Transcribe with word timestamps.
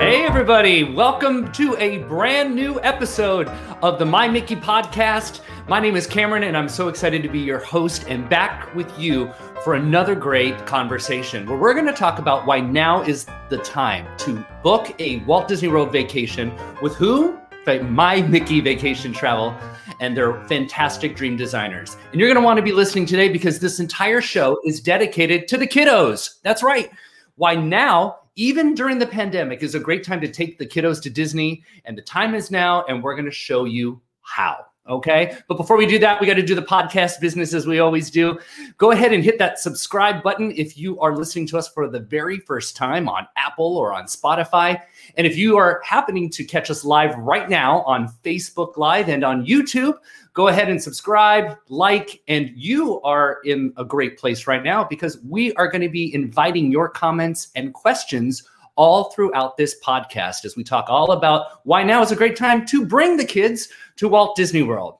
Hey, 0.00 0.24
everybody, 0.24 0.82
welcome 0.82 1.52
to 1.52 1.76
a 1.76 1.98
brand 2.04 2.54
new 2.54 2.80
episode 2.80 3.48
of 3.82 3.98
the 3.98 4.06
My 4.06 4.26
Mickey 4.28 4.56
podcast. 4.56 5.42
My 5.68 5.78
name 5.78 5.94
is 5.94 6.06
Cameron, 6.06 6.44
and 6.44 6.56
I'm 6.56 6.70
so 6.70 6.88
excited 6.88 7.22
to 7.22 7.28
be 7.28 7.38
your 7.38 7.58
host 7.58 8.06
and 8.08 8.26
back 8.26 8.74
with 8.74 8.98
you 8.98 9.30
for 9.62 9.74
another 9.74 10.14
great 10.14 10.56
conversation 10.64 11.46
where 11.46 11.58
we're 11.58 11.74
going 11.74 11.84
to 11.84 11.92
talk 11.92 12.18
about 12.18 12.46
why 12.46 12.60
now 12.60 13.02
is 13.02 13.26
the 13.50 13.58
time 13.58 14.06
to 14.20 14.42
book 14.62 14.98
a 14.98 15.18
Walt 15.26 15.48
Disney 15.48 15.68
World 15.68 15.92
vacation 15.92 16.50
with 16.80 16.94
who? 16.94 17.38
My 17.66 18.22
Mickey 18.22 18.60
Vacation 18.62 19.12
Travel 19.12 19.54
and 20.00 20.16
their 20.16 20.42
fantastic 20.46 21.14
dream 21.14 21.36
designers. 21.36 21.98
And 22.10 22.18
you're 22.18 22.30
going 22.30 22.40
to 22.40 22.44
want 22.44 22.56
to 22.56 22.62
be 22.62 22.72
listening 22.72 23.04
today 23.04 23.28
because 23.28 23.58
this 23.58 23.80
entire 23.80 24.22
show 24.22 24.58
is 24.64 24.80
dedicated 24.80 25.46
to 25.48 25.58
the 25.58 25.66
kiddos. 25.66 26.40
That's 26.42 26.62
right. 26.62 26.90
Why 27.36 27.54
now 27.54 28.19
even 28.40 28.74
during 28.74 28.98
the 28.98 29.06
pandemic, 29.06 29.62
is 29.62 29.74
a 29.74 29.78
great 29.78 30.02
time 30.02 30.18
to 30.18 30.26
take 30.26 30.56
the 30.56 30.64
kiddos 30.64 31.02
to 31.02 31.10
Disney. 31.10 31.62
And 31.84 31.96
the 31.96 32.00
time 32.00 32.34
is 32.34 32.50
now, 32.50 32.84
and 32.86 33.02
we're 33.02 33.14
going 33.14 33.26
to 33.26 33.30
show 33.30 33.66
you 33.66 34.00
how. 34.22 34.64
Okay. 34.88 35.36
But 35.46 35.58
before 35.58 35.76
we 35.76 35.84
do 35.84 35.98
that, 35.98 36.18
we 36.18 36.26
got 36.26 36.34
to 36.34 36.42
do 36.42 36.54
the 36.54 36.62
podcast 36.62 37.20
business 37.20 37.52
as 37.52 37.66
we 37.66 37.80
always 37.80 38.10
do. 38.10 38.38
Go 38.78 38.92
ahead 38.92 39.12
and 39.12 39.22
hit 39.22 39.38
that 39.38 39.58
subscribe 39.58 40.22
button 40.22 40.52
if 40.56 40.78
you 40.78 40.98
are 41.00 41.14
listening 41.14 41.46
to 41.48 41.58
us 41.58 41.68
for 41.68 41.86
the 41.86 42.00
very 42.00 42.38
first 42.38 42.76
time 42.76 43.10
on 43.10 43.28
Apple 43.36 43.76
or 43.76 43.92
on 43.92 44.04
Spotify. 44.04 44.80
And 45.18 45.26
if 45.26 45.36
you 45.36 45.58
are 45.58 45.82
happening 45.84 46.30
to 46.30 46.42
catch 46.42 46.70
us 46.70 46.82
live 46.82 47.14
right 47.18 47.50
now 47.50 47.82
on 47.82 48.08
Facebook 48.24 48.78
Live 48.78 49.10
and 49.10 49.22
on 49.22 49.44
YouTube, 49.44 49.98
go 50.32 50.48
ahead 50.48 50.68
and 50.68 50.82
subscribe, 50.82 51.56
like, 51.68 52.22
and 52.28 52.50
you 52.54 53.00
are 53.02 53.38
in 53.44 53.72
a 53.76 53.84
great 53.84 54.18
place 54.18 54.46
right 54.46 54.62
now 54.62 54.84
because 54.84 55.18
we 55.28 55.52
are 55.54 55.68
going 55.68 55.82
to 55.82 55.88
be 55.88 56.14
inviting 56.14 56.70
your 56.70 56.88
comments 56.88 57.48
and 57.56 57.74
questions 57.74 58.48
all 58.76 59.10
throughout 59.10 59.56
this 59.56 59.76
podcast 59.84 60.44
as 60.44 60.56
we 60.56 60.64
talk 60.64 60.86
all 60.88 61.12
about 61.12 61.60
why 61.64 61.82
now 61.82 62.00
is 62.00 62.12
a 62.12 62.16
great 62.16 62.36
time 62.36 62.64
to 62.64 62.86
bring 62.86 63.16
the 63.16 63.24
kids 63.24 63.68
to 63.96 64.08
Walt 64.08 64.36
Disney 64.36 64.62
World. 64.62 64.99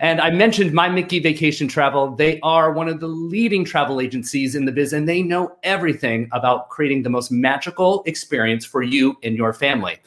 And 0.00 0.20
I 0.20 0.30
mentioned 0.30 0.72
My 0.72 0.88
Mickey 0.88 1.18
Vacation 1.18 1.68
Travel. 1.68 2.14
They 2.14 2.40
are 2.40 2.72
one 2.72 2.88
of 2.88 3.00
the 3.00 3.08
leading 3.08 3.64
travel 3.64 4.00
agencies 4.00 4.54
in 4.54 4.64
the 4.64 4.72
biz, 4.72 4.92
and 4.92 5.08
they 5.08 5.22
know 5.22 5.56
everything 5.62 6.28
about 6.32 6.68
creating 6.68 7.02
the 7.02 7.10
most 7.10 7.30
magical 7.30 8.02
experience 8.06 8.64
for 8.64 8.82
you 8.82 9.16
and 9.22 9.36
your 9.36 9.52
family. 9.52 9.98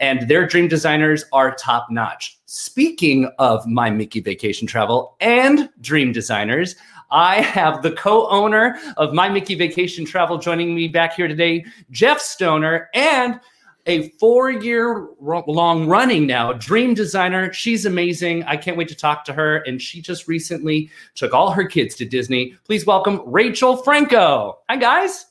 And 0.00 0.28
their 0.28 0.46
dream 0.46 0.68
designers 0.68 1.24
are 1.32 1.54
top 1.54 1.88
notch. 1.90 2.38
Speaking 2.46 3.30
of 3.38 3.66
My 3.66 3.90
Mickey 3.90 4.20
Vacation 4.20 4.66
Travel 4.66 5.16
and 5.20 5.68
dream 5.80 6.12
designers, 6.12 6.76
I 7.10 7.40
have 7.40 7.82
the 7.82 7.92
co 7.92 8.28
owner 8.28 8.78
of 8.96 9.14
My 9.14 9.28
Mickey 9.28 9.54
Vacation 9.54 10.04
Travel 10.04 10.38
joining 10.38 10.74
me 10.74 10.88
back 10.88 11.14
here 11.14 11.28
today, 11.28 11.64
Jeff 11.90 12.20
Stoner, 12.20 12.88
and 12.94 13.40
a 13.86 14.08
four 14.10 14.50
year 14.50 15.08
long 15.20 15.86
running 15.86 16.26
now 16.26 16.52
dream 16.52 16.94
designer. 16.94 17.52
She's 17.52 17.86
amazing. 17.86 18.44
I 18.44 18.56
can't 18.56 18.76
wait 18.76 18.88
to 18.88 18.94
talk 18.94 19.24
to 19.26 19.32
her. 19.32 19.58
And 19.58 19.80
she 19.80 20.02
just 20.02 20.28
recently 20.28 20.90
took 21.14 21.32
all 21.32 21.50
her 21.52 21.64
kids 21.64 21.94
to 21.96 22.04
Disney. 22.04 22.54
Please 22.64 22.84
welcome 22.84 23.22
Rachel 23.24 23.76
Franco. 23.76 24.58
Hi, 24.68 24.76
guys. 24.76 25.26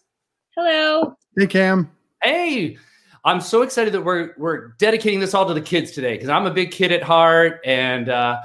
Hello. 0.56 1.16
Hey, 1.38 1.48
Cam. 1.48 1.92
Hey. 2.24 2.78
I'm 3.26 3.42
so 3.42 3.64
excited 3.64 3.92
that 3.94 4.02
we're 4.02 4.36
we're 4.38 4.68
dedicating 4.78 5.20
this 5.20 5.34
all 5.34 5.48
to 5.48 5.54
the 5.56 5.62
kids 5.62 5.92
today 5.92 6.14
because 6.14 6.30
I'm 6.30 6.46
a 6.46 6.52
big 6.52 6.70
kid 6.70 6.92
at 6.92 7.02
heart, 7.02 7.60
and 7.66 8.08
uh, 8.08 8.40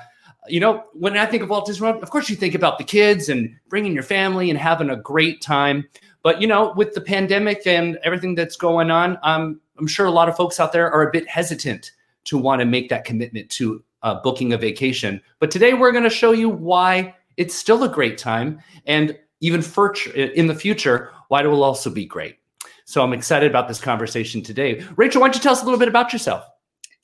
you 0.48 0.58
know 0.58 0.84
when 0.94 1.18
I 1.18 1.26
think 1.26 1.42
of 1.42 1.50
Walt 1.50 1.66
Disney 1.66 1.86
World, 1.86 2.02
of 2.02 2.08
course 2.08 2.30
you 2.30 2.36
think 2.36 2.54
about 2.54 2.78
the 2.78 2.84
kids 2.84 3.28
and 3.28 3.54
bringing 3.68 3.92
your 3.92 4.02
family 4.02 4.48
and 4.48 4.58
having 4.58 4.88
a 4.88 4.96
great 4.96 5.42
time. 5.42 5.86
But 6.22 6.40
you 6.40 6.46
know, 6.46 6.72
with 6.76 6.94
the 6.94 7.00
pandemic 7.00 7.66
and 7.66 7.98
everything 8.02 8.34
that's 8.34 8.56
going 8.56 8.90
on, 8.90 9.18
um, 9.22 9.60
I'm 9.78 9.86
sure 9.86 10.06
a 10.06 10.10
lot 10.10 10.28
of 10.28 10.36
folks 10.36 10.60
out 10.60 10.72
there 10.72 10.90
are 10.90 11.08
a 11.08 11.10
bit 11.10 11.28
hesitant 11.28 11.92
to 12.24 12.36
want 12.36 12.60
to 12.60 12.66
make 12.66 12.88
that 12.90 13.04
commitment 13.04 13.48
to 13.50 13.82
uh, 14.02 14.20
booking 14.22 14.52
a 14.52 14.58
vacation. 14.58 15.20
But 15.38 15.50
today 15.50 15.74
we're 15.74 15.92
going 15.92 16.04
to 16.04 16.10
show 16.10 16.32
you 16.32 16.48
why 16.48 17.14
it's 17.36 17.54
still 17.54 17.82
a 17.84 17.88
great 17.88 18.18
time, 18.18 18.60
and 18.86 19.18
even 19.40 19.62
for 19.62 19.94
in 20.14 20.46
the 20.46 20.54
future, 20.54 21.10
why 21.28 21.42
it 21.42 21.46
will 21.46 21.64
also 21.64 21.90
be 21.90 22.04
great. 22.04 22.36
So 22.84 23.02
I'm 23.02 23.12
excited 23.12 23.48
about 23.48 23.68
this 23.68 23.80
conversation 23.80 24.42
today. 24.42 24.84
Rachel, 24.96 25.20
why 25.20 25.28
don't 25.28 25.36
you 25.36 25.40
tell 25.40 25.52
us 25.52 25.62
a 25.62 25.64
little 25.64 25.78
bit 25.78 25.88
about 25.88 26.12
yourself? 26.12 26.44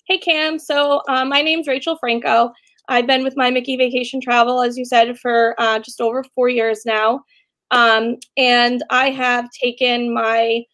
Hey, 0.06 0.18
Cam. 0.18 0.58
So 0.58 1.02
uh, 1.08 1.24
my 1.24 1.42
name's 1.42 1.66
Rachel 1.66 1.96
Franco. 1.98 2.52
I've 2.88 3.06
been 3.06 3.24
with 3.24 3.36
my 3.36 3.50
Mickey 3.50 3.76
Vacation 3.76 4.20
Travel, 4.20 4.62
as 4.62 4.76
you 4.76 4.84
said, 4.84 5.18
for 5.18 5.54
uh, 5.58 5.78
just 5.78 6.00
over 6.00 6.22
four 6.34 6.48
years 6.48 6.84
now. 6.84 7.24
Um, 7.70 8.16
and 8.36 8.82
I 8.90 9.10
have 9.10 9.50
taken 9.50 10.12
my 10.12 10.64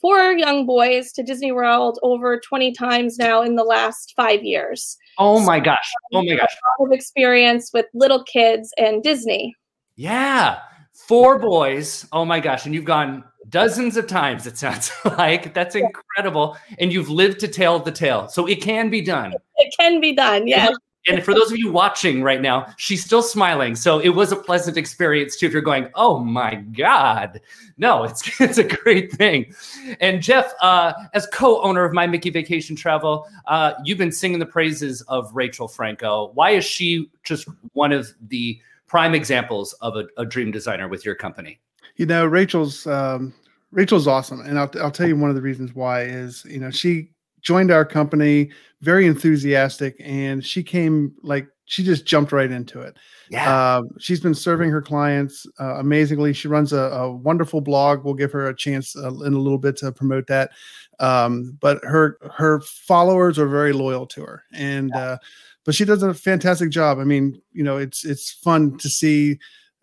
four 0.00 0.32
young 0.32 0.66
boys 0.66 1.12
to 1.12 1.22
Disney 1.22 1.52
World 1.52 1.98
over 2.02 2.40
20 2.40 2.72
times 2.72 3.18
now 3.18 3.42
in 3.42 3.56
the 3.56 3.64
last 3.64 4.14
five 4.16 4.42
years. 4.42 4.96
Oh 5.18 5.40
my 5.40 5.60
gosh. 5.60 5.92
Oh 6.12 6.22
my 6.22 6.36
gosh. 6.36 6.54
A 6.78 6.82
lot 6.82 6.88
of 6.88 6.92
experience 6.92 7.70
with 7.72 7.86
little 7.92 8.24
kids 8.24 8.72
and 8.78 9.02
Disney. 9.02 9.54
Yeah. 9.96 10.60
Four 10.94 11.38
boys. 11.38 12.06
Oh 12.12 12.24
my 12.24 12.40
gosh. 12.40 12.64
And 12.64 12.74
you've 12.74 12.84
gone 12.84 13.24
dozens 13.48 13.96
of 13.96 14.06
times, 14.06 14.46
it 14.46 14.56
sounds 14.56 14.92
like. 15.04 15.52
That's 15.52 15.74
incredible. 15.74 16.56
And 16.78 16.92
you've 16.92 17.10
lived 17.10 17.40
to 17.40 17.48
tell 17.48 17.78
the 17.78 17.92
tale. 17.92 18.28
So 18.28 18.46
it 18.46 18.62
can 18.62 18.88
be 18.88 19.02
done. 19.02 19.34
It 19.56 19.74
can 19.78 20.00
be 20.00 20.14
done. 20.14 20.46
Yeah 20.46 20.70
and 21.08 21.24
for 21.24 21.32
those 21.32 21.50
of 21.50 21.58
you 21.58 21.72
watching 21.72 22.22
right 22.22 22.42
now, 22.42 22.66
she's 22.76 23.04
still 23.04 23.22
smiling. 23.22 23.74
So 23.74 23.98
it 24.00 24.10
was 24.10 24.32
a 24.32 24.36
pleasant 24.36 24.76
experience 24.76 25.36
too. 25.36 25.46
If 25.46 25.52
you're 25.52 25.62
going, 25.62 25.88
oh 25.94 26.18
my 26.18 26.56
God, 26.56 27.40
no, 27.78 28.04
it's 28.04 28.40
it's 28.40 28.58
a 28.58 28.64
great 28.64 29.12
thing. 29.12 29.54
And 30.00 30.22
Jeff, 30.22 30.52
uh, 30.60 30.92
as 31.14 31.26
co-owner 31.28 31.84
of 31.84 31.92
My 31.92 32.06
Mickey 32.06 32.30
Vacation 32.30 32.76
Travel, 32.76 33.26
uh, 33.46 33.74
you've 33.84 33.98
been 33.98 34.12
singing 34.12 34.38
the 34.38 34.46
praises 34.46 35.00
of 35.02 35.34
Rachel 35.34 35.68
Franco. 35.68 36.32
Why 36.34 36.50
is 36.50 36.64
she 36.64 37.10
just 37.22 37.48
one 37.72 37.92
of 37.92 38.12
the 38.28 38.60
prime 38.86 39.14
examples 39.14 39.72
of 39.74 39.96
a, 39.96 40.06
a 40.18 40.26
dream 40.26 40.50
designer 40.50 40.86
with 40.86 41.04
your 41.04 41.14
company? 41.14 41.60
You 41.96 42.06
know, 42.06 42.26
Rachel's 42.26 42.86
um, 42.86 43.32
Rachel's 43.70 44.06
awesome, 44.06 44.40
and 44.40 44.58
I'll 44.58 44.70
I'll 44.80 44.90
tell 44.90 45.08
you 45.08 45.16
one 45.16 45.30
of 45.30 45.36
the 45.36 45.42
reasons 45.42 45.74
why 45.74 46.02
is 46.02 46.44
you 46.44 46.60
know 46.60 46.70
she 46.70 47.10
joined 47.42 47.70
our 47.70 47.84
company 47.84 48.50
very 48.80 49.06
enthusiastic 49.06 49.96
and 50.00 50.44
she 50.44 50.62
came 50.62 51.12
like 51.22 51.46
she 51.66 51.84
just 51.84 52.04
jumped 52.04 52.32
right 52.32 52.50
into 52.50 52.80
it. 52.80 52.96
Yeah. 53.30 53.54
Uh, 53.54 53.82
she's 54.00 54.18
been 54.18 54.34
serving 54.34 54.70
her 54.70 54.82
clients 54.82 55.46
uh, 55.60 55.76
amazingly. 55.76 56.32
She 56.32 56.48
runs 56.48 56.72
a, 56.72 56.78
a, 56.78 57.12
wonderful 57.12 57.60
blog. 57.60 58.04
We'll 58.04 58.14
give 58.14 58.32
her 58.32 58.48
a 58.48 58.56
chance 58.56 58.96
uh, 58.96 59.14
in 59.20 59.34
a 59.34 59.38
little 59.38 59.56
bit 59.56 59.76
to 59.76 59.92
promote 59.92 60.26
that. 60.26 60.50
Um, 60.98 61.56
but 61.60 61.78
her 61.84 62.18
her 62.34 62.60
followers 62.62 63.38
are 63.38 63.46
very 63.46 63.72
loyal 63.72 64.06
to 64.08 64.22
her 64.22 64.42
and 64.52 64.90
yeah. 64.94 65.00
Uh, 65.00 65.16
but 65.64 65.74
she 65.74 65.84
does 65.84 66.02
a 66.02 66.12
fantastic 66.12 66.70
job. 66.70 66.98
I 66.98 67.04
mean 67.04 67.40
you 67.52 67.62
know 67.62 67.76
it's 67.76 68.04
it's 68.04 68.32
fun 68.32 68.76
to 68.78 68.88
see 68.88 69.38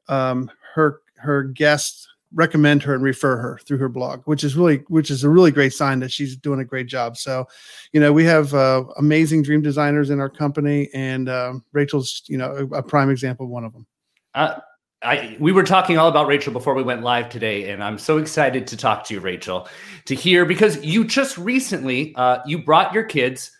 um, 0.10 0.52
her 0.74 1.02
her 1.16 1.44
guests 1.44 2.08
recommend 2.34 2.84
her 2.84 2.94
and 2.94 3.04
refer 3.04 3.38
her 3.38 3.60
through 3.66 3.78
her 3.78 3.90
blog, 3.90 4.22
which 4.26 4.44
is 4.44 4.56
really 4.56 4.78
which 4.88 5.10
is 5.10 5.24
a 5.24 5.30
really 5.30 5.52
great 5.52 5.74
sign 5.74 6.00
that 6.00 6.12
she's 6.12 6.36
doing 6.36 6.60
a 6.60 6.66
great 6.66 6.88
job. 6.88 7.18
So, 7.18 7.48
you 7.94 8.00
know, 8.00 8.12
we 8.12 8.26
have 8.26 8.54
uh, 8.54 8.84
amazing 8.98 9.44
dream 9.44 9.62
designers 9.62 10.10
in 10.10 10.20
our 10.20 10.30
company, 10.30 10.90
and 10.94 11.30
uh, 11.30 11.54
Rachel's 11.72 12.24
you 12.28 12.38
know 12.38 12.52
a, 12.72 12.78
a, 12.78 12.84
prime 12.84 13.10
example 13.10 13.46
of 13.46 13.52
one 13.52 13.64
of 13.64 13.74
them. 13.74 13.86
Uh, 14.34 14.60
I, 15.02 15.38
we 15.40 15.52
were 15.52 15.64
talking 15.64 15.98
all 15.98 16.10
about 16.10 16.28
Rachel 16.28 16.52
before 16.52 16.74
we 16.74 16.84
went 16.84 17.04
live 17.04 17.30
today, 17.30 17.70
and 17.70 17.84
I'm 17.84 17.98
so 17.98 18.18
excited 18.18 18.66
to 18.68 18.78
talk 18.78 19.04
to 19.06 19.14
you, 19.14 19.20
Rachel, 19.20 19.68
to 20.06 20.16
hear 20.16 20.44
because 20.46 20.84
you 20.84 21.06
just 21.06 21.38
recently 21.38 22.14
uh, 22.16 22.40
you 22.46 22.58
brought 22.58 22.94
your 22.94 23.04
kids 23.04 23.52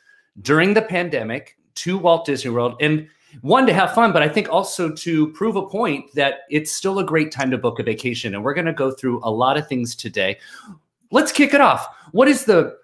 during 0.42 0.74
the 0.74 0.82
pandemic 0.82 1.58
to 1.76 1.98
Walt 1.98 2.26
Disney 2.26 2.52
World, 2.52 2.76
and 2.82 3.08
one 3.42 3.66
to 3.68 3.74
have 3.74 3.94
fun, 3.94 4.12
but 4.12 4.22
I 4.22 4.30
think 4.30 4.50
also 4.50 4.92
to 4.92 5.32
prove 5.34 5.56
a 5.56 5.68
point 5.68 6.14
that 6.16 6.40
it's 6.50 6.72
still 6.72 7.00
a 7.00 7.04
great 7.04 7.32
time 7.32 7.52
to 7.52 7.58
book 7.58 7.80
a 7.80 7.84
vacation. 7.84 8.34
And 8.34 8.44
we're 8.44 8.54
going 8.54 8.66
to 8.66 8.74
go 8.74 8.92
through 8.92 9.22
a 9.24 9.32
lot 9.32 9.58
of 9.58 9.68
things 9.68 9.96
today. 9.96 10.38
Let's 11.12 11.32
kick 11.32 11.54
it 11.54 11.62
off. 11.62 11.88
What 12.12 12.28
is 12.28 12.46
the 12.46 12.78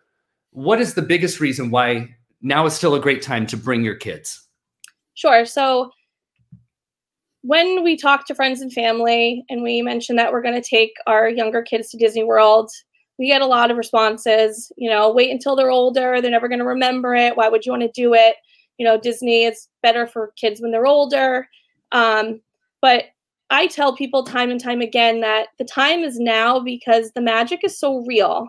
what 0.52 0.80
is 0.80 0.94
the 0.94 1.02
biggest 1.02 1.40
reason 1.40 1.72
why 1.72 2.16
now 2.42 2.66
is 2.66 2.74
still 2.74 2.94
a 2.94 3.00
great 3.00 3.22
time 3.22 3.48
to 3.48 3.58
bring 3.58 3.84
your 3.84 3.96
kids? 3.96 4.48
Sure. 5.16 5.46
So 5.46 5.92
when 7.42 7.84
we 7.84 7.98
talk 7.98 8.26
to 8.28 8.36
friends 8.36 8.62
and 8.62 8.72
family 8.72 9.44
and 9.50 9.64
we 9.64 9.82
mention 9.82 10.16
that 10.16 10.32
we're 10.32 10.42
going 10.42 10.60
to 10.60 10.68
take 10.68 10.94
our 11.08 11.28
younger 11.28 11.62
kids 11.62 11.90
to 11.90 11.98
Disney 11.98 12.24
World, 12.24 12.70
we 13.20 13.28
get 13.28 13.42
a 13.42 13.46
lot 13.46 13.70
of 13.70 13.78
responses, 13.78 14.72
you 14.78 14.90
know, 14.90 15.12
wait 15.12 15.30
until 15.30 15.56
they're 15.56 15.70
older, 15.70 16.22
they're 16.22 16.32
never 16.32 16.48
going 16.48 16.60
to 16.60 16.66
remember 16.66 17.14
it. 17.14 17.36
Why 17.36 17.50
would 17.50 17.66
you 17.66 17.72
want 17.72 17.84
to 17.84 17.92
do 17.94 18.14
it? 18.14 18.36
You 18.78 18.86
know 18.86 19.00
disney 19.00 19.44
is 19.44 19.68
better 19.82 20.08
for 20.08 20.34
kids 20.36 20.62
when 20.62 20.72
they're 20.72 20.86
older. 20.86 21.48
Um, 21.92 22.42
but 22.82 23.06
i 23.50 23.68
tell 23.68 23.96
people 23.96 24.24
time 24.24 24.50
and 24.50 24.60
time 24.60 24.82
again 24.82 25.22
that 25.22 25.50
the 25.60 25.66
time 25.66 26.00
is 26.00 26.20
now 26.20 26.60
because 26.60 27.12
the 27.12 27.22
magic 27.22 27.64
is 27.64 27.78
so 27.78 28.04
real. 28.06 28.48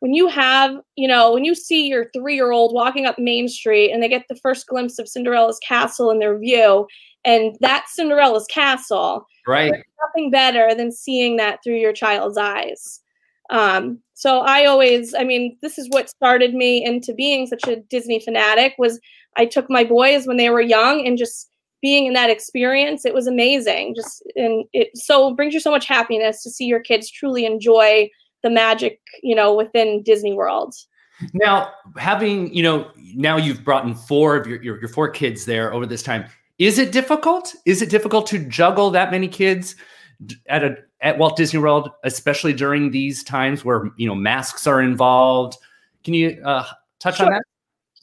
When 0.00 0.14
you 0.14 0.28
have 0.28 0.76
you 0.96 1.08
know 1.08 1.32
when 1.32 1.44
you 1.44 1.54
see 1.54 1.88
your 1.88 2.10
three 2.14 2.34
year 2.34 2.52
old 2.52 2.74
walking 2.74 3.06
up 3.06 3.18
main 3.18 3.48
street 3.48 3.90
and 3.90 4.02
they 4.02 4.08
get 4.08 4.26
the 4.28 4.36
first 4.36 4.66
glimpse 4.66 4.98
of 4.98 5.08
cinderella's 5.08 5.58
castle 5.66 6.10
in 6.10 6.18
their 6.18 6.38
view 6.38 6.86
and 7.24 7.56
that's 7.60 7.96
cinderella's 7.96 8.46
castle 8.46 9.26
right. 9.46 9.72
nothing 10.02 10.30
better 10.30 10.74
than 10.74 10.92
seeing 10.92 11.36
that 11.36 11.60
through 11.62 11.76
your 11.76 11.92
child's 11.92 12.38
eyes. 12.38 13.00
Um, 13.50 14.00
so 14.14 14.40
I 14.40 14.64
always, 14.64 15.14
I 15.14 15.24
mean, 15.24 15.56
this 15.60 15.78
is 15.78 15.88
what 15.90 16.08
started 16.08 16.54
me 16.54 16.84
into 16.84 17.12
being 17.12 17.46
such 17.46 17.66
a 17.68 17.76
Disney 17.76 18.20
fanatic 18.20 18.74
was 18.78 19.00
I 19.36 19.46
took 19.46 19.68
my 19.68 19.84
boys 19.84 20.26
when 20.26 20.36
they 20.36 20.50
were 20.50 20.60
young 20.60 21.06
and 21.06 21.18
just 21.18 21.48
being 21.82 22.06
in 22.06 22.14
that 22.14 22.30
experience, 22.30 23.04
it 23.04 23.12
was 23.12 23.26
amazing. 23.26 23.94
Just 23.94 24.22
and 24.36 24.64
it 24.72 24.96
so 24.96 25.34
brings 25.34 25.52
you 25.52 25.60
so 25.60 25.70
much 25.70 25.86
happiness 25.86 26.42
to 26.42 26.50
see 26.50 26.64
your 26.64 26.80
kids 26.80 27.10
truly 27.10 27.44
enjoy 27.44 28.08
the 28.42 28.50
magic, 28.50 29.00
you 29.22 29.34
know, 29.34 29.54
within 29.54 30.02
Disney 30.02 30.32
World. 30.32 30.74
Now, 31.32 31.72
having, 31.96 32.52
you 32.54 32.62
know, 32.62 32.90
now 32.96 33.36
you've 33.36 33.64
brought 33.64 33.84
in 33.84 33.94
four 33.94 34.36
of 34.36 34.46
your, 34.46 34.62
your, 34.62 34.80
your 34.80 34.88
four 34.88 35.08
kids 35.10 35.44
there 35.44 35.72
over 35.72 35.86
this 35.86 36.02
time. 36.02 36.24
Is 36.58 36.78
it 36.78 36.92
difficult? 36.92 37.54
Is 37.66 37.82
it 37.82 37.90
difficult 37.90 38.26
to 38.28 38.38
juggle 38.38 38.90
that 38.90 39.10
many 39.10 39.28
kids 39.28 39.76
at 40.46 40.64
a 40.64 40.76
at 41.00 41.18
Walt 41.18 41.36
Disney 41.36 41.60
World, 41.60 41.90
especially 42.04 42.52
during 42.52 42.92
these 42.92 43.22
times 43.22 43.64
where 43.64 43.90
you 43.96 44.08
know 44.08 44.14
masks 44.14 44.66
are 44.66 44.80
involved? 44.80 45.56
Can 46.02 46.14
you 46.14 46.40
uh, 46.44 46.64
touch 46.98 47.16
sure. 47.16 47.26
on 47.26 47.32
that? 47.32 47.42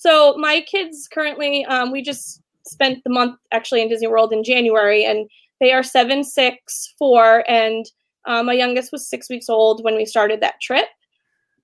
So 0.02 0.36
my 0.36 0.62
kids 0.62 1.08
currently, 1.08 1.64
um, 1.66 1.92
we 1.92 2.02
just 2.02 2.42
spent 2.66 3.04
the 3.04 3.12
month 3.12 3.38
actually 3.52 3.84
in 3.84 3.88
Disney 3.88 4.08
World 4.08 4.34
in 4.34 4.44
January, 4.44 5.06
and 5.06 5.30
they 5.60 5.74
are 5.74 5.84
seven, 5.84 6.24
six, 6.24 6.96
four, 6.98 7.44
and 7.48 7.86
um, 8.26 8.48
my 8.48 8.54
youngest 8.54 8.92
was 8.92 9.08
six 9.08 9.30
weeks 9.30 9.48
old 9.48 9.84
when 9.84 9.96
we 9.96 10.08
started 10.08 10.42
that 10.42 10.60
trip. 10.60 10.88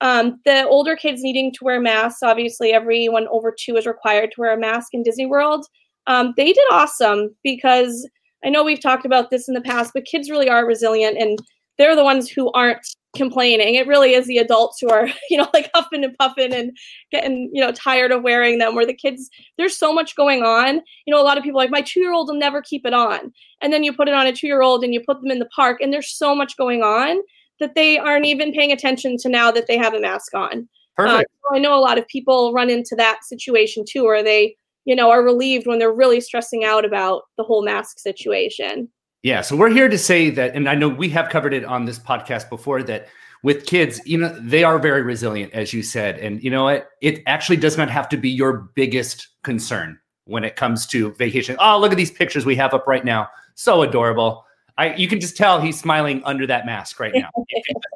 Um, 0.01 0.39
the 0.45 0.67
older 0.67 0.95
kids 0.95 1.23
needing 1.23 1.51
to 1.53 1.63
wear 1.63 1.81
masks, 1.81 2.21
obviously, 2.21 2.73
everyone 2.73 3.27
over 3.31 3.51
two 3.57 3.75
is 3.75 3.87
required 3.87 4.31
to 4.33 4.41
wear 4.41 4.53
a 4.53 4.59
mask 4.59 4.93
in 4.93 5.01
Disney 5.01 5.25
World. 5.25 5.65
Um, 6.05 6.35
they 6.37 6.53
did 6.53 6.67
awesome 6.71 7.35
because 7.43 8.07
I 8.45 8.49
know 8.49 8.63
we've 8.63 8.79
talked 8.79 9.07
about 9.07 9.31
this 9.31 9.47
in 9.47 9.55
the 9.55 9.61
past, 9.61 9.93
but 9.95 10.05
kids 10.05 10.29
really 10.29 10.47
are 10.47 10.63
resilient 10.63 11.17
and 11.17 11.39
they're 11.79 11.95
the 11.95 12.03
ones 12.03 12.29
who 12.29 12.51
aren't 12.51 12.85
complaining. 13.17 13.75
It 13.75 13.87
really 13.87 14.13
is 14.13 14.27
the 14.27 14.37
adults 14.37 14.77
who 14.79 14.89
are, 14.89 15.07
you 15.29 15.37
know, 15.37 15.47
like 15.53 15.69
huffing 15.73 16.03
and 16.03 16.17
puffing 16.17 16.53
and 16.53 16.75
getting, 17.11 17.49
you 17.53 17.61
know, 17.61 17.71
tired 17.71 18.11
of 18.11 18.23
wearing 18.23 18.59
them. 18.59 18.75
Where 18.75 18.85
the 18.85 18.93
kids, 18.93 19.29
there's 19.57 19.77
so 19.77 19.93
much 19.93 20.15
going 20.15 20.43
on. 20.43 20.81
You 21.05 21.13
know, 21.13 21.21
a 21.21 21.23
lot 21.23 21.37
of 21.37 21.43
people 21.43 21.59
like 21.59 21.71
my 21.71 21.81
two 21.81 21.99
year 21.99 22.13
old 22.13 22.29
will 22.29 22.35
never 22.35 22.61
keep 22.61 22.85
it 22.85 22.93
on. 22.93 23.31
And 23.61 23.73
then 23.73 23.83
you 23.83 23.93
put 23.93 24.07
it 24.07 24.13
on 24.13 24.27
a 24.27 24.33
two 24.33 24.47
year 24.47 24.61
old 24.61 24.83
and 24.83 24.93
you 24.93 25.01
put 25.05 25.21
them 25.21 25.31
in 25.31 25.39
the 25.39 25.49
park 25.55 25.79
and 25.81 25.91
there's 25.91 26.15
so 26.15 26.35
much 26.35 26.55
going 26.57 26.83
on 26.83 27.21
that 27.59 27.75
they 27.75 27.97
aren't 27.97 28.25
even 28.25 28.51
paying 28.51 28.71
attention 28.71 29.17
to 29.17 29.29
now 29.29 29.51
that 29.51 29.67
they 29.67 29.77
have 29.77 29.93
a 29.93 29.99
mask 29.99 30.33
on. 30.33 30.67
Perfect. 30.95 31.29
Uh, 31.29 31.49
so 31.49 31.55
I 31.55 31.59
know 31.59 31.75
a 31.75 31.81
lot 31.81 31.97
of 31.97 32.07
people 32.07 32.53
run 32.53 32.69
into 32.69 32.95
that 32.95 33.23
situation 33.23 33.83
too, 33.87 34.03
where 34.03 34.23
they, 34.23 34.55
you 34.85 34.95
know, 34.95 35.09
are 35.09 35.23
relieved 35.23 35.67
when 35.67 35.79
they're 35.79 35.93
really 35.93 36.21
stressing 36.21 36.63
out 36.63 36.85
about 36.85 37.23
the 37.37 37.43
whole 37.43 37.63
mask 37.63 37.99
situation. 37.99 38.89
Yeah, 39.23 39.41
so 39.41 39.55
we're 39.55 39.69
here 39.69 39.89
to 39.89 39.97
say 39.97 40.29
that, 40.29 40.55
and 40.55 40.69
I 40.69 40.75
know 40.75 40.87
we 40.87 41.09
have 41.09 41.29
covered 41.29 41.53
it 41.53 41.65
on 41.65 41.85
this 41.85 41.99
podcast 41.99 42.49
before 42.49 42.83
that 42.83 43.07
with 43.43 43.65
kids, 43.65 43.99
you 44.05 44.17
know, 44.17 44.29
they 44.39 44.63
are 44.63 44.79
very 44.79 45.01
resilient, 45.01 45.53
as 45.53 45.73
you 45.73 45.83
said. 45.83 46.17
And 46.19 46.43
you 46.43 46.49
know 46.49 46.65
what? 46.65 46.89
It 47.01 47.21
actually 47.27 47.57
does 47.57 47.77
not 47.77 47.89
have 47.89 48.09
to 48.09 48.17
be 48.17 48.29
your 48.29 48.69
biggest 48.75 49.27
concern 49.43 49.99
when 50.25 50.43
it 50.43 50.55
comes 50.55 50.85
to 50.87 51.13
vacation. 51.13 51.55
Oh, 51.59 51.79
look 51.79 51.91
at 51.91 51.97
these 51.97 52.11
pictures 52.11 52.45
we 52.45 52.55
have 52.55 52.73
up 52.73 52.87
right 52.87 53.05
now. 53.05 53.29
So 53.55 53.81
adorable. 53.81 54.45
I, 54.77 54.93
you 54.95 55.07
can 55.07 55.19
just 55.19 55.35
tell 55.35 55.59
he's 55.59 55.79
smiling 55.79 56.21
under 56.23 56.45
that 56.45 56.65
mask 56.65 56.99
right 56.99 57.13
now. 57.15 57.29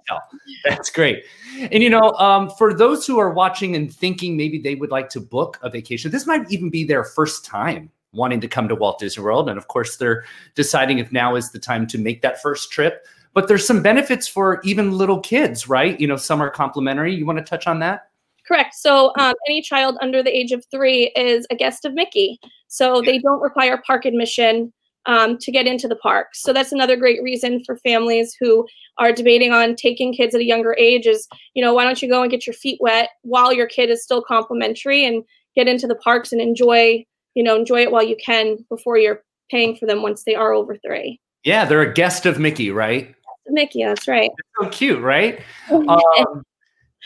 That's 0.65 0.89
great. 0.89 1.25
And 1.59 1.83
you 1.83 1.89
know, 1.89 2.11
um, 2.13 2.49
for 2.57 2.73
those 2.73 3.05
who 3.05 3.19
are 3.19 3.31
watching 3.31 3.75
and 3.75 3.93
thinking 3.93 4.35
maybe 4.35 4.57
they 4.57 4.75
would 4.75 4.89
like 4.89 5.09
to 5.09 5.19
book 5.19 5.59
a 5.61 5.69
vacation, 5.69 6.09
this 6.09 6.25
might 6.25 6.51
even 6.51 6.71
be 6.71 6.83
their 6.83 7.03
first 7.03 7.45
time 7.45 7.91
wanting 8.13 8.41
to 8.41 8.47
come 8.47 8.67
to 8.67 8.75
Walt 8.75 8.99
Disney 8.99 9.23
World. 9.23 9.49
And 9.49 9.57
of 9.57 9.67
course, 9.67 9.97
they're 9.97 10.25
deciding 10.55 10.99
if 10.99 11.11
now 11.11 11.35
is 11.35 11.51
the 11.51 11.59
time 11.59 11.87
to 11.87 11.97
make 11.97 12.21
that 12.21 12.41
first 12.41 12.71
trip. 12.71 13.05
But 13.33 13.47
there's 13.47 13.65
some 13.65 13.81
benefits 13.81 14.27
for 14.27 14.61
even 14.63 14.97
little 14.97 15.19
kids, 15.19 15.69
right? 15.69 15.99
You 15.99 16.07
know, 16.07 16.17
some 16.17 16.41
are 16.41 16.49
complimentary. 16.49 17.15
You 17.15 17.25
want 17.25 17.39
to 17.39 17.45
touch 17.45 17.67
on 17.67 17.79
that? 17.79 18.09
Correct. 18.45 18.73
So 18.73 19.13
um, 19.17 19.33
any 19.47 19.61
child 19.61 19.97
under 20.01 20.21
the 20.21 20.35
age 20.35 20.51
of 20.51 20.65
three 20.69 21.11
is 21.15 21.47
a 21.49 21.55
guest 21.55 21.85
of 21.85 21.93
Mickey. 21.93 22.39
So 22.67 23.01
they 23.01 23.19
don't 23.19 23.41
require 23.41 23.81
park 23.85 24.05
admission 24.05 24.73
um, 25.05 25.37
to 25.39 25.51
get 25.51 25.67
into 25.67 25.87
the 25.87 25.95
park. 25.95 26.27
So 26.33 26.53
that's 26.53 26.71
another 26.71 26.95
great 26.95 27.23
reason 27.23 27.63
for 27.63 27.77
families 27.77 28.35
who 28.39 28.67
are 28.97 29.11
debating 29.11 29.51
on 29.51 29.75
taking 29.75 30.13
kids 30.13 30.35
at 30.35 30.41
a 30.41 30.45
younger 30.45 30.75
age 30.77 31.07
is, 31.07 31.27
you 31.53 31.63
know, 31.63 31.73
why 31.73 31.83
don't 31.83 32.01
you 32.01 32.09
go 32.09 32.21
and 32.21 32.31
get 32.31 32.45
your 32.45 32.53
feet 32.53 32.79
wet 32.81 33.09
while 33.21 33.53
your 33.53 33.67
kid 33.67 33.89
is 33.89 34.03
still 34.03 34.21
complimentary 34.21 35.05
and 35.05 35.23
get 35.55 35.67
into 35.67 35.87
the 35.87 35.95
parks 35.95 36.31
and 36.31 36.41
enjoy, 36.41 37.05
you 37.35 37.43
know, 37.43 37.55
enjoy 37.55 37.81
it 37.81 37.91
while 37.91 38.03
you 38.03 38.15
can 38.23 38.65
before 38.69 38.97
you're 38.97 39.23
paying 39.49 39.75
for 39.75 39.85
them 39.85 40.01
once 40.01 40.23
they 40.23 40.35
are 40.35 40.53
over 40.53 40.77
three. 40.77 41.19
Yeah, 41.43 41.65
they're 41.65 41.81
a 41.81 41.93
guest 41.93 42.25
of 42.25 42.39
Mickey, 42.39 42.71
right? 42.71 43.13
Mickey, 43.47 43.83
that's 43.83 44.07
right. 44.07 44.29
so 44.59 44.69
cute, 44.69 45.01
right? 45.01 45.39
um, 45.69 46.43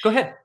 go 0.04 0.10
ahead. 0.10 0.36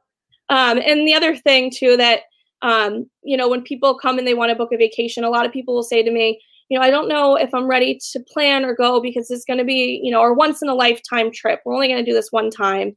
Um, 0.48 0.78
and 0.78 1.06
the 1.06 1.14
other 1.14 1.36
thing 1.36 1.70
too 1.70 1.96
that 1.96 2.22
um, 2.62 3.08
you 3.22 3.36
know, 3.36 3.48
when 3.48 3.62
people 3.62 3.94
come 3.94 4.18
and 4.18 4.26
they 4.26 4.34
want 4.34 4.50
to 4.50 4.56
book 4.56 4.72
a 4.72 4.76
vacation, 4.76 5.24
a 5.24 5.30
lot 5.30 5.46
of 5.46 5.52
people 5.52 5.74
will 5.74 5.82
say 5.82 6.02
to 6.02 6.10
me, 6.10 6.40
you 6.68 6.78
know, 6.78 6.84
I 6.84 6.90
don't 6.90 7.08
know 7.08 7.36
if 7.36 7.52
I'm 7.54 7.66
ready 7.66 7.98
to 8.12 8.20
plan 8.20 8.64
or 8.64 8.74
go 8.74 9.00
because 9.00 9.30
it's 9.30 9.44
going 9.44 9.58
to 9.58 9.64
be, 9.64 10.00
you 10.02 10.10
know, 10.10 10.20
our 10.20 10.34
once 10.34 10.62
in 10.62 10.68
a 10.68 10.74
lifetime 10.74 11.32
trip. 11.32 11.60
We're 11.64 11.74
only 11.74 11.88
going 11.88 12.04
to 12.04 12.08
do 12.08 12.14
this 12.14 12.30
one 12.30 12.50
time. 12.50 12.96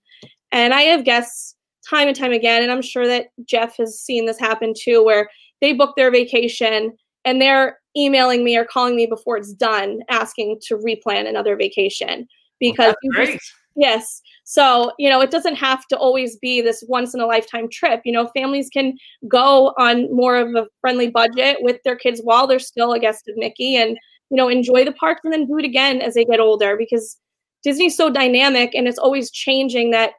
And 0.52 0.74
I 0.74 0.82
have 0.82 1.06
guests 1.06 1.56
time 1.90 2.08
and 2.08 2.16
time 2.16 2.32
again, 2.32 2.62
and 2.62 2.72
I'm 2.72 2.82
sure 2.82 3.08
that 3.08 3.28
Jeff 3.46 3.78
has 3.78 4.00
seen 4.00 4.26
this 4.26 4.40
happen 4.40 4.74
too, 4.78 5.04
where 5.04 5.30
they 5.64 5.74
book 5.74 5.96
their 5.96 6.12
vacation 6.12 6.96
and 7.26 7.42
they're 7.42 7.80
emailing 7.98 8.44
me 8.44 8.56
or 8.56 8.66
calling 8.66 8.96
me 8.96 9.08
before 9.08 9.38
it's 9.38 9.54
done, 9.54 10.02
asking 10.10 10.60
to 10.68 10.78
replan 10.78 11.28
another 11.28 11.56
vacation 11.56 12.28
because 12.60 12.94
well, 13.04 13.26
just, 13.26 13.52
yes 13.76 14.22
so, 14.44 14.92
you 15.00 15.10
know, 15.10 15.22
it 15.22 15.32
doesn't 15.32 15.56
have 15.56 15.88
to 15.88 15.98
always 15.98 16.38
be 16.38 16.62
this 16.62 16.84
once 16.88 17.14
in 17.14 17.22
a 17.22 17.26
lifetime 17.26 17.70
trip. 17.70 18.02
You 18.04 18.12
know, 18.12 18.30
families 18.36 18.70
can 18.70 18.98
go 19.28 19.74
on 19.78 20.14
more 20.14 20.36
of 20.36 20.54
a 20.56 20.68
friendly 20.82 21.10
budget 21.10 21.58
with 21.62 21.82
their 21.84 21.96
kids 21.96 22.20
while 22.24 22.46
they're 22.46 22.60
still 22.60 22.92
a 22.92 23.00
guest 23.00 23.28
of 23.30 23.38
Mickey 23.38 23.78
and, 23.78 23.98
you 24.30 24.38
know, 24.38 24.50
enjoy 24.50 24.84
the 24.84 24.92
parks 24.92 25.22
and 25.24 25.32
then 25.32 25.48
do 25.48 25.58
it 25.58 25.66
again 25.66 26.02
as 26.02 26.14
they 26.14 26.26
get 26.26 26.42
older 26.42 26.76
because 26.78 27.18
Disney's 27.64 27.96
so 27.96 28.10
dynamic 28.10 28.76
and 28.76 28.88
it's 28.88 29.00
always 29.00 29.32
changing 29.32 29.92
that 29.92 30.12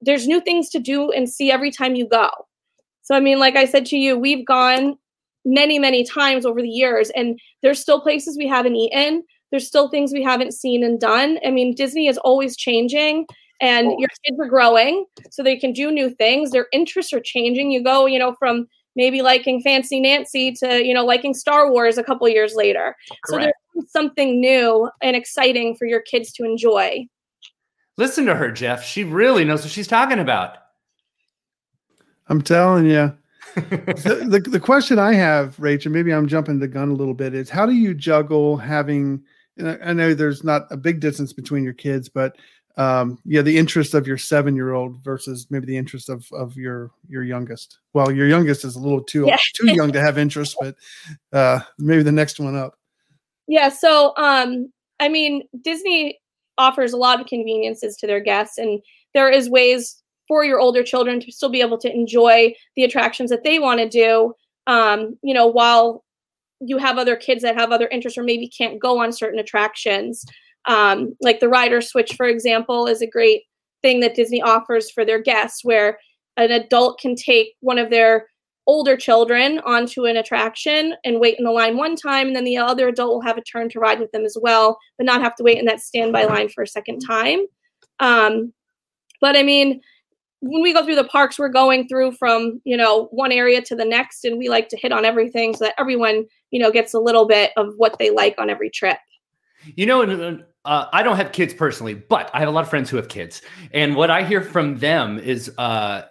there's 0.00 0.26
new 0.26 0.40
things 0.40 0.68
to 0.70 0.80
do 0.80 1.12
and 1.12 1.30
see 1.30 1.52
every 1.52 1.70
time 1.70 1.94
you 1.94 2.08
go. 2.08 2.28
So, 3.02 3.14
I 3.14 3.20
mean, 3.20 3.38
like 3.38 3.56
I 3.56 3.64
said 3.64 3.86
to 3.86 3.96
you, 3.96 4.18
we've 4.18 4.46
gone 4.46 4.96
many, 5.44 5.78
many 5.78 6.04
times 6.04 6.46
over 6.46 6.62
the 6.62 6.68
years, 6.68 7.10
and 7.10 7.38
there's 7.62 7.80
still 7.80 8.00
places 8.00 8.36
we 8.38 8.46
haven't 8.46 8.76
eaten. 8.76 9.22
There's 9.50 9.66
still 9.66 9.88
things 9.88 10.12
we 10.12 10.22
haven't 10.22 10.54
seen 10.54 10.82
and 10.82 10.98
done. 10.98 11.38
I 11.44 11.50
mean, 11.50 11.74
Disney 11.74 12.06
is 12.06 12.16
always 12.18 12.56
changing 12.56 13.26
and 13.62 13.92
your 13.98 14.08
kids 14.24 14.38
are 14.40 14.48
growing 14.48 15.06
so 15.30 15.42
they 15.42 15.56
can 15.56 15.72
do 15.72 15.90
new 15.90 16.10
things. 16.10 16.50
Their 16.50 16.66
interests 16.72 17.12
are 17.12 17.20
changing. 17.20 17.70
You 17.70 17.82
go 17.82 18.04
you 18.06 18.18
know 18.18 18.34
from 18.38 18.66
maybe 18.94 19.22
liking 19.22 19.62
fancy 19.62 20.00
nancy 20.00 20.52
to 20.52 20.84
you 20.84 20.92
know 20.92 21.06
liking 21.06 21.32
star 21.32 21.70
wars 21.70 21.96
a 21.96 22.02
couple 22.02 22.28
years 22.28 22.54
later. 22.54 22.96
Correct. 23.24 23.54
so 23.72 23.80
there's 23.80 23.92
something 23.92 24.40
new 24.40 24.90
and 25.00 25.16
exciting 25.16 25.76
for 25.76 25.86
your 25.86 26.02
kids 26.02 26.32
to 26.34 26.44
enjoy. 26.44 27.06
Listen 27.96 28.26
to 28.26 28.34
her 28.34 28.50
jeff. 28.50 28.84
She 28.84 29.04
really 29.04 29.44
knows 29.44 29.62
what 29.62 29.70
she's 29.70 29.88
talking 29.88 30.18
about 30.18 30.58
i'm 32.28 32.42
telling 32.42 32.86
you 32.86 33.12
the, 33.54 34.26
the, 34.28 34.50
the 34.50 34.60
question 34.60 34.98
i 34.98 35.12
have 35.12 35.58
rachel 35.58 35.92
maybe 35.92 36.12
i'm 36.12 36.28
jumping 36.28 36.58
the 36.58 36.68
gun 36.68 36.90
a 36.90 36.94
little 36.94 37.14
bit 37.14 37.34
is 37.34 37.50
how 37.50 37.66
do 37.66 37.72
you 37.72 37.94
juggle 37.94 38.56
having 38.56 39.22
I 39.60 39.92
know 39.92 40.14
there's 40.14 40.44
not 40.44 40.62
a 40.70 40.76
big 40.76 41.00
distance 41.00 41.32
between 41.32 41.64
your 41.64 41.74
kids, 41.74 42.08
but 42.08 42.36
um 42.78 43.18
yeah 43.26 43.42
the 43.42 43.58
interest 43.58 43.92
of 43.92 44.06
your 44.06 44.16
seven 44.16 44.56
year 44.56 44.72
old 44.72 44.96
versus 45.04 45.46
maybe 45.50 45.66
the 45.66 45.76
interest 45.76 46.08
of 46.08 46.26
of 46.32 46.56
your 46.56 46.90
your 47.06 47.22
youngest. 47.22 47.80
Well 47.92 48.10
your 48.10 48.26
youngest 48.26 48.64
is 48.64 48.76
a 48.76 48.80
little 48.80 49.02
too 49.02 49.26
yeah. 49.26 49.36
too 49.54 49.74
young 49.74 49.92
to 49.92 50.00
have 50.00 50.16
interest 50.16 50.56
but 50.58 50.74
uh 51.34 51.60
maybe 51.78 52.02
the 52.02 52.10
next 52.10 52.40
one 52.40 52.56
up. 52.56 52.78
Yeah 53.46 53.68
so 53.68 54.14
um 54.16 54.72
i 55.00 55.08
mean 55.10 55.42
disney 55.62 56.18
offers 56.56 56.94
a 56.94 56.96
lot 56.96 57.20
of 57.20 57.26
conveniences 57.26 57.94
to 57.98 58.06
their 58.06 58.20
guests 58.20 58.56
and 58.56 58.80
there 59.12 59.30
is 59.30 59.50
ways 59.50 60.01
for 60.28 60.44
your 60.44 60.60
older 60.60 60.82
children 60.82 61.20
to 61.20 61.32
still 61.32 61.50
be 61.50 61.60
able 61.60 61.78
to 61.78 61.92
enjoy 61.92 62.52
the 62.76 62.84
attractions 62.84 63.30
that 63.30 63.44
they 63.44 63.58
want 63.58 63.80
to 63.80 63.88
do 63.88 64.32
um 64.66 65.16
you 65.22 65.34
know 65.34 65.46
while 65.46 66.04
you 66.60 66.78
have 66.78 66.96
other 66.96 67.16
kids 67.16 67.42
that 67.42 67.56
have 67.56 67.72
other 67.72 67.88
interests 67.88 68.16
or 68.16 68.22
maybe 68.22 68.48
can't 68.48 68.80
go 68.80 69.02
on 69.02 69.12
certain 69.12 69.40
attractions 69.40 70.24
um, 70.66 71.16
like 71.20 71.40
the 71.40 71.48
rider 71.48 71.80
switch, 71.80 72.14
for 72.14 72.26
example, 72.26 72.86
is 72.86 73.02
a 73.02 73.06
great 73.06 73.42
thing 73.82 74.00
that 74.00 74.14
Disney 74.14 74.40
offers 74.40 74.90
for 74.90 75.04
their 75.04 75.20
guests, 75.20 75.64
where 75.64 75.98
an 76.36 76.50
adult 76.50 77.00
can 77.00 77.14
take 77.14 77.54
one 77.60 77.78
of 77.78 77.90
their 77.90 78.26
older 78.68 78.96
children 78.96 79.58
onto 79.66 80.04
an 80.04 80.16
attraction 80.16 80.94
and 81.04 81.18
wait 81.18 81.36
in 81.36 81.44
the 81.44 81.50
line 81.50 81.76
one 81.76 81.96
time, 81.96 82.28
and 82.28 82.36
then 82.36 82.44
the 82.44 82.56
other 82.56 82.88
adult 82.88 83.12
will 83.12 83.20
have 83.22 83.38
a 83.38 83.42
turn 83.42 83.68
to 83.70 83.80
ride 83.80 83.98
with 83.98 84.12
them 84.12 84.24
as 84.24 84.36
well, 84.40 84.78
but 84.98 85.04
not 85.04 85.20
have 85.20 85.34
to 85.34 85.42
wait 85.42 85.58
in 85.58 85.64
that 85.64 85.80
standby 85.80 86.24
line 86.24 86.48
for 86.48 86.62
a 86.62 86.68
second 86.68 87.00
time. 87.00 87.40
Um, 87.98 88.52
but 89.20 89.36
I 89.36 89.42
mean, 89.42 89.80
when 90.42 90.60
we 90.60 90.74
go 90.74 90.84
through 90.84 90.96
the 90.96 91.04
parks, 91.04 91.38
we're 91.38 91.48
going 91.48 91.88
through 91.88 92.12
from 92.12 92.60
you 92.64 92.76
know 92.76 93.06
one 93.12 93.32
area 93.32 93.62
to 93.62 93.76
the 93.76 93.84
next, 93.84 94.24
and 94.24 94.38
we 94.38 94.48
like 94.48 94.68
to 94.68 94.76
hit 94.76 94.92
on 94.92 95.04
everything 95.04 95.54
so 95.54 95.64
that 95.64 95.74
everyone 95.78 96.26
you 96.50 96.60
know 96.60 96.70
gets 96.70 96.92
a 96.92 96.98
little 96.98 97.26
bit 97.26 97.52
of 97.56 97.72
what 97.76 97.98
they 97.98 98.10
like 98.10 98.34
on 98.38 98.50
every 98.50 98.68
trip. 98.68 98.98
You 99.76 99.86
know, 99.86 100.02
uh, 100.64 100.86
I 100.92 101.02
don't 101.04 101.16
have 101.16 101.30
kids 101.30 101.54
personally, 101.54 101.94
but 101.94 102.28
I 102.34 102.40
have 102.40 102.48
a 102.48 102.50
lot 102.50 102.62
of 102.62 102.70
friends 102.70 102.90
who 102.90 102.96
have 102.96 103.08
kids, 103.08 103.40
and 103.72 103.94
what 103.94 104.10
I 104.10 104.24
hear 104.24 104.42
from 104.42 104.78
them 104.78 105.18
is 105.20 105.52
uh, 105.58 106.02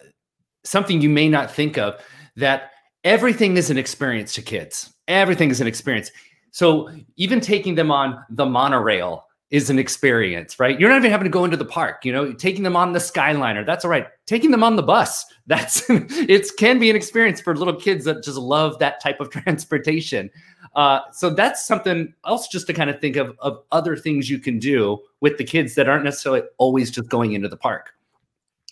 something 0.64 1.02
you 1.02 1.10
may 1.10 1.28
not 1.28 1.50
think 1.50 1.76
of 1.76 2.02
that 2.36 2.70
everything 3.04 3.58
is 3.58 3.68
an 3.68 3.76
experience 3.76 4.34
to 4.34 4.42
kids. 4.42 4.94
Everything 5.08 5.50
is 5.50 5.60
an 5.60 5.66
experience. 5.66 6.10
So 6.52 6.90
even 7.16 7.40
taking 7.40 7.74
them 7.74 7.90
on 7.90 8.24
the 8.30 8.46
monorail 8.46 9.26
is 9.52 9.68
an 9.68 9.78
experience, 9.78 10.58
right? 10.58 10.80
You're 10.80 10.88
not 10.88 10.96
even 10.96 11.10
having 11.10 11.26
to 11.26 11.30
go 11.30 11.44
into 11.44 11.58
the 11.58 11.64
park, 11.66 12.06
you 12.06 12.12
know, 12.12 12.32
taking 12.32 12.62
them 12.62 12.74
on 12.74 12.94
the 12.94 12.98
Skyliner, 12.98 13.64
that's 13.64 13.84
all 13.84 13.90
right. 13.90 14.06
Taking 14.24 14.50
them 14.50 14.64
on 14.64 14.76
the 14.76 14.82
bus, 14.82 15.26
that's 15.46 15.88
it 15.90 16.48
can 16.58 16.78
be 16.78 16.88
an 16.88 16.96
experience 16.96 17.40
for 17.40 17.54
little 17.54 17.76
kids 17.76 18.06
that 18.06 18.24
just 18.24 18.38
love 18.38 18.78
that 18.78 19.00
type 19.00 19.20
of 19.20 19.30
transportation. 19.30 20.30
Uh, 20.74 21.00
so 21.12 21.28
that's 21.28 21.66
something 21.66 22.14
else 22.26 22.48
just 22.48 22.66
to 22.66 22.72
kind 22.72 22.88
of 22.88 22.98
think 22.98 23.16
of 23.16 23.36
of 23.40 23.62
other 23.70 23.94
things 23.94 24.30
you 24.30 24.38
can 24.38 24.58
do 24.58 24.98
with 25.20 25.36
the 25.36 25.44
kids 25.44 25.74
that 25.74 25.86
aren't 25.86 26.04
necessarily 26.04 26.42
always 26.56 26.90
just 26.90 27.08
going 27.10 27.34
into 27.34 27.48
the 27.48 27.56
park. 27.56 27.90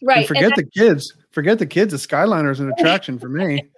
Right. 0.03 0.19
And 0.19 0.27
forget 0.27 0.45
and 0.45 0.57
the 0.57 0.65
kids. 0.65 1.15
Forget 1.31 1.59
the 1.59 1.67
kids. 1.67 1.93
The 1.93 1.99
Skyliner 1.99 2.51
is 2.51 2.59
an 2.59 2.73
attraction 2.73 3.19
for 3.19 3.29
me. 3.29 3.69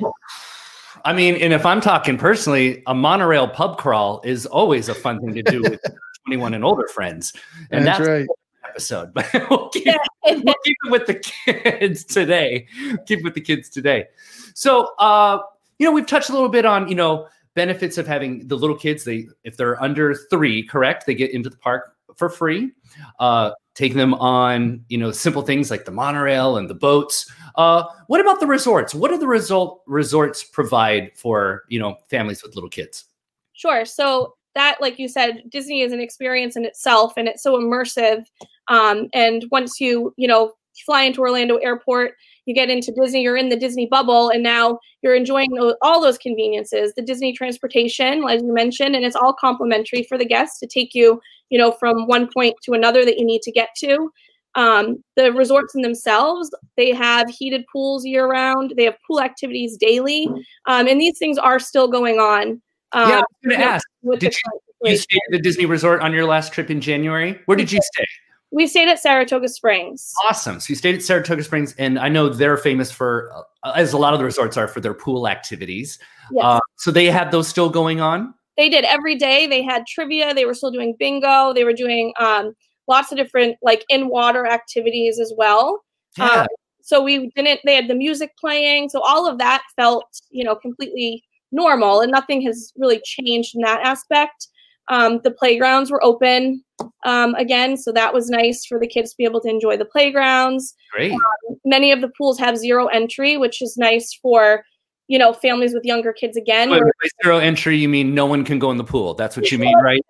I 1.04 1.12
mean, 1.12 1.34
and 1.34 1.52
if 1.52 1.66
I'm 1.66 1.80
talking 1.80 2.16
personally, 2.16 2.84
a 2.86 2.94
monorail 2.94 3.48
pub 3.48 3.78
crawl 3.78 4.20
is 4.24 4.46
always 4.46 4.88
a 4.88 4.94
fun 4.94 5.18
thing 5.18 5.34
to 5.34 5.42
do 5.42 5.62
with 5.62 5.80
21 6.26 6.54
and 6.54 6.64
older 6.64 6.88
friends. 6.88 7.32
And 7.70 7.86
that's, 7.86 7.98
that's 7.98 8.08
right. 8.08 8.26
Episode, 8.68 9.12
but 9.12 9.26
we'll 9.50 9.68
keep, 9.70 9.86
we'll 10.24 10.54
keep 10.64 10.76
it 10.84 10.90
with 10.90 11.06
the 11.06 11.14
kids 11.14 12.04
today. 12.04 12.66
Keep 13.06 13.20
it 13.20 13.24
with 13.24 13.34
the 13.34 13.40
kids 13.40 13.68
today. 13.68 14.06
So, 14.54 14.94
uh, 14.98 15.38
you 15.78 15.86
know, 15.86 15.92
we've 15.92 16.06
touched 16.06 16.30
a 16.30 16.32
little 16.32 16.48
bit 16.48 16.64
on, 16.64 16.88
you 16.88 16.94
know, 16.94 17.28
benefits 17.54 17.98
of 17.98 18.06
having 18.06 18.46
the 18.48 18.56
little 18.56 18.76
kids. 18.76 19.04
They, 19.04 19.28
if 19.44 19.56
they're 19.56 19.82
under 19.82 20.14
three, 20.14 20.62
correct, 20.62 21.06
they 21.06 21.14
get 21.14 21.32
into 21.32 21.50
the 21.50 21.56
park 21.56 21.96
for 22.16 22.28
free. 22.28 22.70
Uh, 23.18 23.50
taking 23.74 23.98
them 23.98 24.14
on, 24.14 24.84
you 24.88 24.98
know, 24.98 25.10
simple 25.10 25.42
things 25.42 25.70
like 25.70 25.84
the 25.84 25.90
monorail 25.90 26.56
and 26.56 26.68
the 26.68 26.74
boats. 26.74 27.30
Uh, 27.56 27.84
what 28.06 28.20
about 28.20 28.40
the 28.40 28.46
resorts? 28.46 28.94
What 28.94 29.10
do 29.10 29.18
the 29.18 29.26
result 29.26 29.82
resorts 29.86 30.42
provide 30.42 31.12
for 31.14 31.64
you 31.68 31.78
know 31.78 31.96
families 32.08 32.42
with 32.42 32.54
little 32.54 32.70
kids? 32.70 33.04
Sure. 33.52 33.84
So 33.84 34.36
that, 34.54 34.80
like 34.80 34.98
you 34.98 35.08
said, 35.08 35.42
Disney 35.48 35.82
is 35.82 35.92
an 35.92 36.00
experience 36.00 36.56
in 36.56 36.64
itself, 36.64 37.14
and 37.16 37.28
it's 37.28 37.42
so 37.42 37.58
immersive. 37.58 38.24
Um, 38.68 39.08
and 39.12 39.44
once 39.50 39.80
you 39.80 40.14
you 40.16 40.28
know 40.28 40.52
fly 40.84 41.02
into 41.02 41.20
Orlando 41.20 41.56
Airport, 41.56 42.12
you 42.46 42.54
get 42.54 42.70
into 42.70 42.92
Disney, 42.92 43.22
you're 43.22 43.36
in 43.36 43.48
the 43.48 43.56
Disney 43.56 43.86
bubble, 43.86 44.30
and 44.30 44.42
now 44.42 44.78
you're 45.02 45.14
enjoying 45.14 45.50
all 45.82 46.00
those 46.00 46.18
conveniences, 46.18 46.92
the 46.94 47.02
Disney 47.02 47.32
transportation, 47.32 48.24
as 48.28 48.42
you 48.42 48.52
mentioned, 48.52 48.96
and 48.96 49.04
it's 49.04 49.16
all 49.16 49.32
complimentary 49.32 50.02
for 50.04 50.18
the 50.18 50.24
guests 50.24 50.58
to 50.60 50.66
take 50.66 50.94
you, 50.94 51.20
you 51.50 51.58
know, 51.58 51.72
from 51.72 52.06
one 52.06 52.28
point 52.32 52.56
to 52.64 52.72
another 52.72 53.04
that 53.04 53.18
you 53.18 53.24
need 53.24 53.42
to 53.42 53.52
get 53.52 53.68
to. 53.78 54.10
Um, 54.54 55.02
the 55.16 55.32
resorts 55.32 55.74
in 55.74 55.82
themselves, 55.82 56.50
they 56.76 56.92
have 56.92 57.30
heated 57.30 57.64
pools 57.72 58.04
year 58.04 58.26
round. 58.26 58.74
They 58.76 58.84
have 58.84 58.96
pool 59.06 59.20
activities 59.20 59.76
daily, 59.78 60.28
um, 60.66 60.86
and 60.88 61.00
these 61.00 61.18
things 61.18 61.38
are 61.38 61.58
still 61.58 61.88
going 61.88 62.18
on. 62.18 62.60
Um, 62.92 63.08
yeah, 63.08 63.16
I 63.16 63.18
was 63.18 63.26
going 63.44 63.58
to 63.58 63.64
ask. 63.64 63.88
Did 64.18 64.34
you, 64.34 64.90
you 64.90 64.96
stay 64.96 65.16
at 65.16 65.32
the 65.32 65.38
Disney 65.38 65.66
resort 65.66 66.02
on 66.02 66.12
your 66.12 66.26
last 66.26 66.52
trip 66.52 66.70
in 66.70 66.80
January? 66.80 67.40
Where 67.46 67.56
did 67.56 67.72
you 67.72 67.80
stay? 67.94 68.04
We 68.50 68.66
stayed 68.66 68.88
at 68.88 68.98
Saratoga 68.98 69.48
Springs. 69.48 70.12
Awesome. 70.28 70.60
So 70.60 70.70
you 70.70 70.74
stayed 70.76 70.94
at 70.94 71.02
Saratoga 71.02 71.42
Springs, 71.42 71.74
and 71.78 71.98
I 71.98 72.10
know 72.10 72.28
they're 72.28 72.58
famous 72.58 72.92
for, 72.92 73.32
uh, 73.62 73.72
as 73.74 73.94
a 73.94 73.98
lot 73.98 74.12
of 74.12 74.18
the 74.18 74.26
resorts 74.26 74.58
are, 74.58 74.68
for 74.68 74.80
their 74.80 74.92
pool 74.92 75.26
activities. 75.26 75.98
Yes. 76.30 76.44
Uh, 76.44 76.60
so 76.76 76.90
they 76.90 77.06
had 77.06 77.30
those 77.30 77.48
still 77.48 77.70
going 77.70 78.02
on. 78.02 78.34
They 78.58 78.68
did 78.68 78.84
every 78.84 79.16
day. 79.16 79.46
They 79.46 79.62
had 79.62 79.86
trivia. 79.86 80.34
They 80.34 80.44
were 80.44 80.52
still 80.52 80.70
doing 80.70 80.94
bingo. 80.98 81.54
They 81.54 81.64
were 81.64 81.72
doing 81.72 82.12
um, 82.20 82.54
lots 82.86 83.10
of 83.10 83.16
different 83.16 83.56
like 83.62 83.86
in 83.88 84.08
water 84.08 84.46
activities 84.46 85.18
as 85.18 85.32
well. 85.34 85.82
Yeah. 86.18 86.42
Um, 86.42 86.46
so 86.82 87.02
we 87.02 87.30
didn't. 87.34 87.60
They 87.64 87.74
had 87.74 87.88
the 87.88 87.94
music 87.94 88.32
playing. 88.38 88.90
So 88.90 89.00
all 89.00 89.26
of 89.26 89.38
that 89.38 89.62
felt, 89.76 90.04
you 90.30 90.44
know, 90.44 90.54
completely 90.54 91.24
normal, 91.52 92.00
and 92.00 92.10
nothing 92.10 92.42
has 92.42 92.72
really 92.76 93.00
changed 93.04 93.54
in 93.54 93.62
that 93.62 93.80
aspect. 93.84 94.48
Um, 94.88 95.20
the 95.22 95.30
playgrounds 95.30 95.90
were 95.90 96.02
open 96.04 96.64
um, 97.04 97.34
again, 97.36 97.76
so 97.76 97.92
that 97.92 98.12
was 98.12 98.28
nice 98.28 98.66
for 98.66 98.80
the 98.80 98.86
kids 98.86 99.10
to 99.10 99.16
be 99.16 99.24
able 99.24 99.40
to 99.42 99.48
enjoy 99.48 99.76
the 99.76 99.84
playgrounds. 99.84 100.74
Great. 100.92 101.12
Um, 101.12 101.56
many 101.64 101.92
of 101.92 102.00
the 102.00 102.10
pools 102.18 102.38
have 102.38 102.58
zero 102.58 102.86
entry, 102.88 103.36
which 103.36 103.62
is 103.62 103.76
nice 103.76 104.12
for 104.20 104.64
you 105.06 105.18
know 105.18 105.32
families 105.32 105.74
with 105.74 105.84
younger 105.84 106.12
kids. 106.12 106.36
Again, 106.36 106.70
Wait, 106.70 106.82
by 106.82 107.08
zero 107.22 107.38
entry, 107.38 107.76
you 107.76 107.88
mean 107.88 108.14
no 108.14 108.26
one 108.26 108.44
can 108.44 108.58
go 108.58 108.70
in 108.70 108.76
the 108.76 108.84
pool? 108.84 109.14
That's 109.14 109.36
what 109.36 109.50
you 109.52 109.58
mean, 109.58 109.78
right? 109.78 110.04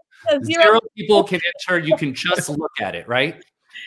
Zero, 0.44 0.62
zero 0.62 0.80
people 0.96 1.24
can 1.24 1.40
enter. 1.68 1.78
You 1.78 1.96
can 1.96 2.14
just 2.14 2.48
look 2.48 2.80
at 2.80 2.94
it, 2.94 3.06
right? 3.08 3.42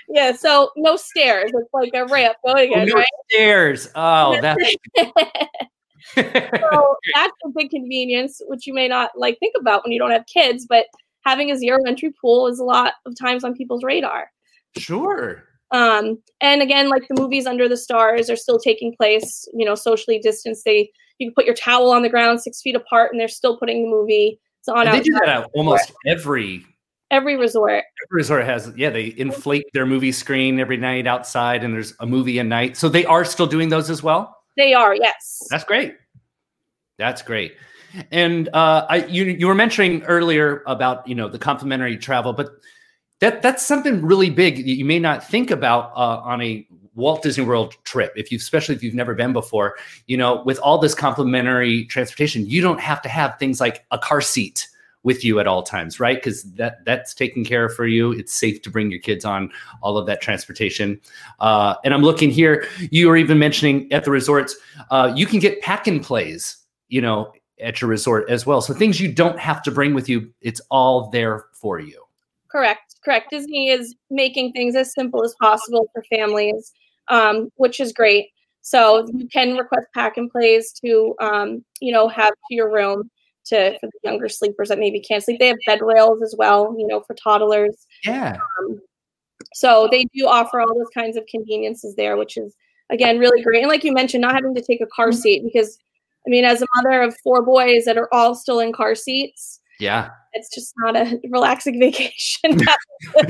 Yeah. 0.10 0.34
So 0.34 0.72
no 0.76 0.98
stairs. 0.98 1.52
It's 1.54 1.74
like 1.74 1.92
a 1.94 2.06
ramp 2.06 2.38
going 2.46 2.74
oh, 2.76 2.82
in, 2.82 2.90
no 2.90 2.96
right? 2.96 3.08
Stairs. 3.32 3.90
Oh, 3.96 4.40
that's. 4.42 4.76
so 6.16 6.96
that's 7.14 7.34
a 7.46 7.50
big 7.56 7.70
convenience, 7.70 8.42
which 8.48 8.68
you 8.68 8.74
may 8.74 8.88
not 8.88 9.12
like 9.16 9.38
think 9.40 9.56
about 9.60 9.84
when 9.84 9.92
you 9.92 10.00
don't 10.00 10.12
have 10.12 10.26
kids, 10.26 10.66
but 10.68 10.86
having 11.26 11.52
a 11.52 11.58
zero 11.58 11.80
entry 11.88 12.14
pool 12.22 12.48
is 12.48 12.60
a 12.60 12.64
lot 12.64 12.94
of 13.06 13.14
times 13.20 13.44
on 13.44 13.56
people's 13.56 13.84
radar. 13.84 14.30
Sure. 14.78 15.44
Um, 15.72 16.20
and 16.42 16.62
again, 16.62 16.90
like 16.90 17.08
the 17.08 17.20
movies 17.20 17.46
Under 17.46 17.68
the 17.68 17.78
Stars 17.78 18.30
are 18.30 18.36
still 18.36 18.60
taking 18.60 18.96
place, 18.96 19.48
you 19.54 19.66
know, 19.66 19.76
socially 19.76 20.20
distanced. 20.20 20.64
They 20.66 20.92
you 21.20 21.28
can 21.28 21.34
put 21.34 21.46
your 21.46 21.56
towel 21.56 21.92
on 21.92 22.02
the 22.02 22.10
ground 22.10 22.42
six 22.42 22.62
feet 22.62 22.76
apart, 22.76 23.12
and 23.12 23.20
they're 23.20 23.28
still 23.28 23.58
putting 23.58 23.84
the 23.84 23.90
movie 23.90 24.40
on. 24.68 24.86
They 24.86 25.02
do 25.02 25.14
that 25.14 25.30
at 25.30 25.50
almost 25.54 25.92
every 26.06 26.66
every 27.12 27.36
resort. 27.36 27.84
Every 28.06 28.18
resort 28.18 28.46
has 28.46 28.72
yeah. 28.76 28.90
They 28.90 29.14
inflate 29.18 29.66
their 29.74 29.86
movie 29.86 30.12
screen 30.12 30.60
every 30.60 30.78
night 30.78 31.08
outside, 31.08 31.64
and 31.64 31.74
there's 31.74 31.94
a 32.00 32.06
movie 32.06 32.40
a 32.40 32.44
night. 32.44 32.78
So 32.78 32.90
they 32.90 33.06
are 33.06 33.26
still 33.26 33.48
doing 33.48 33.70
those 33.70 33.90
as 33.90 34.04
well. 34.04 34.35
They 34.58 34.74
are, 34.74 34.96
yes. 34.96 35.42
That's 35.50 35.64
great. 35.64 35.96
That's 36.98 37.22
great. 37.22 37.56
And 38.12 38.50
uh, 38.50 38.86
I, 38.90 39.06
you 39.06 39.24
you 39.26 39.48
were 39.48 39.56
mentioning 39.56 40.04
earlier 40.04 40.64
about 40.68 41.08
you 41.08 41.16
know 41.16 41.30
the 41.30 41.40
complimentary 41.40 41.98
travel, 41.98 42.34
but 42.34 42.52
that 43.20 43.42
that's 43.42 43.66
something 43.66 44.06
really 44.06 44.30
big 44.30 44.58
that 44.58 44.68
you 44.68 44.86
may 44.86 45.00
not 45.00 45.26
think 45.26 45.52
about 45.52 45.92
uh, 45.96 46.22
on 46.24 46.42
a 46.42 46.68
Walt 46.96 47.22
Disney 47.22 47.44
World 47.46 47.76
trip, 47.84 48.14
if 48.16 48.32
you 48.32 48.38
especially 48.38 48.76
if 48.76 48.84
you've 48.84 48.96
never 48.96 49.14
been 49.14 49.34
before, 49.34 49.76
you 50.08 50.18
know, 50.18 50.42
with 50.44 50.60
all 50.60 50.78
this 50.78 50.96
complimentary 50.96 51.86
transportation, 51.86 52.46
you 52.46 52.62
don't 52.62 52.80
have 52.80 53.02
to 53.02 53.10
have 53.10 53.38
things 53.38 53.60
like 53.62 53.86
a 53.92 53.98
car 53.98 54.22
seat 54.22 54.68
with 55.06 55.24
you 55.24 55.40
at 55.40 55.48
all 55.48 55.64
times, 55.64 56.00
right? 56.00 56.18
Because 56.18 56.44
that 56.54 56.84
that's 56.84 57.14
taken 57.14 57.46
care 57.46 57.66
of 57.66 57.74
for 57.74 57.88
you. 57.88 58.12
It's 58.12 58.38
safe 58.38 58.62
to 58.64 58.70
bring 58.70 58.92
your 58.92 59.00
kids 59.00 59.24
on 59.24 59.52
all 59.82 59.98
of 59.98 60.06
that 60.08 60.22
transportation. 60.22 61.00
Uh, 61.40 61.76
and 61.86 61.94
I'm 61.94 62.02
looking 62.02 62.30
here. 62.30 62.68
You 62.92 63.08
were 63.08 63.18
even 63.18 63.40
mentioning 63.40 63.92
at 63.94 64.04
the 64.04 64.12
resorts, 64.12 64.56
uh, 64.92 65.14
you 65.16 65.26
can 65.26 65.40
get 65.40 65.62
pack 65.62 65.88
and 65.88 66.04
plays, 66.04 66.58
you 66.90 67.02
know, 67.02 67.32
at 67.62 67.80
your 67.80 67.90
resort 67.90 68.30
as 68.30 68.46
well. 68.46 68.60
So 68.60 68.74
things 68.74 69.00
you 69.00 69.12
don't 69.12 69.40
have 69.40 69.64
to 69.64 69.72
bring 69.72 69.94
with 69.94 70.10
you, 70.10 70.30
it's 70.42 70.60
all 70.70 71.10
there 71.12 71.46
for 71.54 71.80
you. 71.80 72.04
Correct. 72.50 72.96
Correct. 73.04 73.30
Disney 73.30 73.70
is 73.70 73.96
making 74.10 74.52
things 74.52 74.76
as 74.76 74.94
simple 74.94 75.24
as 75.24 75.36
possible 75.40 75.90
for 75.94 76.04
families 76.10 76.74
um, 77.10 77.50
which 77.56 77.80
is 77.80 77.94
great. 77.94 78.30
So 78.62 79.08
you 79.14 79.28
can 79.28 79.56
request 79.56 79.88
pack 79.94 80.18
and 80.18 80.30
plays 80.30 80.72
to, 80.84 81.16
um, 81.22 81.64
you 81.82 81.92
know, 81.92 82.08
have 82.08 82.32
to 82.34 82.56
your 82.56 82.72
room 82.72 83.10
to 83.48 83.78
for 83.80 83.88
the 83.88 84.00
younger 84.04 84.30
sleepers 84.30 84.70
that 84.70 84.80
maybe 84.80 85.00
can't 85.00 85.24
sleep. 85.24 85.40
They 85.40 85.48
have 85.48 85.58
bed 85.66 85.80
rails 85.82 86.22
as 86.22 86.36
well, 86.38 86.76
you 86.78 86.88
know, 86.88 87.02
for 87.02 87.16
toddlers. 87.16 87.86
Yeah. 88.04 88.38
Um, 88.60 88.82
so 89.54 89.88
they 89.92 90.06
do 90.14 90.28
offer 90.28 90.60
all 90.60 90.74
those 90.74 90.90
kinds 90.94 91.18
of 91.18 91.26
conveniences 91.28 91.96
there, 91.96 92.18
which 92.18 92.38
is 92.38 92.56
again 92.92 93.20
really 93.20 93.42
great. 93.42 93.62
And 93.62 93.70
like 93.70 93.84
you 93.84 93.94
mentioned, 93.94 94.22
not 94.22 94.36
having 94.36 94.56
to 94.56 94.62
take 94.62 94.82
a 94.82 94.88
car 94.88 95.12
seat 95.12 95.44
because, 95.44 95.78
I 96.28 96.30
mean, 96.30 96.46
as 96.46 96.62
a 96.62 96.66
mother 96.76 97.02
of 97.02 97.16
four 97.24 97.44
boys 97.44 97.86
that 97.86 97.98
are 97.98 98.10
all 98.14 98.36
still 98.36 98.60
in 98.60 98.74
car 98.74 98.96
seats, 98.96 99.60
yeah, 99.80 100.10
it's 100.34 100.54
just 100.54 100.74
not 100.78 100.96
a 100.96 101.20
relaxing 101.30 101.80
vacation. 101.80 102.60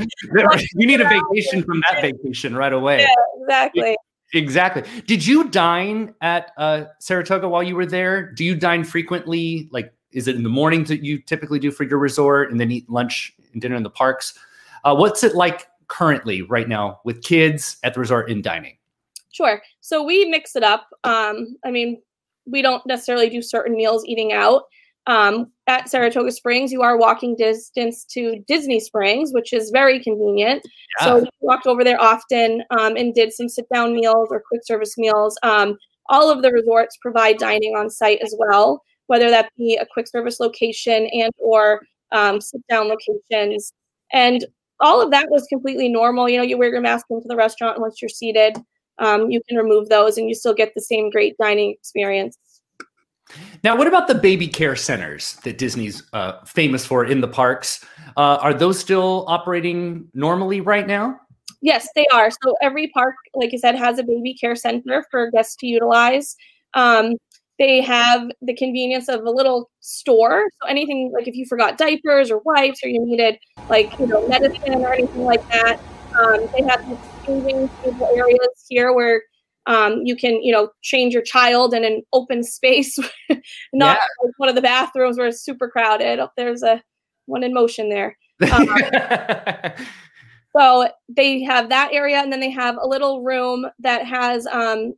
you 0.74 0.86
need 0.86 1.00
a 1.00 1.08
vacation 1.08 1.62
from 1.62 1.82
that 1.90 2.02
vacation 2.02 2.56
right 2.56 2.72
away. 2.72 3.00
Yeah, 3.00 3.42
exactly. 3.42 3.96
Exactly. 4.34 4.82
Did 5.06 5.24
you 5.24 5.48
dine 5.48 6.12
at 6.20 6.50
uh, 6.58 6.86
Saratoga 7.00 7.48
while 7.48 7.62
you 7.62 7.76
were 7.76 7.86
there? 7.86 8.32
Do 8.32 8.44
you 8.44 8.56
dine 8.56 8.82
frequently? 8.82 9.68
Like, 9.70 9.92
is 10.16 10.26
it 10.26 10.34
in 10.34 10.42
the 10.42 10.48
mornings 10.48 10.88
that 10.88 11.04
you 11.04 11.18
typically 11.18 11.58
do 11.58 11.70
for 11.70 11.84
your 11.84 11.98
resort, 11.98 12.50
and 12.50 12.58
then 12.58 12.70
eat 12.70 12.88
lunch 12.90 13.36
and 13.52 13.62
dinner 13.62 13.76
in 13.76 13.82
the 13.82 13.90
parks? 13.90 14.36
Uh, 14.82 14.94
what's 14.94 15.22
it 15.22 15.34
like 15.34 15.68
currently, 15.88 16.42
right 16.42 16.68
now, 16.68 17.00
with 17.04 17.22
kids 17.22 17.76
at 17.84 17.94
the 17.94 18.00
resort 18.00 18.30
in 18.30 18.42
dining? 18.42 18.76
Sure. 19.30 19.62
So 19.80 20.02
we 20.02 20.24
mix 20.24 20.56
it 20.56 20.62
up. 20.62 20.88
Um, 21.04 21.56
I 21.64 21.70
mean, 21.70 22.00
we 22.46 22.62
don't 22.62 22.84
necessarily 22.86 23.28
do 23.28 23.42
certain 23.42 23.76
meals 23.76 24.04
eating 24.06 24.32
out. 24.32 24.62
Um, 25.06 25.52
at 25.66 25.88
Saratoga 25.88 26.32
Springs, 26.32 26.72
you 26.72 26.82
are 26.82 26.96
walking 26.96 27.36
distance 27.36 28.04
to 28.06 28.42
Disney 28.48 28.80
Springs, 28.80 29.32
which 29.32 29.52
is 29.52 29.70
very 29.70 30.02
convenient. 30.02 30.62
Yeah. 30.98 31.04
So 31.04 31.18
we 31.20 31.28
walked 31.40 31.66
over 31.66 31.84
there 31.84 32.00
often 32.00 32.64
um, 32.70 32.96
and 32.96 33.14
did 33.14 33.32
some 33.32 33.48
sit 33.48 33.66
down 33.72 33.94
meals 33.94 34.28
or 34.30 34.42
quick 34.48 34.62
service 34.64 34.96
meals. 34.96 35.38
Um, 35.42 35.76
all 36.08 36.30
of 36.30 36.42
the 36.42 36.50
resorts 36.50 36.96
provide 36.96 37.38
dining 37.38 37.76
on 37.76 37.90
site 37.90 38.20
as 38.22 38.34
well, 38.38 38.82
whether 39.06 39.30
that 39.30 39.50
be 39.56 39.76
a 39.76 39.86
quick 39.86 40.06
service 40.06 40.40
location 40.40 41.06
and 41.06 41.32
or 41.38 41.82
um, 42.12 42.40
sit 42.40 42.60
down 42.68 42.88
locations. 42.88 43.72
And 44.12 44.44
all 44.80 45.00
of 45.00 45.10
that 45.10 45.30
was 45.30 45.46
completely 45.46 45.88
normal. 45.88 46.28
You 46.28 46.38
know, 46.38 46.42
you 46.42 46.58
wear 46.58 46.70
your 46.70 46.80
mask 46.80 47.06
into 47.10 47.26
the 47.28 47.36
restaurant 47.36 47.80
once 47.80 48.00
you're 48.00 48.08
seated. 48.08 48.56
Um, 48.98 49.30
you 49.30 49.42
can 49.48 49.58
remove 49.58 49.88
those 49.88 50.18
and 50.18 50.28
you 50.28 50.34
still 50.34 50.54
get 50.54 50.72
the 50.74 50.80
same 50.80 51.10
great 51.10 51.36
dining 51.38 51.70
experience. 51.72 52.38
Now, 53.64 53.76
what 53.76 53.86
about 53.86 54.06
the 54.06 54.14
baby 54.14 54.46
care 54.46 54.76
centers 54.76 55.34
that 55.42 55.58
Disney's 55.58 56.02
uh, 56.12 56.44
famous 56.44 56.86
for 56.86 57.04
in 57.04 57.20
the 57.20 57.28
parks? 57.28 57.84
Uh, 58.16 58.38
are 58.40 58.54
those 58.54 58.78
still 58.78 59.24
operating 59.26 60.08
normally 60.14 60.60
right 60.60 60.86
now? 60.86 61.18
Yes, 61.60 61.88
they 61.96 62.06
are. 62.12 62.30
So 62.30 62.54
every 62.62 62.88
park, 62.88 63.14
like 63.34 63.50
I 63.52 63.56
said, 63.56 63.74
has 63.74 63.98
a 63.98 64.04
baby 64.04 64.34
care 64.34 64.54
center 64.54 65.04
for 65.10 65.30
guests 65.30 65.56
to 65.56 65.66
utilize. 65.66 66.36
Um, 66.74 67.14
they 67.58 67.80
have 67.80 68.30
the 68.42 68.54
convenience 68.54 69.08
of 69.08 69.22
a 69.22 69.30
little 69.30 69.70
store. 69.80 70.48
So 70.60 70.68
anything 70.68 71.12
like 71.14 71.26
if 71.26 71.34
you 71.34 71.46
forgot 71.46 71.78
diapers 71.78 72.30
or 72.30 72.40
wipes 72.44 72.80
or 72.84 72.88
you 72.88 73.04
needed 73.04 73.38
like 73.68 73.98
you 73.98 74.06
know 74.06 74.26
medicine 74.28 74.74
or 74.74 74.92
anything 74.92 75.24
like 75.24 75.46
that, 75.48 75.80
um, 76.20 76.48
they 76.54 76.62
have 76.62 76.86
these 76.88 76.98
changing 77.24 77.68
table 77.82 78.08
areas 78.14 78.66
here 78.68 78.92
where 78.92 79.22
um, 79.66 80.02
you 80.04 80.16
can 80.16 80.42
you 80.42 80.52
know 80.52 80.70
change 80.82 81.12
your 81.12 81.22
child 81.22 81.74
in 81.74 81.84
an 81.84 82.02
open 82.12 82.42
space, 82.42 82.98
not 83.72 83.98
yeah. 83.98 84.24
like 84.24 84.32
one 84.36 84.48
of 84.48 84.54
the 84.54 84.62
bathrooms 84.62 85.18
where 85.18 85.28
it's 85.28 85.42
super 85.42 85.68
crowded. 85.68 86.18
Oh, 86.18 86.28
there's 86.36 86.62
a 86.62 86.82
one 87.26 87.42
in 87.42 87.52
motion 87.52 87.88
there. 87.88 88.16
Um, 88.52 88.68
so 90.56 90.88
they 91.08 91.42
have 91.42 91.68
that 91.70 91.90
area, 91.92 92.18
and 92.18 92.32
then 92.32 92.40
they 92.40 92.50
have 92.50 92.76
a 92.80 92.86
little 92.86 93.22
room 93.24 93.66
that 93.80 94.06
has 94.06 94.46
um, 94.46 94.94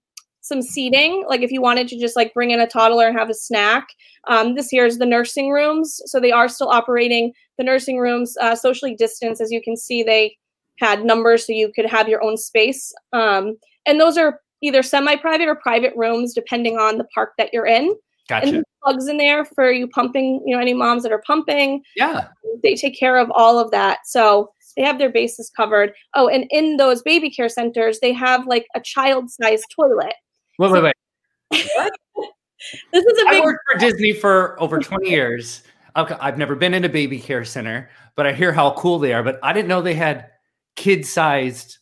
some 0.49 0.62
seating. 0.62 1.25
Like 1.28 1.43
if 1.43 1.52
you 1.52 1.61
wanted 1.61 1.87
to 1.88 1.99
just 1.99 2.17
like 2.17 2.35
bring 2.35 2.50
in 2.50 2.61
a 2.61 2.67
toddler 2.67 3.07
and 3.07 3.19
have 3.19 3.31
a 3.31 3.35
snack. 3.35 3.87
Um, 4.26 4.55
this 4.55 4.69
here 4.69 4.87
is 4.87 4.99
the 4.99 5.07
nursing 5.07 5.50
rooms, 5.50 6.00
so 6.07 6.19
they 6.19 6.33
are 6.33 6.49
still 6.49 6.69
operating 6.69 7.33
the 7.57 7.64
nursing 7.64 7.99
rooms 7.99 8.37
uh, 8.40 8.55
socially 8.55 8.95
distanced. 8.95 9.40
As 9.40 9.50
you 9.50 9.62
can 9.62 9.76
see, 9.76 10.02
they 10.02 10.37
had 10.78 11.05
numbers 11.05 11.47
so 11.47 11.52
you 11.52 11.73
could 11.75 11.87
have 11.87 12.09
your 12.09 12.23
own 12.23 12.37
space. 12.37 12.93
Um, 13.12 13.57
and 13.87 14.00
those 14.00 14.19
are 14.19 14.40
either 14.62 14.83
semi-private 14.83 15.49
or 15.49 15.55
private 15.55 15.93
rooms, 15.97 16.35
depending 16.35 16.78
on 16.78 16.99
the 16.99 17.07
park 17.14 17.33
that 17.38 17.50
you're 17.52 17.67
in. 17.67 17.95
Gotcha. 18.28 18.49
And 18.49 18.64
plugs 18.83 19.09
in 19.09 19.17
there 19.17 19.45
for 19.45 19.73
you 19.73 19.88
pumping. 19.88 20.43
You 20.45 20.55
know, 20.55 20.61
any 20.61 20.75
moms 20.75 21.02
that 21.05 21.12
are 21.12 21.23
pumping. 21.26 21.83
Yeah. 21.97 22.28
They 22.62 22.75
take 22.75 22.99
care 22.99 23.17
of 23.17 23.31
all 23.35 23.59
of 23.59 23.71
that. 23.71 24.00
So 24.05 24.52
they 24.76 24.83
have 24.83 24.99
their 24.99 25.11
bases 25.11 25.50
covered. 25.57 25.93
Oh, 26.14 26.28
and 26.28 26.45
in 26.50 26.76
those 26.76 27.02
baby 27.02 27.31
care 27.31 27.49
centers, 27.49 28.00
they 28.00 28.12
have 28.12 28.47
like 28.47 28.67
a 28.75 28.81
child-sized 28.81 29.64
toilet. 29.75 30.14
Wait, 30.59 30.73
wait, 30.73 30.83
wait. 30.83 30.95
this 31.50 33.05
is 33.05 33.23
a 33.23 33.31
big. 33.31 33.41
I 33.43 33.45
worked 33.45 33.61
for 33.71 33.79
Disney 33.79 34.12
for 34.12 34.61
over 34.61 34.79
20 34.79 35.09
years. 35.09 35.62
Okay, 35.97 36.17
I've 36.21 36.38
never 36.38 36.55
been 36.55 36.75
in 36.75 36.85
a 36.85 36.88
baby 36.88 37.19
care 37.19 37.45
center, 37.45 37.88
but 38.17 38.27
I 38.27 38.33
hear 38.33 38.53
how 38.53 38.73
cool 38.73 38.99
they 38.99 39.12
are. 39.12 39.23
But 39.23 39.38
I 39.43 39.53
didn't 39.53 39.69
know 39.69 39.81
they 39.81 39.95
had 39.95 40.31
kid-sized 40.77 41.79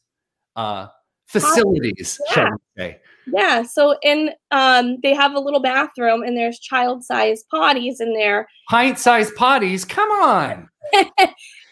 uh, 0.56 0.88
facilities, 1.26 2.20
yeah. 2.28 2.32
shall 2.32 2.50
we 2.50 2.82
say? 2.82 3.00
Yeah. 3.26 3.62
So 3.62 3.96
in 4.02 4.30
um, 4.50 4.98
they 5.02 5.14
have 5.14 5.34
a 5.34 5.40
little 5.40 5.60
bathroom, 5.60 6.22
and 6.22 6.36
there's 6.36 6.58
child-sized 6.58 7.46
potties 7.52 7.96
in 8.00 8.12
there. 8.14 8.46
Pint-sized 8.70 9.34
potties. 9.34 9.88
Come 9.88 10.10
on. 10.10 10.68
and 10.94 11.10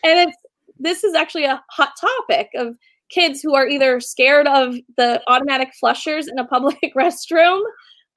it's 0.02 0.36
this 0.78 1.04
is 1.04 1.14
actually 1.14 1.44
a 1.44 1.62
hot 1.70 1.92
topic 2.00 2.50
of 2.56 2.76
kids 3.14 3.40
who 3.40 3.54
are 3.54 3.68
either 3.68 4.00
scared 4.00 4.46
of 4.46 4.74
the 4.96 5.22
automatic 5.28 5.70
flushers 5.78 6.26
in 6.26 6.38
a 6.38 6.46
public 6.46 6.78
restroom 6.96 7.60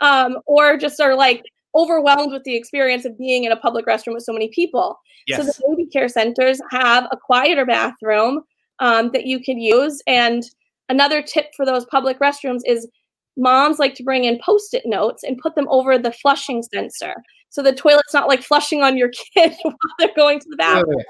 um, 0.01 0.37
or 0.45 0.77
just 0.77 0.99
are 0.99 1.15
like 1.15 1.43
overwhelmed 1.75 2.31
with 2.31 2.43
the 2.43 2.55
experience 2.55 3.05
of 3.05 3.17
being 3.17 3.43
in 3.43 3.51
a 3.51 3.57
public 3.57 3.85
restroom 3.85 4.13
with 4.13 4.23
so 4.23 4.33
many 4.33 4.49
people. 4.49 4.97
Yes. 5.27 5.39
So 5.39 5.45
the 5.45 5.75
baby 5.75 5.89
care 5.89 6.09
centers 6.09 6.59
have 6.71 7.05
a 7.11 7.17
quieter 7.17 7.65
bathroom 7.65 8.41
um, 8.79 9.11
that 9.11 9.25
you 9.25 9.39
can 9.39 9.59
use. 9.59 10.01
And 10.07 10.43
another 10.89 11.21
tip 11.21 11.47
for 11.55 11.65
those 11.65 11.85
public 11.85 12.19
restrooms 12.19 12.61
is 12.65 12.87
moms 13.35 13.77
like 13.77 13.93
to 13.95 14.03
bring 14.03 14.23
in 14.23 14.39
post-it 14.43 14.83
notes 14.85 15.23
and 15.23 15.37
put 15.37 15.55
them 15.55 15.67
over 15.69 15.97
the 15.97 16.11
flushing 16.11 16.63
sensor. 16.63 17.13
So 17.49 17.61
the 17.61 17.73
toilet's 17.73 18.13
not 18.13 18.27
like 18.27 18.41
flushing 18.41 18.81
on 18.81 18.97
your 18.97 19.09
kid 19.33 19.53
while 19.61 19.75
they're 19.99 20.09
going 20.15 20.39
to 20.39 20.47
the 20.49 20.57
bathroom. 20.57 21.03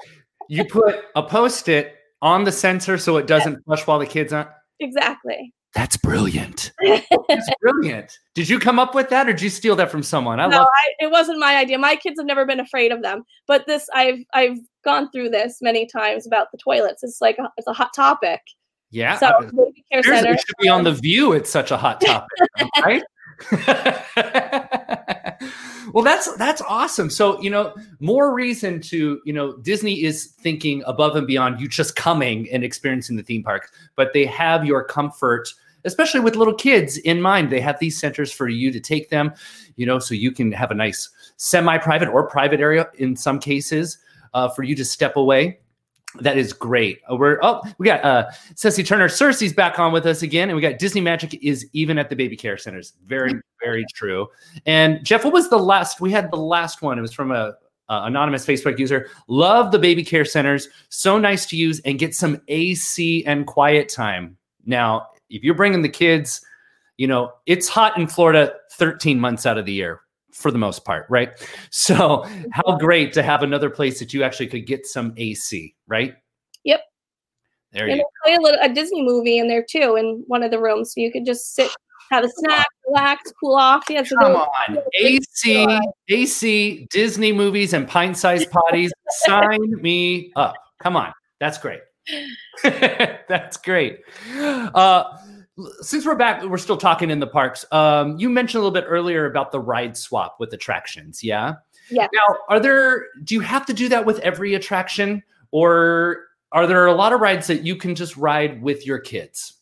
You 0.48 0.64
put 0.64 1.04
a 1.14 1.22
post-it 1.22 1.97
on 2.22 2.44
the 2.44 2.52
sensor 2.52 2.98
so 2.98 3.16
it 3.16 3.26
doesn't 3.26 3.64
flush 3.64 3.86
while 3.86 3.98
the 3.98 4.06
kids 4.06 4.32
aren't. 4.32 4.50
Exactly. 4.80 5.52
That's 5.74 5.96
brilliant. 5.96 6.72
That's 6.80 7.50
brilliant. 7.60 8.18
Did 8.34 8.48
you 8.48 8.58
come 8.58 8.78
up 8.78 8.94
with 8.94 9.10
that, 9.10 9.28
or 9.28 9.32
did 9.32 9.42
you 9.42 9.50
steal 9.50 9.76
that 9.76 9.90
from 9.90 10.02
someone? 10.02 10.40
I 10.40 10.46
no, 10.46 10.58
love- 10.58 10.66
I, 10.66 11.04
it 11.04 11.10
wasn't 11.10 11.38
my 11.38 11.56
idea. 11.56 11.78
My 11.78 11.96
kids 11.96 12.18
have 12.18 12.26
never 12.26 12.46
been 12.46 12.60
afraid 12.60 12.90
of 12.90 13.02
them, 13.02 13.24
but 13.46 13.66
this 13.66 13.86
I've 13.94 14.20
I've 14.32 14.58
gone 14.84 15.10
through 15.10 15.30
this 15.30 15.58
many 15.60 15.86
times 15.86 16.26
about 16.26 16.48
the 16.52 16.58
toilets. 16.58 17.02
It's 17.02 17.20
like 17.20 17.38
a, 17.38 17.50
it's 17.58 17.66
a 17.66 17.72
hot 17.72 17.90
topic. 17.94 18.40
Yeah. 18.90 19.18
So 19.18 19.30
baby 19.40 19.84
care 19.92 20.02
center 20.02 20.32
it 20.32 20.40
should 20.40 20.56
be 20.60 20.68
on 20.68 20.84
the 20.84 20.92
View. 20.92 21.32
It's 21.32 21.50
such 21.50 21.70
a 21.70 21.76
hot 21.76 22.00
topic, 22.00 22.38
right? 22.82 23.02
well 25.92 26.04
that's 26.04 26.34
that's 26.36 26.62
awesome. 26.62 27.10
So 27.10 27.40
you 27.40 27.50
know 27.50 27.74
more 28.00 28.32
reason 28.32 28.80
to 28.82 29.20
you 29.24 29.32
know 29.32 29.56
disney 29.58 30.04
is 30.04 30.26
thinking 30.26 30.82
above 30.86 31.16
and 31.16 31.26
beyond 31.26 31.60
you 31.60 31.68
just 31.68 31.96
coming 31.96 32.48
and 32.50 32.64
experiencing 32.64 33.16
the 33.16 33.22
theme 33.22 33.42
park 33.42 33.70
but 33.96 34.12
they 34.12 34.26
have 34.26 34.64
your 34.64 34.84
comfort 34.84 35.48
especially 35.84 36.20
with 36.20 36.34
little 36.34 36.54
kids 36.54 36.98
in 36.98 37.22
mind. 37.22 37.50
They 37.50 37.60
have 37.60 37.78
these 37.78 37.98
centers 37.98 38.32
for 38.32 38.48
you 38.48 38.72
to 38.72 38.80
take 38.80 39.10
them 39.10 39.32
you 39.76 39.86
know 39.86 39.98
so 39.98 40.14
you 40.14 40.32
can 40.32 40.52
have 40.52 40.70
a 40.70 40.74
nice 40.74 41.08
semi-private 41.36 42.08
or 42.08 42.26
private 42.26 42.60
area 42.60 42.88
in 42.94 43.16
some 43.16 43.38
cases 43.38 43.98
uh, 44.34 44.48
for 44.48 44.62
you 44.62 44.74
to 44.74 44.84
step 44.84 45.16
away 45.16 45.58
that 46.20 46.38
is 46.38 46.52
great. 46.52 47.00
Uh, 47.10 47.16
we're 47.16 47.38
oh, 47.42 47.62
we 47.78 47.86
got 47.86 48.04
uh 48.04 48.30
Ceci 48.54 48.82
Turner. 48.82 49.08
Cersei's 49.08 49.52
back 49.52 49.78
on 49.78 49.92
with 49.92 50.06
us 50.06 50.22
again, 50.22 50.48
and 50.48 50.56
we 50.56 50.62
got 50.62 50.78
Disney 50.78 51.00
Magic 51.00 51.34
is 51.42 51.66
even 51.72 51.98
at 51.98 52.08
the 52.08 52.16
baby 52.16 52.36
care 52.36 52.56
centers. 52.56 52.94
Very, 53.04 53.34
very 53.62 53.84
true. 53.94 54.26
And 54.66 55.04
Jeff, 55.04 55.24
what 55.24 55.32
was 55.32 55.50
the 55.50 55.58
last? 55.58 56.00
We 56.00 56.10
had 56.10 56.30
the 56.30 56.36
last 56.36 56.82
one. 56.82 56.98
It 56.98 57.02
was 57.02 57.12
from 57.12 57.30
a 57.30 57.54
uh, 57.88 58.02
anonymous 58.04 58.46
Facebook 58.46 58.78
user. 58.78 59.08
Love 59.28 59.70
the 59.70 59.78
baby 59.78 60.04
care 60.04 60.24
centers. 60.24 60.68
So 60.88 61.18
nice 61.18 61.46
to 61.46 61.56
use 61.56 61.80
and 61.80 61.98
get 61.98 62.14
some 62.14 62.40
AC 62.48 63.24
and 63.26 63.46
quiet 63.46 63.88
time. 63.88 64.36
Now, 64.64 65.08
if 65.30 65.42
you're 65.42 65.54
bringing 65.54 65.82
the 65.82 65.88
kids, 65.88 66.40
you 66.96 67.06
know 67.06 67.32
it's 67.46 67.68
hot 67.68 67.98
in 67.98 68.06
Florida 68.06 68.54
13 68.72 69.20
months 69.20 69.46
out 69.46 69.58
of 69.58 69.66
the 69.66 69.72
year 69.72 70.00
for 70.38 70.50
the 70.50 70.58
most 70.58 70.84
part, 70.84 71.06
right? 71.08 71.30
So, 71.70 72.24
how 72.52 72.76
great 72.76 73.12
to 73.14 73.22
have 73.22 73.42
another 73.42 73.70
place 73.70 73.98
that 73.98 74.12
you 74.12 74.22
actually 74.22 74.48
could 74.48 74.66
get 74.66 74.86
some 74.86 75.12
AC, 75.16 75.74
right? 75.86 76.14
Yep. 76.64 76.80
There 77.72 77.88
you 77.88 77.88
go. 77.88 77.92
and 77.92 77.98
you 78.00 78.06
play 78.24 78.34
a, 78.34 78.40
little, 78.40 78.60
a 78.62 78.74
Disney 78.74 79.02
movie 79.02 79.38
in 79.38 79.48
there 79.48 79.64
too 79.68 79.96
in 79.96 80.24
one 80.26 80.42
of 80.42 80.50
the 80.50 80.58
rooms, 80.58 80.94
so 80.94 81.00
you 81.00 81.12
could 81.12 81.26
just 81.26 81.54
sit, 81.54 81.70
have 82.10 82.24
a 82.24 82.28
snack, 82.28 82.66
relax, 82.86 83.32
cool 83.40 83.56
off. 83.56 83.84
Yeah, 83.88 84.02
so 84.02 84.16
Come 84.16 84.36
on, 84.36 84.78
AC, 85.00 85.80
AC, 86.08 86.86
Disney 86.90 87.32
movies, 87.32 87.72
and 87.72 87.86
pint-sized 87.86 88.50
potties. 88.50 88.90
Sign 89.10 89.60
me 89.80 90.32
up. 90.36 90.54
Come 90.82 90.96
on, 90.96 91.12
that's 91.40 91.58
great. 91.58 91.80
that's 92.62 93.56
great. 93.58 94.00
Uh, 94.34 95.04
since 95.80 96.06
we're 96.06 96.14
back, 96.14 96.42
we're 96.44 96.58
still 96.58 96.76
talking 96.76 97.10
in 97.10 97.20
the 97.20 97.26
parks. 97.26 97.64
Um, 97.72 98.18
you 98.18 98.28
mentioned 98.28 98.60
a 98.60 98.64
little 98.64 98.80
bit 98.80 98.86
earlier 98.88 99.26
about 99.26 99.52
the 99.52 99.60
ride 99.60 99.96
swap 99.96 100.36
with 100.38 100.52
attractions. 100.52 101.24
Yeah. 101.24 101.54
Yeah. 101.90 102.06
Now, 102.12 102.36
are 102.48 102.60
there? 102.60 103.06
Do 103.24 103.34
you 103.34 103.40
have 103.40 103.66
to 103.66 103.72
do 103.72 103.88
that 103.88 104.04
with 104.04 104.18
every 104.20 104.54
attraction, 104.54 105.22
or 105.50 106.26
are 106.52 106.66
there 106.66 106.86
a 106.86 106.94
lot 106.94 107.12
of 107.12 107.20
rides 107.20 107.46
that 107.46 107.62
you 107.62 107.76
can 107.76 107.94
just 107.94 108.16
ride 108.16 108.62
with 108.62 108.86
your 108.86 108.98
kids? 108.98 109.54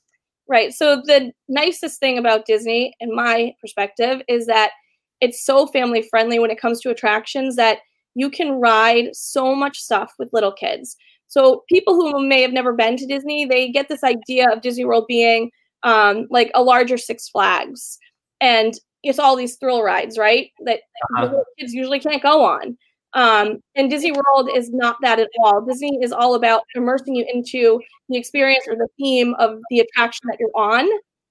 Right. 0.49 0.73
So 0.73 1.03
the 1.05 1.33
nicest 1.49 1.99
thing 1.99 2.19
about 2.19 2.47
Disney, 2.47 2.95
in 3.01 3.15
my 3.15 3.55
perspective, 3.61 4.23
is 4.29 4.47
that 4.47 4.73
it's 5.21 5.45
so 5.45 5.67
family 5.67 6.03
friendly 6.03 6.39
when 6.39 6.51
it 6.51 6.61
comes 6.61 6.81
to 6.83 6.91
attractions 6.91 7.57
that 7.57 7.79
you 8.15 8.31
can 8.31 8.53
ride 8.53 9.15
so 9.15 9.55
much 9.55 9.79
stuff 9.79 10.15
with 10.19 10.33
little 10.33 10.53
kids. 10.53 10.97
So 11.29 11.65
people 11.69 11.95
who 11.95 12.27
may 12.27 12.43
have 12.43 12.53
never 12.53 12.73
been 12.73 12.97
to 12.97 13.07
Disney, 13.07 13.45
they 13.45 13.71
get 13.71 13.89
this 13.89 14.05
idea 14.05 14.51
of 14.51 14.63
Disney 14.63 14.85
World 14.85 15.07
being 15.09 15.51
um, 15.83 16.27
like 16.31 16.51
a 16.55 16.63
larger 16.63 16.99
Six 16.99 17.29
Flags, 17.29 17.99
and 18.41 18.75
it's 19.03 19.19
all 19.19 19.37
these 19.37 19.57
thrill 19.57 19.83
rides, 19.83 20.19
right? 20.19 20.51
That 20.65 20.81
uh-huh. 21.17 21.43
kids 21.59 21.73
usually 21.73 22.01
can't 22.01 22.23
go 22.23 22.45
on. 22.45 22.77
Um, 23.13 23.61
and 23.75 23.89
Disney 23.89 24.13
World 24.13 24.51
is 24.55 24.71
not 24.71 24.97
that 25.01 25.19
at 25.19 25.29
all. 25.43 25.65
Disney 25.65 25.99
is 26.03 26.13
all 26.13 26.35
about 26.35 26.63
immersing 26.75 27.15
you 27.15 27.25
into 27.33 27.81
the 28.09 28.19
experience 28.19 28.65
or 28.69 28.77
the 28.77 28.89
theme 28.99 29.35
of 29.39 29.59
the 29.71 29.81
attraction 29.81 30.29
that 30.29 30.39
you're 30.39 30.51
on. 30.55 30.87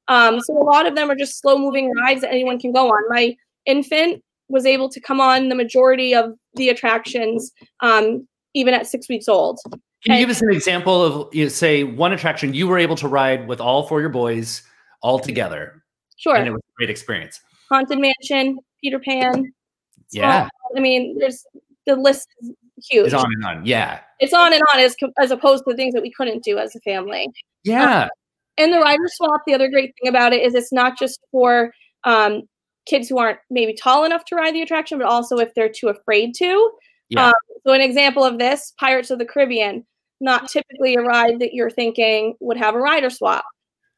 Um, 0.07 0.39
so 0.39 0.57
a 0.57 0.63
lot 0.63 0.87
of 0.87 0.95
them 0.95 1.11
are 1.11 1.15
just 1.15 1.39
slow 1.39 1.57
moving 1.57 1.91
rides 1.93 2.21
that 2.21 2.31
anyone 2.31 2.59
can 2.59 2.71
go 2.71 2.87
on. 2.87 3.03
My 3.09 3.35
infant 3.65 4.23
was 4.49 4.65
able 4.65 4.89
to 4.89 4.99
come 4.99 5.19
on 5.19 5.49
the 5.49 5.55
majority 5.55 6.13
of 6.13 6.33
the 6.55 6.69
attractions, 6.69 7.51
um, 7.81 8.27
even 8.53 8.73
at 8.73 8.87
six 8.87 9.09
weeks 9.09 9.27
old. 9.27 9.59
Can 10.03 10.15
you 10.15 10.21
give 10.21 10.29
us 10.29 10.41
an 10.41 10.51
example 10.51 11.03
of, 11.03 11.33
you 11.33 11.45
know, 11.45 11.49
say, 11.49 11.83
one 11.83 12.13
attraction 12.13 12.53
you 12.53 12.67
were 12.67 12.77
able 12.77 12.95
to 12.97 13.07
ride 13.07 13.47
with 13.47 13.59
all 13.59 13.87
four 13.87 14.01
your 14.01 14.09
boys 14.09 14.61
all 15.01 15.19
together? 15.19 15.83
Sure. 16.17 16.35
And 16.35 16.47
it 16.47 16.51
was 16.51 16.61
a 16.61 16.73
great 16.77 16.89
experience. 16.89 17.41
Haunted 17.69 17.99
Mansion, 17.99 18.59
Peter 18.83 18.99
Pan. 18.99 19.51
Yeah. 20.11 20.47
I 20.75 20.79
mean, 20.79 21.17
there's 21.19 21.43
the 21.85 21.95
list 21.95 22.27
is 22.41 22.51
huge. 22.89 23.05
It's 23.07 23.13
on 23.13 23.25
and 23.25 23.45
on. 23.45 23.65
Yeah. 23.65 23.99
It's 24.19 24.33
on 24.33 24.53
and 24.53 24.61
on 24.73 24.79
as, 24.79 24.95
as 25.19 25.31
opposed 25.31 25.63
to 25.65 25.71
the 25.71 25.77
things 25.77 25.93
that 25.93 26.01
we 26.01 26.11
couldn't 26.11 26.43
do 26.43 26.57
as 26.57 26.75
a 26.75 26.79
family. 26.81 27.27
Yeah. 27.63 28.07
And 28.57 28.71
the 28.71 28.79
rider 28.79 29.03
swap, 29.07 29.41
the 29.45 29.53
other 29.53 29.69
great 29.69 29.93
thing 30.01 30.09
about 30.09 30.33
it 30.33 30.41
is 30.41 30.55
it's 30.55 30.71
not 30.71 30.97
just 30.97 31.19
for 31.31 31.71
um, 32.03 32.43
kids 32.85 33.09
who 33.09 33.17
aren't 33.17 33.39
maybe 33.49 33.73
tall 33.73 34.05
enough 34.05 34.23
to 34.25 34.35
ride 34.35 34.53
the 34.53 34.61
attraction, 34.61 34.97
but 34.97 35.07
also 35.07 35.37
if 35.37 35.53
they're 35.55 35.69
too 35.69 35.89
afraid 35.89 36.33
to. 36.35 36.71
Yeah. 37.09 37.27
Um, 37.27 37.33
so, 37.65 37.73
an 37.73 37.81
example 37.81 38.23
of 38.23 38.39
this 38.39 38.73
Pirates 38.79 39.11
of 39.11 39.19
the 39.19 39.25
Caribbean, 39.25 39.85
not 40.21 40.49
typically 40.49 40.95
a 40.95 41.01
ride 41.01 41.39
that 41.39 41.53
you're 41.53 41.69
thinking 41.69 42.35
would 42.39 42.57
have 42.57 42.75
a 42.75 42.79
rider 42.79 43.09
swap. 43.09 43.45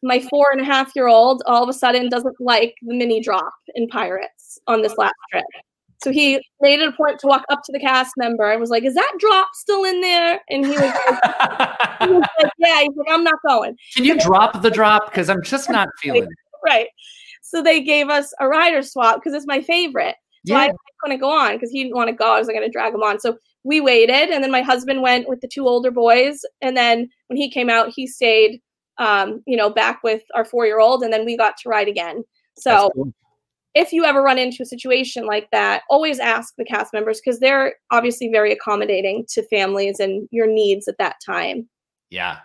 My 0.04 0.20
four 0.20 0.52
and 0.52 0.62
a 0.62 0.66
half 0.66 0.92
year 0.96 1.08
old 1.08 1.42
all 1.46 1.64
of 1.64 1.70
a 1.70 1.74
sudden 1.74 2.10
doesn't 2.10 2.36
like 2.40 2.76
the 2.82 2.94
mini 2.94 3.22
drop 3.22 3.54
in 3.76 3.88
Pirates 3.88 4.60
on 4.68 4.82
this 4.82 4.96
last 4.98 5.16
trip. 5.32 5.46
So 6.04 6.12
he 6.12 6.36
made 6.62 6.80
it 6.80 6.90
a 6.90 6.92
point 6.92 7.20
to 7.20 7.28
walk 7.28 7.44
up 7.50 7.64
to 7.64 7.72
the 7.72 7.80
cast 7.80 8.14
member 8.18 8.52
and 8.52 8.62
was 8.62 8.70
like, 8.70 8.84
Is 8.84 8.94
that 8.94 9.14
drop 9.20 9.48
still 9.54 9.84
in 9.84 10.02
there? 10.02 10.40
And 10.50 10.66
he 10.66 10.72
was 10.72 10.80
like, 10.80 10.96
he 12.02 12.08
was 12.10 12.28
like 12.42 12.52
Yeah, 12.60 12.82
he's 12.82 12.96
like, 12.96 13.08
I'm 13.10 13.24
not 13.24 13.40
going. 13.48 13.76
Can 13.96 14.06
you 14.06 14.20
drop 14.20 14.62
the 14.62 14.70
drop? 14.70 15.10
Because 15.10 15.30
I'm 15.30 15.42
just 15.42 15.70
not 15.70 15.90
feeling 16.00 16.24
it. 16.24 16.30
Right. 16.64 16.88
So 17.42 17.64
they 17.64 17.82
gave 17.82 18.10
us 18.10 18.32
a 18.40 18.48
rider 18.48 18.84
swap 18.84 19.16
because 19.16 19.34
it's 19.34 19.48
my 19.48 19.62
favorite. 19.62 20.16
So 20.46 20.56
I 20.56 20.66
Yeah. 20.66 20.74
couldn't 21.02 21.20
go 21.20 21.30
on 21.30 21.54
because 21.54 21.72
he 21.72 21.84
didn't 21.84 21.96
want 21.96 22.10
to 22.10 22.16
go. 22.16 22.34
I 22.34 22.40
was 22.40 22.48
going 22.48 22.62
to 22.62 22.70
drag 22.70 22.94
him 22.94 23.04
on. 23.04 23.20
So 23.20 23.38
we 23.64 23.82
waited, 23.82 24.30
and 24.30 24.44
then 24.44 24.52
my 24.52 24.62
husband 24.62 25.02
went 25.02 25.28
with 25.28 25.42
the 25.42 25.48
two 25.48 25.68
older 25.68 25.92
boys. 25.92 26.42
And 26.62 26.78
then 26.78 27.10
when 27.28 27.38
he 27.38 27.50
came 27.52 27.70
out, 27.70 27.92
he 27.94 28.08
stayed, 28.08 28.62
um, 28.98 29.42
you 29.46 29.58
know, 29.58 29.70
back 29.70 30.02
with 30.04 30.24
our 30.36 30.46
four-year-old, 30.46 31.04
and 31.04 31.12
then 31.12 31.26
we 31.26 31.36
got 31.36 31.58
to 31.58 31.70
ride 31.70 31.88
again. 31.88 32.24
So 32.58 32.90
cool. 32.96 33.14
if 33.76 33.92
you 33.92 34.06
ever 34.06 34.24
run 34.24 34.40
into 34.40 34.64
a 34.64 34.66
situation 34.66 35.26
like 35.26 35.50
that, 35.52 35.84
always 35.90 36.20
ask 36.20 36.54
the 36.58 36.66
cast 36.66 36.94
members 36.94 37.20
because 37.24 37.40
they're 37.40 37.76
obviously 37.92 38.30
very 38.30 38.52
accommodating 38.52 39.26
to 39.30 39.48
families 39.50 40.00
and 40.00 40.28
your 40.32 40.48
needs 40.48 40.88
at 40.88 40.98
that 40.98 41.18
time. 41.26 41.70
Yeah, 42.10 42.38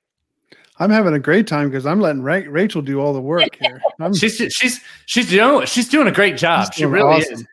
I'm 0.80 0.90
having 0.90 1.12
a 1.12 1.18
great 1.18 1.46
time 1.46 1.68
because 1.68 1.84
I'm 1.84 2.00
letting 2.00 2.22
Ra- 2.22 2.40
Rachel 2.48 2.80
do 2.80 3.00
all 3.00 3.12
the 3.12 3.20
work 3.20 3.54
here. 3.60 3.80
I'm, 4.00 4.14
She's 4.14 4.36
she's 4.36 4.80
she's 5.04 5.28
doing 5.28 5.66
she's 5.66 5.88
doing 5.88 6.08
a 6.08 6.12
great 6.12 6.38
job. 6.38 6.72
She 6.72 6.86
really 6.86 7.20
awesome. 7.20 7.34
is. 7.34 7.46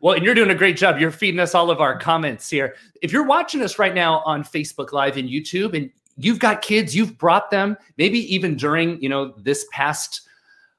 Well, 0.00 0.16
and 0.16 0.24
you're 0.24 0.34
doing 0.34 0.50
a 0.50 0.54
great 0.54 0.76
job. 0.76 0.98
You're 0.98 1.12
feeding 1.12 1.38
us 1.38 1.54
all 1.54 1.70
of 1.70 1.80
our 1.80 1.96
comments 1.96 2.50
here. 2.50 2.74
If 3.00 3.12
you're 3.12 3.24
watching 3.24 3.62
us 3.62 3.78
right 3.78 3.94
now 3.94 4.18
on 4.26 4.42
Facebook 4.42 4.92
Live 4.92 5.16
and 5.16 5.28
YouTube, 5.28 5.76
and 5.76 5.90
you've 6.16 6.40
got 6.40 6.60
kids, 6.60 6.94
you've 6.94 7.16
brought 7.16 7.52
them, 7.52 7.76
maybe 7.98 8.18
even 8.34 8.56
during 8.56 9.00
you 9.00 9.08
know 9.08 9.32
this 9.38 9.64
past, 9.70 10.22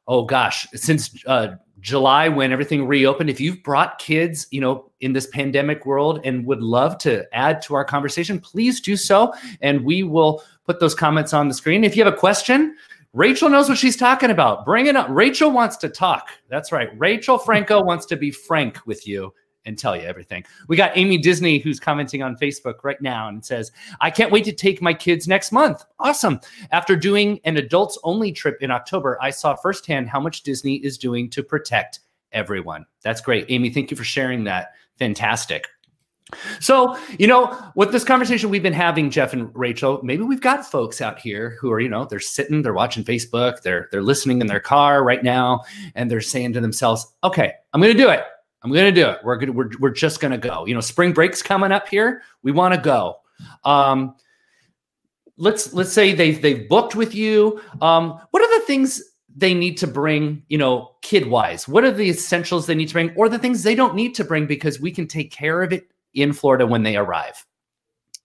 oh 0.10 0.26
gosh, 0.26 0.68
since 0.74 1.16
uh, 1.26 1.56
July 1.80 2.28
when 2.28 2.52
everything 2.52 2.86
reopened. 2.86 3.30
If 3.30 3.40
you've 3.40 3.64
brought 3.64 3.98
kids, 3.98 4.46
you 4.52 4.60
know, 4.60 4.92
in 5.00 5.14
this 5.14 5.28
pandemic 5.28 5.86
world 5.86 6.20
and 6.26 6.46
would 6.46 6.62
love 6.62 6.98
to 7.00 7.26
add 7.34 7.62
to 7.62 7.76
our 7.76 7.86
conversation, 7.86 8.40
please 8.40 8.82
do 8.82 8.98
so, 8.98 9.34
and 9.62 9.86
we 9.86 10.04
will 10.04 10.44
put 10.66 10.80
those 10.80 10.96
comments 10.96 11.34
on 11.34 11.48
the 11.48 11.54
screen. 11.54 11.84
If 11.84 11.96
you 11.96 12.04
have 12.04 12.14
a 12.14 12.18
question, 12.18 12.76
Rachel 13.14 13.50
knows 13.50 13.70
what 13.70 13.78
she's 13.78 13.98
talking 13.98 14.32
about. 14.32 14.66
Bring 14.66 14.88
it 14.88 14.96
up. 14.96 15.08
Rachel 15.10 15.52
wants 15.52 15.78
to 15.78 15.90
talk. 15.90 16.30
That's 16.50 16.72
right. 16.72 16.90
Rachel 16.98 17.38
Franco 17.38 17.84
wants 17.86 18.06
to 18.08 18.16
be 18.16 18.32
frank 18.32 18.80
with 18.88 19.08
you 19.08 19.34
and 19.66 19.78
tell 19.78 19.96
you 19.96 20.04
everything. 20.04 20.44
We 20.68 20.76
got 20.76 20.98
Amy 20.98 21.18
Disney 21.18 21.60
who's 21.60 21.80
commenting 21.80 22.22
on 22.22 22.36
Facebook 22.36 22.84
right 22.84 23.02
now 23.02 23.30
and 23.30 23.46
says, 23.46 23.72
I 24.02 24.10
can't 24.10 24.32
wait 24.32 24.46
to 24.46 24.52
take 24.52 24.82
my 24.82 24.94
kids 24.94 25.28
next 25.28 25.52
month. 25.52 25.86
Awesome. 26.00 26.40
After 26.72 26.96
doing 26.96 27.40
an 27.46 27.58
adults 27.58 27.98
only 28.04 28.32
trip 28.32 28.58
in 28.62 28.72
October, 28.72 29.18
I 29.22 29.30
saw 29.30 29.56
firsthand 29.56 30.10
how 30.10 30.20
much 30.20 30.44
Disney 30.44 30.76
is 30.78 30.98
doing 30.98 31.30
to 31.30 31.44
protect 31.44 32.00
everyone. 32.32 32.86
That's 33.04 33.22
great. 33.22 33.46
Amy, 33.50 33.70
thank 33.70 33.92
you 33.92 33.98
for 33.98 34.04
sharing 34.04 34.44
that. 34.46 34.72
Fantastic. 34.98 35.68
So, 36.60 36.98
you 37.20 37.28
know, 37.28 37.56
with 37.76 37.92
this 37.92 38.04
conversation 38.04 38.50
we've 38.50 38.64
been 38.64 38.74
having, 38.74 39.10
Jeff 39.10 39.34
and 39.34 39.52
Rachel, 39.56 40.00
maybe 40.04 40.24
we've 40.24 40.42
got 40.42 40.66
folks 40.66 41.02
out 41.02 41.20
here 41.20 41.58
who 41.60 41.72
are, 41.72 41.80
you 41.80 41.90
know, 41.90 42.06
they're 42.06 42.20
sitting, 42.20 42.62
they're 42.62 42.74
watching 42.74 43.04
Facebook, 43.04 43.62
they're 43.62 43.88
they're 43.92 44.02
listening 44.02 44.42
in 44.42 44.48
their 44.48 44.60
car 44.60 45.04
right 45.04 45.24
now, 45.24 45.62
and 45.96 46.10
they're 46.10 46.22
saying 46.22 46.54
to 46.54 46.62
themselves, 46.62 47.06
"Okay, 47.24 47.54
I'm 47.74 47.82
going 47.82 47.96
to 47.96 48.02
do 48.02 48.10
it. 48.10 48.24
I'm 48.64 48.72
going 48.72 48.94
to 48.94 49.02
do 49.02 49.10
it. 49.10 49.20
We're 49.24 49.38
good. 49.38 49.50
we're 49.52 49.70
we're 49.80 49.92
just 49.92 50.22
going 50.22 50.32
to 50.32 50.38
go. 50.38 50.66
You 50.66 50.74
know, 50.74 50.82
spring 50.82 51.14
break's 51.14 51.42
coming 51.42 51.72
up 51.72 51.88
here. 51.88 52.24
We 52.42 52.52
want 52.52 52.74
to 52.74 52.80
go." 52.80 53.18
Um, 53.64 54.16
let's 55.38 55.74
let's 55.74 55.92
say 55.92 56.14
they've 56.14 56.42
they've 56.42 56.68
booked 56.68 56.96
with 56.96 57.14
you. 57.14 57.62
Um, 57.82 58.20
what 58.32 58.42
are 58.42 58.60
the 58.60 58.66
things 58.66 59.02
they 59.36 59.54
need 59.56 59.78
to 59.78 59.88
bring, 59.88 60.44
you 60.48 60.58
know, 60.58 60.92
kid 61.02 61.28
wise? 61.28 61.68
What 61.68 61.84
are 61.84 61.92
the 61.92 62.10
essentials 62.10 62.68
they 62.68 62.76
need 62.76 62.88
to 62.90 62.94
bring, 62.94 63.14
or 63.16 63.30
the 63.30 63.40
things 63.40 63.64
they 63.64 63.76
don't 63.76 63.96
need 63.96 64.16
to 64.16 64.24
bring 64.24 64.46
because 64.46 64.80
we 64.80 64.92
can 64.92 65.08
take 65.08 65.32
care 65.32 65.62
of 65.64 65.74
it 65.74 65.88
in 66.14 66.34
Florida 66.34 66.66
when 66.66 66.84
they 66.84 66.96
arrive? 66.96 67.46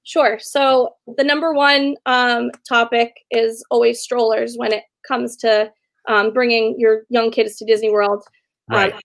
Sure. 0.05 0.39
So 0.41 0.95
the 1.17 1.25
number 1.25 1.53
one 1.53 1.97
um, 2.07 2.51
topic 2.67 3.15
is 3.31 3.65
always 3.71 4.01
strollers 4.01 4.57
when 4.57 4.73
it 4.73 4.85
comes 5.07 5.37
to 5.37 5.71
um, 6.09 6.33
bringing 6.33 6.75
your 6.79 7.03
young 7.11 7.31
kids 7.31 7.57
to 7.57 7.67
Disney 7.67 7.91
World. 7.91 8.25
Right. 8.71 8.95
Um, 8.95 9.01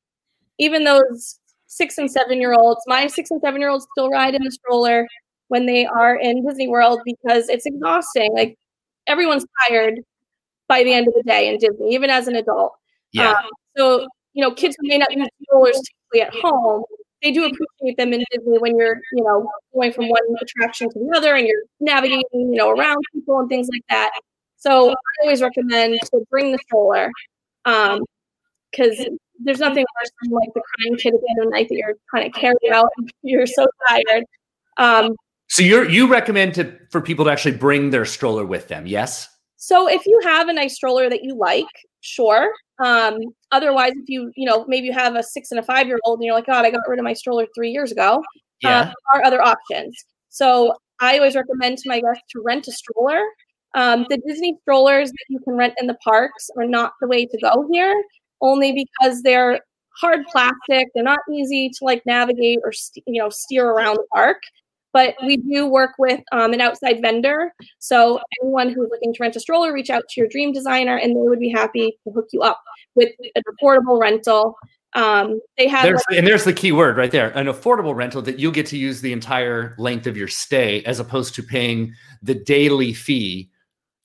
even 0.60 0.86
those 0.86 1.40
six 1.68 1.98
and 1.98 2.10
seven 2.10 2.40
year 2.40 2.54
olds, 2.54 2.82
my 2.88 3.08
six 3.08 3.32
and 3.32 3.42
seven 3.42 3.60
year 3.60 3.70
olds 3.70 3.86
still 3.92 4.10
ride 4.10 4.36
in 4.36 4.44
the 4.44 4.52
stroller 4.52 5.08
when 5.50 5.66
they 5.66 5.86
are 5.86 6.16
in 6.16 6.46
Disney 6.46 6.68
World 6.68 7.02
because 7.04 7.50
it's 7.50 7.66
exhausting. 7.66 8.34
Like 8.34 8.58
everyone's 9.08 9.46
tired 9.68 10.00
by 10.68 10.84
the 10.84 10.94
end 10.94 11.08
of 11.08 11.14
the 11.16 11.24
day 11.24 11.50
in 11.50 11.58
Disney, 11.58 11.94
even 11.94 12.10
as 12.10 12.28
an 12.28 12.36
adult. 12.36 12.74
Yeah. 13.12 13.32
Um, 13.32 13.50
so, 13.78 14.08
you 14.34 14.42
know, 14.42 14.54
kids 14.54 14.76
who 14.80 14.88
may 14.88 14.98
not 14.98 15.12
use 15.12 15.28
strollers 15.44 15.82
typically 15.82 16.22
at 16.22 16.42
home, 16.42 16.84
they 17.24 17.32
do 17.32 17.46
appreciate 17.46 17.98
them 17.98 18.14
in 18.14 18.24
Disney 18.32 18.60
when 18.60 18.78
you're, 18.78 19.00
you 19.14 19.24
know, 19.24 19.50
going 19.74 19.94
from 19.94 20.10
one 20.10 20.22
attraction 20.42 20.90
to 20.90 21.00
the 21.00 21.14
other 21.16 21.36
and 21.36 21.48
you're 21.48 21.64
navigating, 21.80 22.26
you 22.34 22.58
know, 22.58 22.70
around 22.70 22.98
people 23.14 23.40
and 23.40 23.50
things 23.50 23.70
like 23.72 23.84
that. 23.90 24.12
So 24.58 24.92
I 24.92 24.96
always 25.24 25.42
recommend 25.42 26.00
to 26.02 26.22
bring 26.30 26.52
the 26.52 26.58
stroller 26.60 27.10
because 27.64 29.06
there's 29.40 29.60
nothing 29.60 29.86
worse 30.02 30.12
than 30.22 30.32
like 30.32 30.50
the 30.54 30.62
crying 30.62 30.98
kid 30.98 31.14
at 31.14 31.22
the 31.22 31.28
end 31.30 31.40
of 31.40 31.46
the 31.46 31.52
night 31.52 31.70
that 31.70 31.76
you're 31.76 31.96
kind 32.14 32.28
of 32.28 32.34
carried 32.34 32.72
out 32.72 32.90
and 32.98 33.12
you're 33.24 33.48
so 33.48 33.68
tired. 33.88 34.26
Um, 34.78 35.16
so 35.48 35.64
you're 35.64 35.90
you 35.90 36.08
recommend 36.08 36.56
to 36.56 36.78
for 36.92 37.00
people 37.00 37.26
to 37.26 37.32
actually 37.32 37.58
bring 37.58 37.92
their 37.92 38.06
stroller 38.06 38.46
with 38.46 38.68
them? 38.68 38.86
Yes. 38.86 39.30
So 39.58 39.88
if 39.88 40.06
you 40.06 40.20
have 40.24 40.50
a 40.50 40.54
nice 40.54 40.76
stroller 40.76 41.10
that 41.10 41.24
you 41.24 41.38
like, 41.38 41.66
sure. 42.04 42.52
Um, 42.84 43.18
otherwise, 43.52 43.94
if 43.96 44.08
you 44.08 44.32
you 44.36 44.48
know 44.48 44.66
maybe 44.68 44.88
you 44.88 44.94
have 44.94 45.16
a 45.16 45.24
six 45.24 45.52
and 45.52 45.60
a 45.60 45.64
five 45.64 45.88
year 45.88 46.00
old 46.06 46.20
and 46.20 46.26
you're 46.26 46.36
like, 46.36 46.46
God, 46.46 46.66
I 46.66 46.72
got 46.72 46.82
rid 46.88 47.00
of 47.00 47.04
my 47.06 47.14
stroller 47.14 47.48
three 47.56 47.72
years 47.72 47.92
ago. 47.92 48.24
Yeah. 48.62 48.82
Uh, 48.82 49.18
are 49.18 49.26
other 49.26 49.42
options. 49.42 49.96
So 50.30 50.74
I 51.02 51.18
always 51.18 51.36
recommend 51.36 51.78
to 51.80 51.90
my 51.90 52.00
guests 52.00 52.24
to 52.32 52.42
rent 52.44 52.68
a 52.68 52.72
stroller. 52.72 53.22
Um, 53.76 54.06
the 54.10 54.22
Disney 54.28 54.56
strollers 54.62 55.10
that 55.10 55.26
you 55.30 55.40
can 55.40 55.56
rent 55.56 55.74
in 55.80 55.88
the 55.88 55.98
parks 56.04 56.50
are 56.58 56.66
not 56.66 56.94
the 57.02 57.08
way 57.08 57.26
to 57.26 57.38
go 57.42 57.68
here, 57.72 58.04
only 58.42 58.72
because 58.72 59.22
they're 59.24 59.60
hard 60.00 60.22
plastic. 60.32 60.88
They're 60.94 61.04
not 61.04 61.20
easy 61.32 61.70
to 61.70 61.86
like 61.86 62.04
navigate 62.06 62.60
or 62.64 62.72
you 63.08 63.22
know 63.22 63.30
steer 63.30 63.68
around 63.68 63.96
the 63.96 64.06
park. 64.14 64.38
But 64.94 65.16
we 65.26 65.38
do 65.38 65.68
work 65.68 65.92
with 65.98 66.22
um, 66.32 66.54
an 66.54 66.62
outside 66.62 67.02
vendor. 67.02 67.54
So 67.80 68.20
anyone 68.42 68.70
who's 68.70 68.90
looking 68.92 69.14
to 69.14 69.18
rent 69.20 69.36
a 69.36 69.40
stroller, 69.40 69.74
reach 69.74 69.90
out 69.90 70.04
to 70.10 70.22
your 70.22 70.30
dream 70.30 70.54
designer, 70.54 70.96
and 70.98 71.16
they 71.16 71.22
would 71.22 71.40
be 71.40 71.50
happy 71.50 71.98
to 72.04 72.14
hook 72.14 72.28
you 72.32 72.42
up 72.42 72.62
with 72.96 73.10
an 73.36 73.44
affordable 73.52 74.00
rental. 74.00 74.56
Um, 74.96 75.40
they 75.58 75.68
have 75.68 75.84
there's, 75.84 76.04
like, 76.08 76.20
and 76.20 76.28
there's 76.28 76.44
the 76.44 76.54
key 76.54 76.72
word 76.72 76.98
right 76.98 77.10
there 77.10 77.32
an 77.32 77.48
affordable 77.48 77.96
rental 77.96 78.22
that 78.22 78.38
you'll 78.38 78.52
get 78.52 78.68
to 78.68 78.78
use 78.78 79.02
the 79.02 79.12
entire 79.12 79.76
length 79.80 80.06
of 80.06 80.16
your 80.16 80.28
stay 80.28 80.84
as 80.84 81.00
opposed 81.00 81.34
to 81.34 81.42
paying 81.42 81.96
the 82.22 82.36
daily 82.36 82.94
fee 82.94 83.50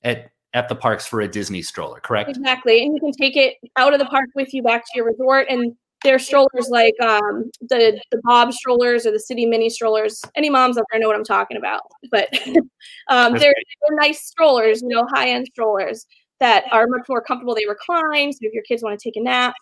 at 0.03 0.31
at 0.53 0.67
the 0.67 0.75
parks 0.75 1.05
for 1.05 1.21
a 1.21 1.27
Disney 1.27 1.61
stroller, 1.61 1.99
correct? 1.99 2.29
Exactly. 2.29 2.83
And 2.83 2.95
you 2.95 2.99
can 2.99 3.11
take 3.11 3.37
it 3.37 3.57
out 3.75 3.93
of 3.93 3.99
the 3.99 4.05
park 4.05 4.29
with 4.35 4.53
you 4.53 4.63
back 4.63 4.83
to 4.83 4.91
your 4.95 5.05
resort. 5.05 5.45
And 5.49 5.75
there's 6.03 6.25
strollers 6.25 6.69
like 6.69 6.95
um, 7.01 7.49
the 7.61 7.99
the 8.11 8.21
Bob 8.23 8.53
strollers 8.53 9.05
or 9.05 9.11
the 9.11 9.19
City 9.19 9.45
Mini 9.45 9.69
strollers. 9.69 10.21
Any 10.35 10.49
moms 10.49 10.77
out 10.77 10.85
there 10.91 10.99
know 10.99 11.07
what 11.07 11.15
I'm 11.15 11.23
talking 11.23 11.57
about. 11.57 11.81
But 12.11 12.29
um, 13.09 13.33
they're, 13.33 13.53
they're 13.53 13.97
nice 13.97 14.25
strollers, 14.25 14.81
you 14.81 14.89
know, 14.89 15.05
high 15.13 15.29
end 15.29 15.47
strollers 15.51 16.05
that 16.39 16.63
are 16.71 16.87
much 16.87 17.07
more 17.09 17.21
comfortable. 17.21 17.55
They 17.55 17.65
recline. 17.67 18.31
So 18.31 18.39
if 18.41 18.53
your 18.53 18.63
kids 18.63 18.81
want 18.81 18.97
to 18.97 19.03
take 19.03 19.17
a 19.17 19.21
nap, 19.21 19.53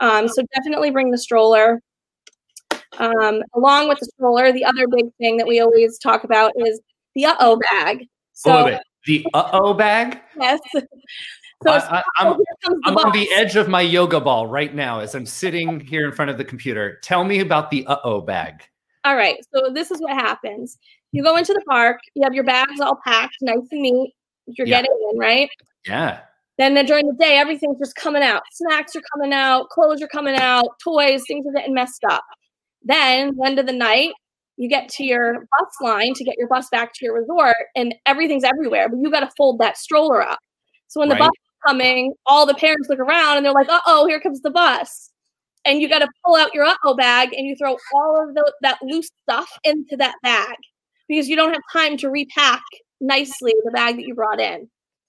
um, 0.00 0.28
so 0.28 0.42
definitely 0.54 0.90
bring 0.90 1.10
the 1.10 1.18
stroller. 1.18 1.82
Um, 2.98 3.42
along 3.54 3.88
with 3.88 3.98
the 3.98 4.06
stroller, 4.14 4.52
the 4.52 4.64
other 4.64 4.86
big 4.88 5.06
thing 5.18 5.36
that 5.38 5.46
we 5.46 5.60
always 5.60 5.98
talk 5.98 6.24
about 6.24 6.52
is 6.56 6.80
the 7.14 7.24
uh 7.26 7.36
oh 7.40 7.60
bag. 7.70 8.06
So 8.32 8.78
the 9.06 9.26
uh 9.34 9.50
oh 9.52 9.74
bag. 9.74 10.20
Yes. 10.38 10.60
So 11.62 11.72
I, 11.72 12.02
am 12.18 12.96
on 12.96 13.12
the 13.12 13.30
edge 13.32 13.56
of 13.56 13.68
my 13.68 13.82
yoga 13.82 14.18
ball 14.18 14.46
right 14.46 14.74
now 14.74 15.00
as 15.00 15.14
I'm 15.14 15.26
sitting 15.26 15.78
here 15.78 16.06
in 16.06 16.12
front 16.12 16.30
of 16.30 16.38
the 16.38 16.44
computer. 16.44 16.98
Tell 17.02 17.22
me 17.22 17.40
about 17.40 17.70
the 17.70 17.86
uh 17.86 17.98
oh 18.02 18.22
bag. 18.22 18.62
All 19.04 19.16
right. 19.16 19.36
So 19.54 19.70
this 19.72 19.90
is 19.90 20.00
what 20.00 20.12
happens. 20.12 20.78
You 21.12 21.22
go 21.22 21.36
into 21.36 21.52
the 21.52 21.62
park, 21.68 22.00
you 22.14 22.22
have 22.22 22.34
your 22.34 22.44
bags 22.44 22.80
all 22.80 22.98
packed, 23.04 23.36
nice 23.42 23.58
and 23.70 23.82
neat. 23.82 24.14
You're 24.46 24.66
yeah. 24.66 24.82
getting 24.82 25.10
in, 25.12 25.18
right? 25.18 25.50
Yeah. 25.86 26.20
Then 26.58 26.74
during 26.84 27.06
the 27.06 27.14
day, 27.14 27.38
everything's 27.38 27.78
just 27.78 27.96
coming 27.96 28.22
out. 28.22 28.42
Snacks 28.52 28.94
are 28.94 29.02
coming 29.14 29.32
out, 29.32 29.70
clothes 29.70 30.02
are 30.02 30.08
coming 30.08 30.36
out, 30.36 30.78
toys, 30.84 31.22
things 31.26 31.46
are 31.46 31.52
getting 31.52 31.72
messed 31.72 32.04
up. 32.10 32.24
Then, 32.82 33.34
the 33.36 33.46
end 33.46 33.58
of 33.58 33.66
the 33.66 33.72
night, 33.72 34.12
you 34.56 34.68
get 34.68 34.90
to 34.90 35.04
your 35.04 35.46
bus 35.58 35.74
line 35.80 36.12
to 36.14 36.24
get 36.24 36.36
your 36.36 36.48
bus 36.48 36.68
back 36.70 36.92
to 36.94 37.04
your 37.04 37.18
resort, 37.18 37.56
and 37.74 37.94
everything's 38.04 38.44
everywhere, 38.44 38.90
but 38.90 38.98
you 38.98 39.10
got 39.10 39.20
to 39.20 39.30
fold 39.38 39.58
that 39.60 39.78
stroller 39.78 40.20
up. 40.20 40.38
So 40.88 41.00
when 41.00 41.08
the 41.08 41.14
right. 41.14 41.20
bus 41.20 41.30
is 41.30 41.49
coming, 41.66 42.14
all 42.26 42.46
the 42.46 42.54
parents 42.54 42.88
look 42.88 42.98
around 42.98 43.36
and 43.36 43.46
they're 43.46 43.52
like, 43.52 43.68
"Uh 43.68 43.80
oh, 43.86 44.06
here 44.06 44.20
comes 44.20 44.40
the 44.40 44.50
bus," 44.50 45.10
and 45.64 45.80
you 45.80 45.88
got 45.88 46.00
to 46.00 46.08
pull 46.24 46.36
out 46.36 46.54
your 46.54 46.64
uh 46.64 46.74
oh 46.84 46.94
bag 46.94 47.32
and 47.32 47.46
you 47.46 47.56
throw 47.56 47.76
all 47.94 48.28
of 48.28 48.34
the, 48.34 48.52
that 48.62 48.78
loose 48.82 49.10
stuff 49.22 49.50
into 49.64 49.96
that 49.96 50.14
bag 50.22 50.56
because 51.08 51.28
you 51.28 51.36
don't 51.36 51.52
have 51.52 51.62
time 51.72 51.96
to 51.98 52.10
repack 52.10 52.62
nicely 53.00 53.54
the 53.64 53.70
bag 53.70 53.96
that 53.96 54.06
you 54.06 54.14
brought 54.14 54.40
in. 54.40 54.68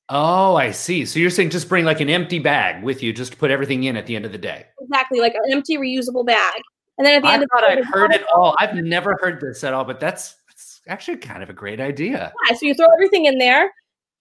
Oh, 0.10 0.56
I 0.56 0.72
see. 0.72 1.06
So 1.06 1.20
you're 1.20 1.30
saying 1.30 1.52
just 1.52 1.70
bring 1.70 1.86
like 1.86 2.02
an 2.02 2.10
empty 2.10 2.40
bag 2.40 2.84
with 2.84 3.02
you, 3.02 3.14
just 3.14 3.32
to 3.32 3.38
put 3.38 3.50
everything 3.50 3.86
in 3.86 3.96
at 3.96 4.08
the 4.08 4.16
end 4.16 4.26
of 4.26 4.34
the 4.34 4.38
day. 4.38 4.66
Exactly, 4.82 5.22
like 5.22 5.34
an 5.36 5.52
empty 5.52 5.78
reusable 5.78 6.26
bag. 6.26 6.62
And 6.98 7.08
then 7.08 7.16
at 7.16 7.22
the 7.22 7.30
I 7.30 7.34
end 7.36 7.44
of 7.44 7.50
the 7.50 7.66
I'd 7.66 7.86
heard 7.86 8.14
it 8.14 8.26
all. 8.36 8.54
I've 8.60 8.76
never 8.76 9.18
heard 9.22 9.40
this 9.40 9.64
at 9.64 9.74
all, 9.74 9.86
but 9.86 10.02
that's, 10.02 10.36
that's 10.48 10.82
actually 10.88 11.18
kind 11.18 11.42
of 11.42 11.50
a 11.50 11.54
great 11.54 11.80
idea. 11.80 12.34
Yeah, 12.50 12.56
so 12.58 12.66
you 12.66 12.74
throw 12.74 12.88
everything 12.94 13.26
in 13.26 13.38
there, 13.38 13.72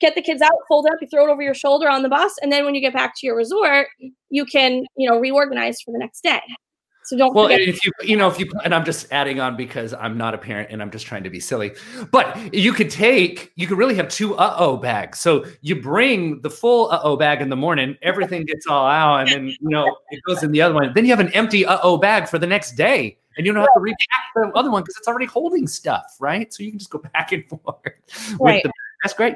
get 0.00 0.14
the 0.14 0.22
kids 0.22 0.42
out, 0.42 0.52
fold 0.68 0.86
it 0.86 0.92
up, 0.92 0.98
you 1.00 1.08
throw 1.08 1.28
it 1.28 1.30
over 1.30 1.42
your 1.42 1.54
shoulder 1.54 1.88
on 1.88 2.02
the 2.02 2.08
bus, 2.08 2.32
and 2.42 2.50
then 2.50 2.64
when 2.64 2.74
you 2.74 2.80
get 2.80 2.92
back 2.92 3.14
to 3.18 3.26
your 3.26 3.36
resort, 3.36 3.88
you 4.30 4.44
can, 4.44 4.86
you 4.96 5.08
know, 5.08 5.18
reorganize 5.18 5.80
for 5.80 5.92
the 5.92 5.98
next 5.98 6.22
day. 6.22 6.40
So 7.10 7.16
don't 7.16 7.34
well, 7.34 7.46
forget. 7.46 7.62
if 7.62 7.84
you 7.84 7.90
you 8.04 8.16
know 8.16 8.28
if 8.28 8.38
you 8.38 8.48
and 8.62 8.72
I'm 8.72 8.84
just 8.84 9.10
adding 9.10 9.40
on 9.40 9.56
because 9.56 9.92
I'm 9.94 10.16
not 10.16 10.32
a 10.32 10.38
parent 10.38 10.68
and 10.70 10.80
I'm 10.80 10.92
just 10.92 11.06
trying 11.06 11.24
to 11.24 11.30
be 11.30 11.40
silly, 11.40 11.72
but 12.12 12.54
you 12.54 12.72
could 12.72 12.88
take 12.88 13.50
you 13.56 13.66
could 13.66 13.78
really 13.78 13.96
have 13.96 14.08
two 14.08 14.36
uh 14.36 14.54
oh 14.56 14.76
bags. 14.76 15.18
So 15.18 15.44
you 15.60 15.80
bring 15.80 16.40
the 16.42 16.50
full 16.50 16.88
uh 16.92 17.00
oh 17.02 17.16
bag 17.16 17.42
in 17.42 17.48
the 17.48 17.56
morning, 17.56 17.96
everything 18.02 18.44
gets 18.44 18.66
all 18.68 18.86
out, 18.86 19.22
and 19.22 19.28
then 19.28 19.46
you 19.48 19.56
know 19.60 19.96
it 20.10 20.20
goes 20.24 20.44
in 20.44 20.52
the 20.52 20.62
other 20.62 20.72
one. 20.72 20.92
Then 20.94 21.04
you 21.04 21.10
have 21.10 21.18
an 21.18 21.32
empty 21.32 21.66
uh 21.66 21.78
oh 21.82 21.96
bag 21.96 22.28
for 22.28 22.38
the 22.38 22.46
next 22.46 22.76
day, 22.76 23.18
and 23.36 23.44
you 23.44 23.52
don't 23.52 23.62
have 23.62 23.74
to 23.74 23.80
repack 23.80 23.98
the 24.36 24.52
other 24.54 24.70
one 24.70 24.82
because 24.82 24.96
it's 24.96 25.08
already 25.08 25.26
holding 25.26 25.66
stuff, 25.66 26.16
right? 26.20 26.54
So 26.54 26.62
you 26.62 26.70
can 26.70 26.78
just 26.78 26.90
go 26.90 26.98
back 27.12 27.32
and 27.32 27.44
forth. 27.48 27.74
Right. 28.38 28.62
The, 28.62 28.70
that's 29.02 29.14
great. 29.14 29.34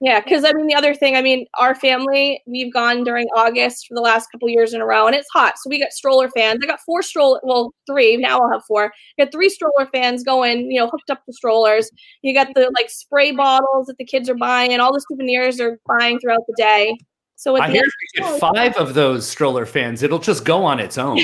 Yeah, 0.00 0.20
because 0.20 0.44
I 0.44 0.52
mean, 0.52 0.66
the 0.66 0.74
other 0.74 0.94
thing, 0.94 1.16
I 1.16 1.22
mean, 1.22 1.46
our 1.58 1.74
family, 1.74 2.42
we've 2.46 2.72
gone 2.72 3.04
during 3.04 3.26
August 3.36 3.86
for 3.88 3.94
the 3.94 4.00
last 4.00 4.26
couple 4.30 4.48
years 4.50 4.74
in 4.74 4.80
a 4.80 4.86
row, 4.86 5.06
and 5.06 5.14
it's 5.14 5.28
hot. 5.32 5.54
So 5.56 5.70
we 5.70 5.78
got 5.80 5.92
stroller 5.92 6.28
fans. 6.30 6.58
I 6.62 6.66
got 6.66 6.80
four 6.84 7.00
stroller, 7.02 7.40
well, 7.42 7.72
three. 7.86 8.16
Now 8.16 8.40
I'll 8.40 8.50
have 8.52 8.64
four. 8.66 8.92
I 9.18 9.24
got 9.24 9.32
three 9.32 9.48
stroller 9.48 9.88
fans 9.94 10.22
going, 10.22 10.70
you 10.70 10.80
know, 10.80 10.88
hooked 10.88 11.10
up 11.10 11.24
to 11.24 11.32
strollers. 11.32 11.90
You 12.22 12.34
got 12.34 12.48
the 12.54 12.70
like 12.76 12.90
spray 12.90 13.30
bottles 13.32 13.86
that 13.86 13.96
the 13.98 14.04
kids 14.04 14.28
are 14.28 14.34
buying, 14.34 14.72
and 14.72 14.82
all 14.82 14.92
the 14.92 15.04
souvenirs 15.08 15.56
they're 15.56 15.78
buying 15.86 16.18
throughout 16.18 16.44
the 16.48 16.54
day. 16.58 16.96
So 17.36 17.60
I 17.60 17.70
hear 17.70 17.82
if 17.82 17.92
you 18.14 18.22
get 18.22 18.40
five 18.40 18.76
of 18.76 18.94
those 18.94 19.28
stroller 19.28 19.66
fans, 19.66 20.02
it'll 20.02 20.18
just 20.18 20.44
go 20.44 20.64
on 20.64 20.80
its 20.80 20.96
own. 20.96 21.18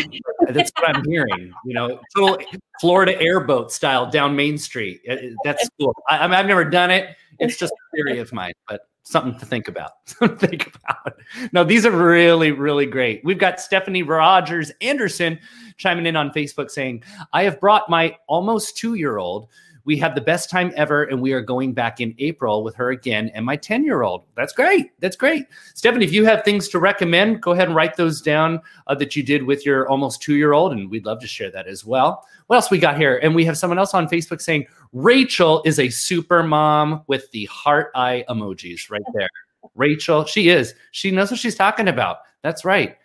That's 0.49 0.71
what 0.79 0.95
I'm 0.95 1.05
hearing. 1.05 1.53
You 1.65 1.75
know, 1.75 2.01
little 2.17 2.39
Florida 2.81 3.21
airboat 3.21 3.73
style 3.73 4.11
down 4.11 4.37
Main 4.37 4.59
Street. 4.59 5.01
Uh, 5.09 5.15
uh, 5.15 5.19
that's 5.45 5.69
cool. 5.81 5.95
I, 6.09 6.25
I've 6.25 6.47
never 6.47 6.65
done 6.65 6.91
it 6.91 7.17
it's 7.41 7.57
just 7.57 7.73
a 7.73 7.97
theory 7.97 8.19
of 8.19 8.33
mine, 8.33 8.53
but 8.69 8.83
something 9.03 9.39
to 9.41 9.47
think 9.47 9.67
about. 9.67 9.93
think 10.39 10.73
about. 10.75 11.19
No, 11.53 11.65
these 11.65 11.85
are 11.85 11.91
really, 11.91 12.53
really 12.53 12.87
great. 12.87 13.23
We've 13.25 13.39
got 13.39 13.61
Stephanie 13.61 14.03
Rogers 14.03 14.71
Anderson 14.81 15.39
chiming 15.77 16.07
in 16.07 16.17
on 16.17 16.31
Facebook 16.31 16.71
saying, 16.71 17.03
I 17.33 17.43
have 17.45 17.59
brought 17.59 17.89
my 17.89 18.17
almost 18.29 18.77
two 18.77 18.95
year 18.95 19.19
old. 19.19 19.49
We 19.85 19.97
had 19.97 20.15
the 20.15 20.21
best 20.21 20.51
time 20.51 20.73
ever, 20.77 21.05
and 21.05 21.21
we 21.21 21.33
are 21.33 21.41
going 21.41 21.73
back 21.73 22.01
in 22.01 22.15
April 22.19 22.63
with 22.63 22.75
her 22.77 22.91
again 22.91 23.31
and 23.35 23.45
my 23.45 23.57
10 23.57 23.85
year 23.85 24.03
old. 24.03 24.25
That's 24.35 24.53
great. 24.53 24.91
That's 25.01 25.17
great. 25.17 25.47
Stephanie, 25.75 26.05
if 26.05 26.13
you 26.13 26.25
have 26.25 26.45
things 26.45 26.69
to 26.69 26.79
recommend, 26.79 27.43
go 27.43 27.53
ahead 27.53 27.69
and 27.69 27.77
write 27.77 27.97
those 27.97 28.21
down 28.21 28.61
uh, 28.87 28.95
that 28.97 29.17
you 29.17 29.23
did 29.23 29.45
with 29.45 29.65
your 29.65 29.89
almost 29.89 30.23
two 30.23 30.35
year 30.35 30.53
old, 30.53 30.73
and 30.73 30.91
we'd 30.91 31.07
love 31.07 31.21
to 31.21 31.27
share 31.27 31.51
that 31.51 31.67
as 31.67 31.85
well. 31.85 32.27
What 32.47 32.57
else 32.57 32.71
we 32.71 32.79
got 32.79 32.97
here? 32.97 33.19
And 33.23 33.35
we 33.35 33.45
have 33.45 33.57
someone 33.57 33.79
else 33.79 33.95
on 33.95 34.09
Facebook 34.09 34.41
saying, 34.41 34.67
Rachel 34.93 35.63
is 35.65 35.79
a 35.79 35.89
super 35.89 36.43
mom 36.43 37.03
with 37.07 37.31
the 37.31 37.45
heart 37.47 37.91
eye 37.95 38.25
emojis 38.29 38.91
right 38.91 39.03
there. 39.15 39.29
Rachel, 39.75 40.25
she 40.25 40.49
is. 40.49 40.75
She 40.91 41.11
knows 41.11 41.31
what 41.31 41.41
she's 41.41 41.55
talking 41.55 41.89
about. 41.89 42.19
That's 42.43 42.65
right. 42.65 42.97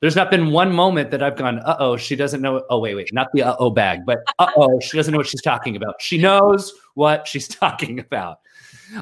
There's 0.00 0.16
not 0.16 0.30
been 0.30 0.50
one 0.50 0.72
moment 0.72 1.10
that 1.10 1.22
I've 1.22 1.36
gone, 1.36 1.58
uh 1.60 1.76
oh, 1.78 1.96
she 1.96 2.16
doesn't 2.16 2.40
know. 2.40 2.62
Oh, 2.70 2.78
wait, 2.78 2.94
wait, 2.94 3.12
not 3.12 3.28
the 3.32 3.42
uh 3.42 3.56
oh 3.58 3.70
bag, 3.70 4.00
but 4.06 4.20
uh 4.38 4.50
oh, 4.56 4.80
she 4.80 4.96
doesn't 4.96 5.12
know 5.12 5.18
what 5.18 5.26
she's 5.26 5.42
talking 5.42 5.76
about. 5.76 6.00
She 6.00 6.18
knows 6.18 6.72
what 6.94 7.28
she's 7.28 7.46
talking 7.48 7.98
about. 7.98 8.38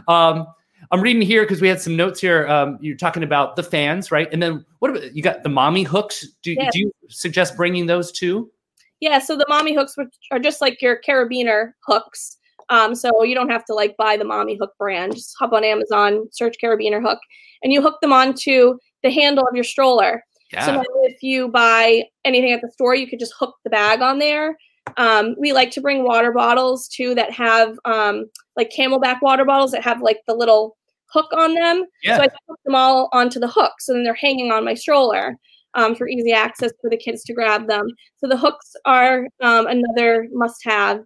Um, 0.09 0.47
I'm 0.91 1.01
reading 1.01 1.23
here 1.23 1.43
because 1.43 1.61
we 1.61 1.69
had 1.69 1.81
some 1.81 1.97
notes 1.97 2.21
here. 2.21 2.47
Um, 2.49 2.79
you're 2.81 2.97
talking 2.97 3.23
about 3.23 3.57
the 3.57 3.63
fans, 3.63 4.11
right? 4.11 4.29
And 4.33 4.43
then 4.43 4.65
what 4.79 4.91
about 4.91 5.15
you 5.15 5.23
got 5.23 5.43
the 5.43 5.49
mommy 5.49 5.83
hooks? 5.83 6.27
Do, 6.43 6.53
yes. 6.53 6.73
do 6.73 6.81
you 6.81 6.93
suggest 7.09 7.57
bringing 7.57 7.87
those 7.87 8.13
too? 8.13 8.51
Yeah, 9.01 9.19
so 9.19 9.37
the 9.37 9.47
mommy 9.49 9.75
hooks 9.75 9.95
are 10.33 10.39
just 10.39 10.61
like 10.61 10.83
your 10.83 11.01
carabiner 11.07 11.73
hooks. 11.87 12.39
Um, 12.71 12.95
so 12.95 13.23
you 13.23 13.35
don't 13.35 13.49
have 13.49 13.65
to 13.67 13.75
like 13.75 13.97
buy 13.97 14.17
the 14.17 14.25
mommy 14.25 14.57
hook 14.57 14.73
brand. 14.79 15.15
Just 15.15 15.35
hop 15.39 15.53
on 15.53 15.65
Amazon, 15.65 16.29
search 16.33 16.57
carabiner 16.63 17.01
hook, 17.01 17.19
and 17.63 17.73
you 17.73 17.81
hook 17.81 18.01
them 18.01 18.13
onto 18.13 18.77
the 19.03 19.11
handle 19.11 19.47
of 19.47 19.55
your 19.55 19.65
stroller. 19.65 20.25
Yeah. 20.53 20.67
So 20.67 20.85
if 21.03 21.23
you 21.23 21.49
buy 21.49 22.05
anything 22.25 22.53
at 22.53 22.63
the 22.63 22.71
store, 22.71 22.95
you 22.95 23.07
could 23.07 23.19
just 23.19 23.35
hook 23.39 23.57
the 23.65 23.71
bag 23.71 24.01
on 24.01 24.19
there. 24.19 24.57
Um, 24.97 25.35
we 25.39 25.53
like 25.53 25.71
to 25.73 25.81
bring 25.81 26.03
water 26.03 26.33
bottles 26.33 26.89
too 26.89 27.15
that 27.15 27.31
have 27.33 27.79
um, 27.85 28.27
like 28.57 28.71
CamelBak 28.71 29.21
water 29.21 29.45
bottles 29.45 29.73
that 29.73 29.85
have 29.85 30.01
like 30.01 30.21
the 30.27 30.35
little 30.35 30.77
hook 31.07 31.31
on 31.33 31.55
them. 31.55 31.85
Yeah. 32.03 32.17
So 32.17 32.23
I 32.23 32.29
hook 32.49 32.59
them 32.65 32.75
all 32.75 33.09
onto 33.13 33.39
the 33.39 33.49
hook, 33.49 33.73
so 33.81 33.93
then 33.93 34.05
they're 34.05 34.15
hanging 34.15 34.51
on 34.51 34.65
my 34.65 34.75
stroller 34.75 35.37
um, 35.75 35.95
for 35.95 36.09
easy 36.09 36.33
access 36.33 36.73
for 36.81 36.91
the 36.91 36.97
kids 36.97 37.23
to 37.25 37.35
grab 37.35 37.69
them. 37.69 37.89
So 38.19 38.29
the 38.29 38.37
hooks 38.37 38.73
are 38.85 39.27
um, 39.41 39.67
another 39.67 40.29
must-have. 40.33 41.05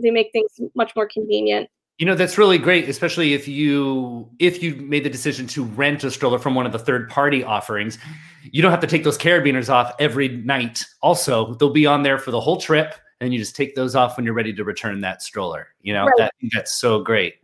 They 0.00 0.10
make 0.10 0.30
things 0.32 0.50
much 0.74 0.94
more 0.96 1.08
convenient. 1.08 1.68
You 1.98 2.06
know 2.06 2.14
that's 2.16 2.36
really 2.38 2.58
great, 2.58 2.88
especially 2.88 3.34
if 3.34 3.46
you 3.46 4.28
if 4.40 4.62
you 4.62 4.74
made 4.76 5.04
the 5.04 5.10
decision 5.10 5.46
to 5.48 5.64
rent 5.64 6.02
a 6.02 6.10
stroller 6.10 6.38
from 6.38 6.54
one 6.54 6.66
of 6.66 6.72
the 6.72 6.78
third 6.78 7.08
party 7.08 7.44
offerings. 7.44 7.98
You 8.42 8.62
don't 8.62 8.72
have 8.72 8.80
to 8.80 8.86
take 8.86 9.04
those 9.04 9.16
carabiners 9.16 9.68
off 9.72 9.92
every 10.00 10.28
night. 10.28 10.84
Also, 11.02 11.54
they'll 11.54 11.70
be 11.70 11.86
on 11.86 12.02
there 12.02 12.18
for 12.18 12.32
the 12.32 12.40
whole 12.40 12.56
trip, 12.56 12.94
and 13.20 13.32
you 13.32 13.38
just 13.38 13.54
take 13.54 13.76
those 13.76 13.94
off 13.94 14.16
when 14.16 14.24
you're 14.24 14.34
ready 14.34 14.52
to 14.54 14.64
return 14.64 15.00
that 15.02 15.22
stroller. 15.22 15.68
You 15.82 15.92
know 15.92 16.06
right. 16.06 16.14
that, 16.18 16.34
that's 16.52 16.72
so 16.72 17.00
great. 17.00 17.34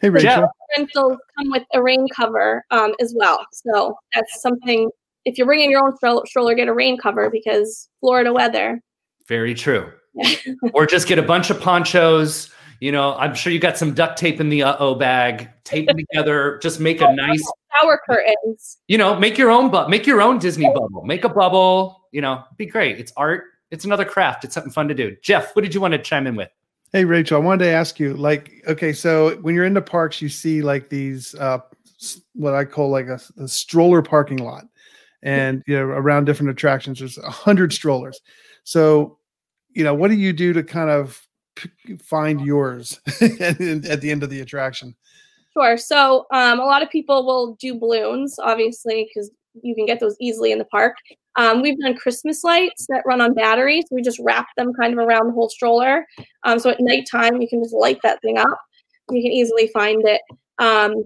Hey 0.00 0.10
Rachel, 0.10 0.50
rentals 0.76 1.18
come 1.38 1.50
with 1.50 1.64
a 1.72 1.82
rain 1.82 2.06
cover 2.14 2.66
um, 2.70 2.94
as 3.00 3.14
well, 3.16 3.46
so 3.50 3.96
that's 4.14 4.42
something 4.42 4.90
if 5.26 5.36
you're 5.36 5.46
bringing 5.46 5.70
your 5.70 5.84
own 5.84 6.24
stroller, 6.26 6.54
get 6.54 6.68
a 6.68 6.72
rain 6.72 6.96
cover 6.96 7.28
because 7.28 7.88
Florida 8.00 8.32
weather. 8.32 8.80
Very 9.26 9.54
true. 9.54 9.92
or 10.72 10.86
just 10.86 11.08
get 11.08 11.18
a 11.18 11.22
bunch 11.22 11.50
of 11.50 11.60
ponchos. 11.60 12.50
You 12.80 12.92
know, 12.92 13.14
I'm 13.16 13.34
sure 13.34 13.52
you 13.52 13.58
got 13.58 13.78
some 13.78 13.94
duct 13.94 14.18
tape 14.18 14.40
in 14.40 14.48
the 14.48 14.62
uh 14.62 14.76
oh 14.78 14.94
bag. 14.94 15.50
Tape 15.64 15.86
them 15.86 15.96
together. 15.96 16.58
Just 16.62 16.80
make 16.80 17.00
a 17.00 17.12
nice 17.14 17.44
shower 17.72 18.00
curtains. 18.06 18.78
You 18.88 18.98
know, 18.98 19.18
make 19.18 19.38
your 19.38 19.50
own 19.50 19.70
but 19.70 19.90
make 19.90 20.06
your 20.06 20.20
own 20.20 20.38
Disney 20.38 20.66
bubble. 20.66 21.02
Make 21.04 21.24
a 21.24 21.28
bubble. 21.28 22.08
You 22.12 22.20
know, 22.20 22.44
be 22.56 22.66
great. 22.66 22.98
It's 22.98 23.12
art. 23.16 23.44
It's 23.70 23.84
another 23.84 24.04
craft. 24.04 24.44
It's 24.44 24.54
something 24.54 24.72
fun 24.72 24.88
to 24.88 24.94
do. 24.94 25.16
Jeff, 25.22 25.54
what 25.56 25.62
did 25.62 25.74
you 25.74 25.80
want 25.80 25.92
to 25.92 25.98
chime 25.98 26.26
in 26.26 26.36
with? 26.36 26.50
Hey 26.92 27.04
Rachel, 27.04 27.40
I 27.40 27.44
wanted 27.44 27.64
to 27.64 27.70
ask 27.70 27.98
you, 27.98 28.14
like, 28.14 28.62
okay, 28.68 28.92
so 28.92 29.36
when 29.38 29.56
you're 29.56 29.64
in 29.64 29.74
the 29.74 29.82
parks, 29.82 30.22
you 30.22 30.28
see 30.28 30.62
like 30.62 30.88
these 30.88 31.34
uh 31.34 31.58
what 32.34 32.54
I 32.54 32.64
call 32.64 32.90
like 32.90 33.06
a, 33.06 33.20
a 33.38 33.48
stroller 33.48 34.02
parking 34.02 34.38
lot 34.38 34.64
and 35.22 35.62
you 35.66 35.76
know 35.76 35.84
around 35.84 36.24
different 36.24 36.50
attractions 36.50 36.98
there's 36.98 37.18
a 37.18 37.30
hundred 37.30 37.72
strollers 37.72 38.20
so 38.64 39.18
you 39.70 39.84
know 39.84 39.94
what 39.94 40.08
do 40.08 40.16
you 40.16 40.32
do 40.32 40.52
to 40.52 40.62
kind 40.62 40.90
of 40.90 41.20
p- 41.20 41.25
find 42.02 42.40
yours 42.40 43.00
at, 43.40 43.58
the 43.58 44.10
end 44.10 44.22
of 44.22 44.30
the 44.30 44.40
attraction 44.40 44.94
Sure. 45.56 45.78
So 45.78 46.26
um, 46.32 46.60
a 46.60 46.64
lot 46.64 46.82
of 46.82 46.90
people 46.90 47.24
will 47.24 47.54
do 47.54 47.78
balloons, 47.78 48.38
obviously, 48.38 49.08
because 49.08 49.30
you 49.62 49.74
can 49.74 49.86
get 49.86 50.00
those 50.00 50.16
easily 50.20 50.52
in 50.52 50.58
the 50.58 50.66
park. 50.66 50.96
Um, 51.36 51.62
we've 51.62 51.78
done 51.78 51.96
Christmas 51.96 52.44
lights 52.44 52.86
that 52.90 53.04
run 53.06 53.22
on 53.22 53.32
batteries. 53.32 53.86
We 53.90 54.02
just 54.02 54.20
wrap 54.22 54.46
them 54.58 54.74
kind 54.74 54.92
of 54.92 54.98
around 54.98 55.28
the 55.28 55.32
whole 55.32 55.48
stroller. 55.48 56.04
Um, 56.44 56.58
so 56.58 56.68
at 56.68 56.80
nighttime, 56.80 57.40
you 57.40 57.48
can 57.48 57.62
just 57.62 57.74
light 57.74 57.98
that 58.02 58.20
thing 58.20 58.36
up. 58.36 58.58
You 59.10 59.22
can 59.22 59.32
easily 59.32 59.68
find 59.68 60.02
it. 60.06 60.20
Um, 60.58 61.04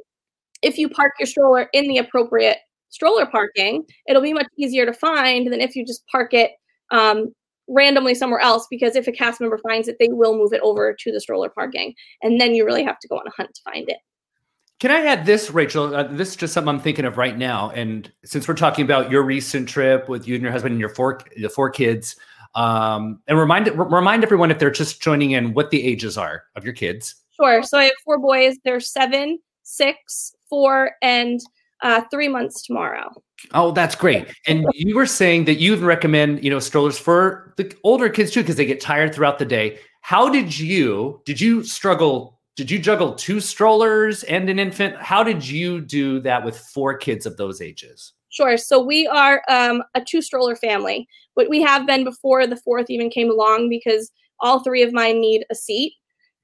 if 0.62 0.78
you 0.78 0.88
park 0.88 1.12
your 1.20 1.28
stroller 1.28 1.68
in 1.72 1.86
the 1.86 1.98
appropriate 1.98 2.58
stroller 2.88 3.26
parking, 3.26 3.84
it'll 4.08 4.22
be 4.22 4.32
much 4.32 4.48
easier 4.58 4.84
to 4.84 4.92
find 4.92 5.52
than 5.52 5.60
if 5.60 5.76
you 5.76 5.86
just 5.86 6.04
park 6.08 6.34
it 6.34 6.52
um, 6.90 7.32
randomly 7.70 8.14
somewhere 8.14 8.40
else. 8.40 8.66
Because 8.68 8.96
if 8.96 9.06
a 9.06 9.12
cast 9.12 9.40
member 9.40 9.58
finds 9.58 9.88
it, 9.88 9.96
they 9.98 10.08
will 10.08 10.36
move 10.36 10.52
it 10.52 10.60
over 10.62 10.92
to 10.92 11.12
the 11.12 11.20
stroller 11.20 11.48
parking, 11.48 11.94
and 12.22 12.40
then 12.40 12.54
you 12.54 12.66
really 12.66 12.84
have 12.84 12.98
to 12.98 13.08
go 13.08 13.16
on 13.16 13.26
a 13.26 13.30
hunt 13.30 13.54
to 13.54 13.62
find 13.62 13.88
it. 13.88 13.98
Can 14.80 14.90
I 14.90 15.04
add 15.04 15.26
this, 15.26 15.50
Rachel? 15.50 15.94
Uh, 15.94 16.04
this 16.04 16.30
is 16.30 16.36
just 16.36 16.54
something 16.54 16.70
I'm 16.70 16.80
thinking 16.80 17.04
of 17.04 17.18
right 17.18 17.36
now. 17.36 17.70
And 17.70 18.10
since 18.24 18.48
we're 18.48 18.54
talking 18.54 18.82
about 18.82 19.10
your 19.10 19.22
recent 19.22 19.68
trip 19.68 20.08
with 20.08 20.26
you 20.26 20.34
and 20.34 20.42
your 20.42 20.52
husband 20.52 20.72
and 20.72 20.80
your 20.80 20.88
four 20.88 21.20
the 21.36 21.50
four 21.50 21.68
kids, 21.68 22.16
um, 22.54 23.20
and 23.28 23.38
remind 23.38 23.68
remind 23.68 24.24
everyone 24.24 24.50
if 24.50 24.58
they're 24.58 24.70
just 24.70 25.02
joining 25.02 25.32
in 25.32 25.52
what 25.52 25.70
the 25.70 25.86
ages 25.86 26.16
are 26.16 26.44
of 26.56 26.64
your 26.64 26.72
kids. 26.72 27.14
Sure. 27.36 27.62
So 27.62 27.78
I 27.78 27.84
have 27.84 27.92
four 28.04 28.18
boys. 28.18 28.56
They're 28.64 28.80
seven, 28.80 29.38
six, 29.62 30.34
four, 30.48 30.92
and 31.02 31.40
uh, 31.82 32.02
three 32.10 32.28
months 32.28 32.62
tomorrow. 32.62 33.10
Oh, 33.52 33.72
that's 33.72 33.94
great. 33.94 34.26
And 34.46 34.66
you 34.74 34.94
were 34.94 35.06
saying 35.06 35.44
that 35.46 35.60
you 35.60 35.76
recommend, 35.76 36.44
you 36.44 36.50
know, 36.50 36.58
strollers 36.58 36.98
for 36.98 37.54
the 37.56 37.74
older 37.84 38.08
kids 38.08 38.30
too, 38.30 38.40
because 38.40 38.56
they 38.56 38.66
get 38.66 38.80
tired 38.80 39.14
throughout 39.14 39.38
the 39.38 39.44
day. 39.44 39.78
How 40.02 40.28
did 40.28 40.58
you, 40.58 41.20
did 41.24 41.40
you 41.40 41.62
struggle 41.64 42.40
did 42.56 42.70
you 42.70 42.78
juggle 42.78 43.14
two 43.14 43.40
strollers 43.40 44.22
and 44.24 44.50
an 44.50 44.58
infant? 44.58 44.96
How 44.96 45.22
did 45.22 45.48
you 45.48 45.80
do 45.80 46.20
that 46.20 46.44
with 46.44 46.58
four 46.58 46.94
kids 46.94 47.24
of 47.24 47.38
those 47.38 47.62
ages? 47.62 48.12
Sure. 48.28 48.58
So 48.58 48.82
we 48.82 49.06
are 49.06 49.42
um, 49.48 49.82
a 49.94 50.02
two 50.02 50.20
stroller 50.20 50.54
family, 50.54 51.08
but 51.34 51.48
we 51.48 51.62
have 51.62 51.86
been 51.86 52.04
before 52.04 52.46
the 52.46 52.56
fourth 52.56 52.90
even 52.90 53.08
came 53.08 53.30
along 53.30 53.70
because 53.70 54.10
all 54.40 54.60
three 54.60 54.82
of 54.82 54.92
mine 54.92 55.20
need 55.20 55.46
a 55.50 55.54
seat. 55.54 55.94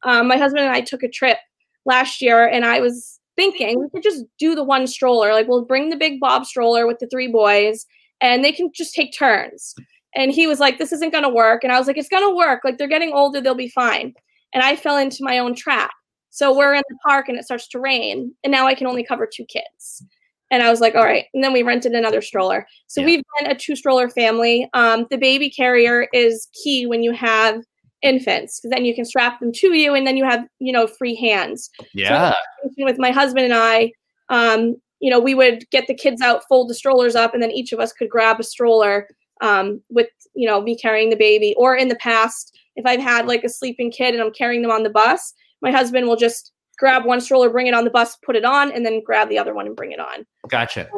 Um, 0.04 0.26
my 0.28 0.38
husband 0.38 0.64
and 0.64 0.74
I 0.74 0.80
took 0.80 1.02
a 1.02 1.08
trip 1.08 1.36
last 1.84 2.22
year, 2.22 2.46
and 2.46 2.64
I 2.64 2.80
was 2.80 3.20
thinking 3.36 3.80
we 3.80 3.90
could 3.90 4.02
just 4.02 4.24
do 4.38 4.54
the 4.54 4.64
one 4.64 4.86
stroller. 4.86 5.32
Like 5.32 5.46
we'll 5.46 5.64
bring 5.64 5.90
the 5.90 5.96
big 5.96 6.20
Bob 6.20 6.46
stroller 6.46 6.86
with 6.86 6.98
the 6.98 7.06
three 7.08 7.28
boys, 7.28 7.86
and 8.20 8.44
they 8.44 8.52
can 8.52 8.70
just 8.74 8.94
take 8.94 9.16
turns. 9.16 9.74
And 10.14 10.32
he 10.32 10.46
was 10.46 10.60
like, 10.60 10.78
"This 10.78 10.92
isn't 10.92 11.12
going 11.12 11.24
to 11.24 11.30
work," 11.30 11.62
and 11.62 11.72
I 11.72 11.78
was 11.78 11.86
like, 11.86 11.98
"It's 11.98 12.08
going 12.08 12.28
to 12.28 12.34
work. 12.34 12.62
Like 12.64 12.78
they're 12.78 12.88
getting 12.88 13.12
older, 13.12 13.40
they'll 13.40 13.54
be 13.54 13.68
fine." 13.68 14.14
And 14.52 14.62
I 14.62 14.76
fell 14.76 14.96
into 14.96 15.18
my 15.24 15.38
own 15.38 15.54
trap. 15.54 15.90
So 16.30 16.56
we're 16.56 16.74
in 16.74 16.82
the 16.88 16.98
park 17.06 17.28
and 17.28 17.38
it 17.38 17.44
starts 17.44 17.68
to 17.68 17.80
rain, 17.80 18.34
and 18.44 18.50
now 18.50 18.66
I 18.66 18.74
can 18.74 18.86
only 18.86 19.04
cover 19.04 19.28
two 19.30 19.44
kids. 19.44 20.04
And 20.50 20.62
I 20.62 20.70
was 20.70 20.80
like, 20.80 20.94
all 20.94 21.04
right. 21.04 21.24
And 21.34 21.42
then 21.42 21.52
we 21.52 21.62
rented 21.62 21.92
another 21.92 22.22
stroller. 22.22 22.66
So 22.86 23.00
yeah. 23.00 23.06
we've 23.06 23.22
been 23.38 23.50
a 23.50 23.54
two 23.54 23.74
stroller 23.74 24.08
family. 24.08 24.68
Um, 24.74 25.06
the 25.10 25.18
baby 25.18 25.50
carrier 25.50 26.06
is 26.12 26.48
key 26.62 26.86
when 26.86 27.02
you 27.02 27.12
have 27.12 27.62
infants 28.06 28.60
because 28.60 28.70
then 28.74 28.84
you 28.84 28.94
can 28.94 29.04
strap 29.04 29.40
them 29.40 29.52
to 29.52 29.74
you 29.74 29.94
and 29.94 30.06
then 30.06 30.16
you 30.16 30.24
have, 30.24 30.46
you 30.58 30.72
know, 30.72 30.86
free 30.86 31.14
hands. 31.14 31.70
Yeah. 31.92 32.32
So 32.62 32.84
with 32.84 32.98
my 32.98 33.10
husband 33.10 33.44
and 33.44 33.54
I, 33.54 33.92
um, 34.28 34.76
you 35.00 35.10
know, 35.10 35.20
we 35.20 35.34
would 35.34 35.68
get 35.70 35.86
the 35.86 35.94
kids 35.94 36.22
out, 36.22 36.42
fold 36.48 36.70
the 36.70 36.74
strollers 36.74 37.14
up, 37.14 37.34
and 37.34 37.42
then 37.42 37.50
each 37.50 37.72
of 37.72 37.80
us 37.80 37.92
could 37.92 38.08
grab 38.08 38.40
a 38.40 38.44
stroller 38.44 39.08
um, 39.42 39.80
with, 39.90 40.08
you 40.34 40.46
know, 40.46 40.60
me 40.60 40.76
carrying 40.76 41.10
the 41.10 41.16
baby. 41.16 41.54
Or 41.58 41.76
in 41.76 41.88
the 41.88 41.96
past, 41.96 42.56
if 42.76 42.86
I've 42.86 43.00
had 43.00 43.26
like 43.26 43.44
a 43.44 43.48
sleeping 43.48 43.90
kid 43.90 44.14
and 44.14 44.22
I'm 44.22 44.32
carrying 44.32 44.62
them 44.62 44.70
on 44.70 44.82
the 44.82 44.90
bus, 44.90 45.34
my 45.60 45.70
husband 45.70 46.06
will 46.06 46.16
just 46.16 46.52
grab 46.78 47.04
one 47.04 47.20
stroller, 47.20 47.50
bring 47.50 47.66
it 47.66 47.74
on 47.74 47.84
the 47.84 47.90
bus, 47.90 48.16
put 48.16 48.36
it 48.36 48.44
on, 48.44 48.72
and 48.72 48.84
then 48.84 49.02
grab 49.02 49.28
the 49.28 49.38
other 49.38 49.54
one 49.54 49.66
and 49.66 49.76
bring 49.76 49.92
it 49.92 50.00
on. 50.00 50.26
Gotcha. 50.48 50.88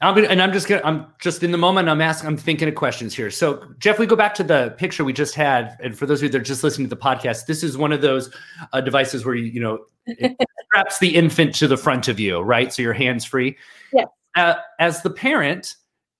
I'm 0.00 0.14
gonna, 0.14 0.26
and 0.26 0.42
I'm 0.42 0.52
just 0.52 0.66
gonna, 0.66 0.82
I'm 0.84 1.06
just 1.20 1.42
in 1.42 1.52
the 1.52 1.58
moment. 1.58 1.88
I'm 1.88 2.00
asking, 2.00 2.28
I'm 2.28 2.36
thinking 2.36 2.68
of 2.68 2.74
questions 2.74 3.14
here. 3.14 3.30
So, 3.30 3.64
Jeff, 3.78 3.98
we 3.98 4.06
go 4.06 4.16
back 4.16 4.34
to 4.34 4.42
the 4.42 4.74
picture 4.76 5.04
we 5.04 5.12
just 5.12 5.34
had, 5.34 5.76
and 5.82 5.96
for 5.96 6.06
those 6.06 6.18
of 6.18 6.24
you 6.24 6.28
that 6.30 6.40
are 6.40 6.44
just 6.44 6.64
listening 6.64 6.88
to 6.88 6.94
the 6.94 7.00
podcast, 7.00 7.46
this 7.46 7.62
is 7.62 7.78
one 7.78 7.92
of 7.92 8.00
those 8.00 8.34
uh, 8.72 8.80
devices 8.80 9.24
where 9.24 9.34
you, 9.34 9.44
you 9.44 9.60
know, 9.60 9.84
it 10.06 10.36
straps 10.66 10.98
the 10.98 11.14
infant 11.14 11.54
to 11.56 11.68
the 11.68 11.76
front 11.76 12.08
of 12.08 12.18
you, 12.18 12.40
right? 12.40 12.72
So 12.72 12.82
your 12.82 12.92
hands 12.92 13.24
free. 13.24 13.56
Yeah. 13.92 14.06
Uh, 14.36 14.54
as 14.80 15.02
the 15.02 15.10
parent, 15.10 15.76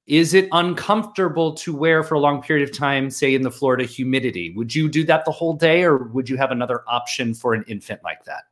is 0.07 0.35
it 0.35 0.49
uncomfortable 0.53 1.55
to 1.55 1.75
wear 1.75 2.05
for 2.05 2.15
a 2.15 2.21
long 2.21 2.43
period 2.43 2.69
of 2.69 2.77
time, 2.77 3.11
say 3.11 3.35
in 3.35 3.43
the 3.43 3.51
Florida 3.51 3.85
humidity? 3.85 4.53
Would 4.55 4.75
you 4.75 4.89
do 4.89 5.03
that 5.05 5.25
the 5.25 5.33
whole 5.33 5.55
day, 5.55 5.83
or 5.83 5.97
would 5.97 6.29
you 6.29 6.37
have 6.37 6.53
another 6.53 6.85
option 6.87 7.35
for 7.35 7.55
an 7.55 7.65
infant 7.67 8.03
like 8.05 8.25
that? 8.27 8.45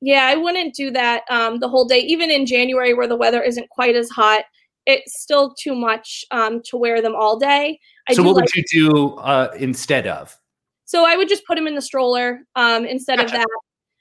Yeah, 0.00 0.26
I 0.26 0.36
wouldn't 0.36 0.74
do 0.74 0.90
that 0.92 1.22
um, 1.28 1.58
the 1.58 1.68
whole 1.68 1.84
day. 1.84 2.00
Even 2.00 2.30
in 2.30 2.46
January, 2.46 2.94
where 2.94 3.08
the 3.08 3.16
weather 3.16 3.42
isn't 3.42 3.68
quite 3.70 3.96
as 3.96 4.08
hot, 4.10 4.44
it's 4.86 5.20
still 5.20 5.54
too 5.54 5.74
much 5.74 6.24
um, 6.30 6.62
to 6.66 6.76
wear 6.76 7.02
them 7.02 7.14
all 7.16 7.38
day. 7.38 7.80
I 8.08 8.14
so, 8.14 8.22
what 8.22 8.36
like- 8.36 8.44
would 8.44 8.54
you 8.54 8.64
do 8.70 9.14
uh, 9.16 9.52
instead 9.58 10.06
of? 10.06 10.36
So, 10.84 11.04
I 11.06 11.16
would 11.16 11.28
just 11.28 11.44
put 11.46 11.56
them 11.56 11.66
in 11.66 11.74
the 11.74 11.82
stroller 11.82 12.40
um, 12.54 12.84
instead 12.84 13.18
gotcha. 13.18 13.26
of 13.26 13.32
that. 13.40 13.46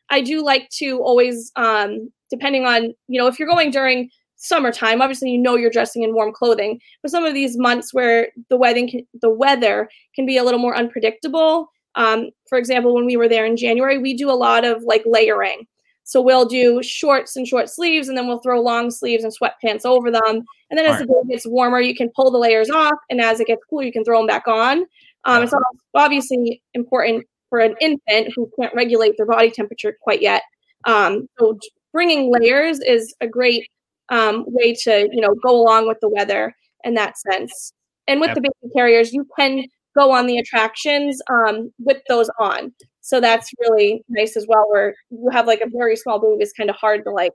I 0.10 0.22
do 0.22 0.44
like 0.44 0.70
to 0.78 1.00
always, 1.00 1.52
um, 1.56 2.12
depending 2.30 2.66
on 2.66 2.94
you 3.08 3.20
know, 3.20 3.28
if 3.28 3.40
you're 3.40 3.50
going 3.50 3.72
during 3.72 4.10
summertime 4.38 5.02
obviously 5.02 5.32
you 5.32 5.38
know 5.38 5.56
you're 5.56 5.72
dressing 5.72 6.04
in 6.04 6.14
warm 6.14 6.32
clothing 6.32 6.80
but 7.02 7.10
some 7.10 7.26
of 7.26 7.34
these 7.34 7.58
months 7.58 7.92
where 7.92 8.28
the 8.52 8.56
weather 8.56 8.88
can, 8.88 9.02
the 9.22 9.30
weather 9.32 9.90
can 10.16 10.28
be 10.28 10.38
a 10.38 10.44
little 10.44 10.60
more 10.60 10.78
unpredictable 10.78 11.72
um, 11.96 12.30
for 12.48 12.60
example 12.60 12.94
when 12.94 13.06
we 13.06 13.18
were 13.18 13.28
there 13.28 13.48
in 13.48 13.58
january 13.58 13.98
we 13.98 14.16
do 14.16 14.30
a 14.30 14.32
lot 14.32 14.64
of 14.64 14.84
like 14.84 15.02
layering 15.08 15.66
so 16.08 16.22
we'll 16.22 16.46
do 16.46 16.82
shorts 16.82 17.36
and 17.36 17.48
short 17.48 17.70
sleeves 17.70 18.08
and 18.08 18.18
then 18.18 18.28
we'll 18.28 18.40
throw 18.40 18.62
long 18.62 18.90
sleeves 18.90 19.24
and 19.24 19.34
sweatpants 19.34 19.86
over 19.86 20.10
them 20.10 20.44
and 20.70 20.78
then 20.78 20.86
as 20.86 21.00
right. 21.00 21.08
the 21.08 21.08
day 21.08 21.34
gets 21.34 21.48
warmer 21.48 21.80
you 21.80 21.96
can 21.96 22.10
pull 22.16 22.32
the 22.32 22.38
layers 22.38 22.70
off 22.70 22.98
and 23.10 23.20
as 23.22 23.40
it 23.40 23.48
gets 23.48 23.62
cooler 23.70 23.84
you 23.84 23.92
can 23.92 24.04
throw 24.04 24.20
them 24.20 24.28
back 24.28 24.48
on 24.48 24.86
um, 25.26 25.44
it's 25.44 25.54
obviously 25.94 26.62
important 26.74 27.26
for 27.50 27.60
an 27.60 27.76
infant 27.82 28.32
who 28.36 28.50
can't 28.60 28.74
regulate 28.74 29.16
their 29.18 29.26
body 29.26 29.52
temperature 29.52 29.98
quite 30.02 30.22
yet 30.22 30.44
um, 30.86 31.28
so 31.40 31.58
bringing 31.92 32.32
layers 32.32 32.80
is 32.80 33.14
a 33.22 33.28
great 33.28 33.68
um, 34.10 34.46
way 34.48 34.74
to 34.74 35.10
you 35.12 35.22
know 35.22 35.36
go 35.44 35.50
along 35.50 35.88
with 35.88 35.98
the 36.02 36.10
weather 36.10 36.56
in 36.84 36.94
that 36.96 37.18
sense. 37.18 37.74
And 38.08 38.20
with 38.20 38.30
yep. 38.30 38.36
the 38.36 38.42
baby 38.42 38.74
carriers, 38.74 39.14
you 39.14 39.28
can 39.38 39.66
go 39.96 40.12
on 40.12 40.28
the 40.28 40.38
attractions 40.38 41.22
um, 41.30 41.72
with 41.80 41.98
those 42.08 42.30
on. 42.40 42.74
So 43.08 43.22
that's 43.22 43.50
really 43.58 44.04
nice 44.10 44.36
as 44.36 44.46
well. 44.50 44.66
Where 44.70 44.94
you 45.12 45.30
have 45.32 45.48
like 45.48 45.62
a 45.62 45.70
very 45.72 45.96
small 45.96 46.20
baby, 46.20 46.44
it's 46.44 46.52
kind 46.52 46.70
of 46.70 46.76
hard 46.76 47.06
to 47.06 47.10
like 47.10 47.32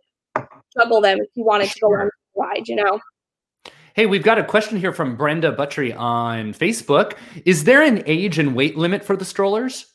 juggle 0.77 1.01
them 1.01 1.17
if 1.19 1.29
you 1.35 1.45
wanted 1.45 1.71
to 1.71 1.81
go 1.81 1.87
on 1.95 2.11
the 2.11 2.11
ride, 2.37 2.69
you 2.69 2.77
know. 2.77 3.01
Hey, 3.95 4.05
we've 4.05 4.23
got 4.23 4.39
a 4.39 4.45
question 4.45 4.77
here 4.77 4.93
from 4.93 5.17
Brenda 5.17 5.51
Buttrey 5.51 5.97
on 5.99 6.53
Facebook. 6.53 7.15
Is 7.47 7.65
there 7.65 7.81
an 7.81 8.03
age 8.05 8.39
and 8.39 8.55
weight 8.55 8.77
limit 8.77 9.03
for 9.03 9.17
the 9.17 9.25
strollers? 9.25 9.87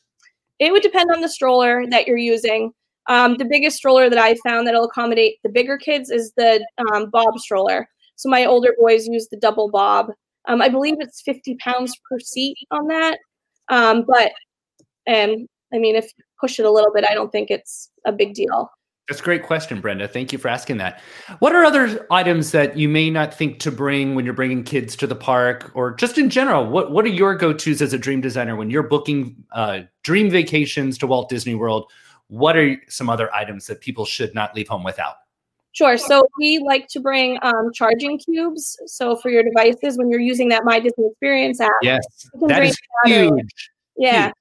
It 0.58 0.72
would 0.72 0.82
depend 0.82 1.12
on 1.12 1.20
the 1.20 1.28
stroller 1.28 1.84
that 1.90 2.08
you're 2.08 2.16
using. 2.16 2.72
Um, 3.08 3.36
the 3.36 3.44
biggest 3.44 3.76
stroller 3.76 4.10
that 4.10 4.18
I 4.18 4.34
found 4.44 4.66
that'll 4.66 4.86
accommodate 4.86 5.36
the 5.44 5.48
bigger 5.48 5.78
kids 5.78 6.10
is 6.10 6.32
the 6.36 6.66
um, 6.92 7.08
Bob 7.10 7.38
stroller. 7.38 7.88
So 8.16 8.28
my 8.28 8.44
older 8.46 8.74
boys 8.80 9.06
use 9.06 9.28
the 9.30 9.36
double 9.36 9.70
Bob. 9.70 10.10
Um, 10.48 10.60
I 10.60 10.70
believe 10.70 10.96
it's 10.98 11.22
50 11.22 11.54
pounds 11.60 11.94
per 12.10 12.18
seat 12.18 12.56
on 12.72 12.88
that. 12.88 13.18
Um, 13.68 14.04
but 14.08 14.32
um, 15.08 15.46
I 15.72 15.78
mean, 15.78 15.96
if 15.96 16.04
you 16.16 16.24
push 16.40 16.58
it 16.58 16.66
a 16.66 16.70
little 16.70 16.92
bit, 16.92 17.04
I 17.08 17.14
don't 17.14 17.30
think 17.30 17.50
it's 17.50 17.90
a 18.04 18.12
big 18.12 18.34
deal. 18.34 18.70
That's 19.08 19.20
a 19.20 19.24
great 19.24 19.42
question, 19.42 19.80
Brenda. 19.80 20.06
Thank 20.06 20.32
you 20.32 20.38
for 20.38 20.48
asking 20.48 20.76
that. 20.78 21.00
What 21.38 21.54
are 21.54 21.64
other 21.64 22.06
items 22.10 22.50
that 22.50 22.76
you 22.76 22.90
may 22.90 23.08
not 23.08 23.32
think 23.32 23.58
to 23.60 23.70
bring 23.70 24.14
when 24.14 24.26
you're 24.26 24.34
bringing 24.34 24.62
kids 24.62 24.96
to 24.96 25.06
the 25.06 25.14
park, 25.14 25.70
or 25.74 25.94
just 25.94 26.18
in 26.18 26.28
general? 26.28 26.66
What 26.66 26.90
What 26.92 27.06
are 27.06 27.08
your 27.08 27.34
go 27.34 27.54
tos 27.54 27.80
as 27.80 27.94
a 27.94 27.98
dream 27.98 28.20
designer 28.20 28.54
when 28.54 28.68
you're 28.68 28.82
booking 28.82 29.44
uh, 29.52 29.80
dream 30.02 30.30
vacations 30.30 30.98
to 30.98 31.06
Walt 31.06 31.30
Disney 31.30 31.54
World? 31.54 31.90
what 32.28 32.56
are 32.56 32.76
some 32.88 33.10
other 33.10 33.34
items 33.34 33.66
that 33.66 33.80
people 33.80 34.04
should 34.04 34.34
not 34.34 34.54
leave 34.54 34.68
home 34.68 34.84
without? 34.84 35.16
Sure. 35.72 35.96
So 35.96 36.26
we 36.38 36.58
like 36.58 36.88
to 36.88 37.00
bring 37.00 37.38
um, 37.42 37.70
charging 37.72 38.18
cubes. 38.18 38.76
So 38.86 39.16
for 39.16 39.30
your 39.30 39.42
devices, 39.42 39.98
when 39.98 40.10
you're 40.10 40.20
using 40.20 40.48
that 40.50 40.64
My 40.64 40.80
Disney 40.80 41.06
Experience 41.10 41.60
app, 41.60 41.72
yes, 41.82 42.00
that 42.48 42.64
is 42.64 42.78
huge. 43.04 43.70
Yeah. 43.96 44.26
Huge. 44.26 44.34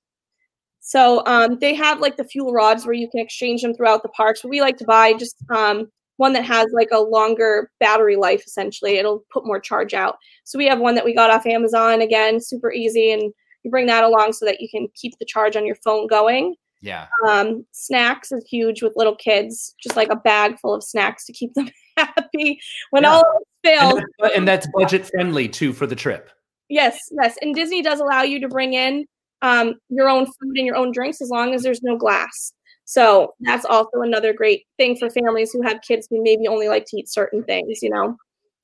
So 0.88 1.22
um, 1.26 1.58
they 1.60 1.74
have 1.74 2.00
like 2.00 2.16
the 2.16 2.24
fuel 2.24 2.54
rods 2.54 2.86
where 2.86 2.94
you 2.94 3.10
can 3.10 3.20
exchange 3.20 3.62
them 3.62 3.74
throughout 3.74 4.04
the 4.04 4.10
parks. 4.10 4.42
But 4.42 4.48
we 4.52 4.62
like 4.62 4.78
to 4.78 4.86
buy 4.86 5.12
just 5.16 5.36
um, 5.54 5.92
one 6.16 6.32
that 6.32 6.46
has 6.46 6.68
like 6.72 6.88
a 6.94 7.00
longer 7.02 7.70
battery 7.82 8.16
life. 8.16 8.42
Essentially, 8.48 8.96
it'll 8.98 9.26
put 9.30 9.46
more 9.46 9.60
charge 9.60 9.94
out. 9.94 10.16
So 10.46 10.58
we 10.58 10.66
have 10.68 10.80
one 10.80 10.96
that 10.96 11.04
we 11.04 11.14
got 11.14 11.30
off 11.30 11.46
Amazon. 11.46 12.00
Again, 12.00 12.40
super 12.40 12.72
easy, 12.72 13.12
and 13.12 13.22
you 13.64 13.70
bring 13.70 13.86
that 13.88 14.06
along 14.06 14.32
so 14.32 14.46
that 14.46 14.62
you 14.62 14.70
can 14.70 14.88
keep 14.96 15.20
the 15.20 15.26
charge 15.26 15.58
on 15.58 15.66
your 15.66 15.76
phone 15.76 16.08
going. 16.08 16.56
Yeah. 16.82 17.08
Um, 17.28 17.66
snacks 17.74 18.32
is 18.32 18.48
huge 18.50 18.82
with 18.82 18.94
little 18.96 19.16
kids, 19.18 19.76
just 19.84 19.98
like 19.98 20.08
a 20.10 20.16
bag 20.16 20.58
full 20.62 20.74
of 20.74 20.86
snacks 20.86 21.26
to 21.26 21.34
keep 21.34 21.54
them 21.54 21.70
happy 21.98 22.62
when 22.92 23.04
Yeah. 23.04 23.10
all 23.12 23.40
fails. 23.62 23.94
And, 23.96 24.06
that's- 24.20 24.38
and 24.38 24.48
that's 24.48 24.68
budget 24.74 25.06
friendly 25.10 25.50
too 25.50 25.74
for 25.74 25.86
the 25.86 25.96
trip. 25.98 26.30
Yes, 26.70 26.98
yes. 27.12 27.36
And 27.42 27.54
Disney 27.54 27.82
does 27.82 28.00
allow 28.00 28.22
you 28.22 28.40
to 28.40 28.48
bring 28.48 28.74
in 28.74 29.06
um, 29.42 29.76
your 29.90 30.10
own 30.10 30.26
food 30.26 30.58
and 30.58 30.66
your 30.66 30.76
own 30.76 30.92
drinks 30.92 31.22
as 31.22 31.30
long 31.30 31.54
as 31.54 31.64
there's 31.64 31.84
no 31.84 31.98
glass. 31.98 32.54
So 32.86 33.34
that's 33.42 33.66
also 33.66 34.02
another 34.02 34.32
great 34.34 34.66
thing 34.78 34.96
for 34.96 35.10
families 35.10 35.52
who 35.52 35.62
have 35.62 35.82
kids 35.82 36.08
who 36.10 36.24
maybe 36.24 36.48
only 36.48 36.70
like 36.70 36.86
to 36.86 36.98
eat 36.98 37.10
certain 37.10 37.44
things, 37.44 37.84
you 37.84 37.90
know? 37.90 38.16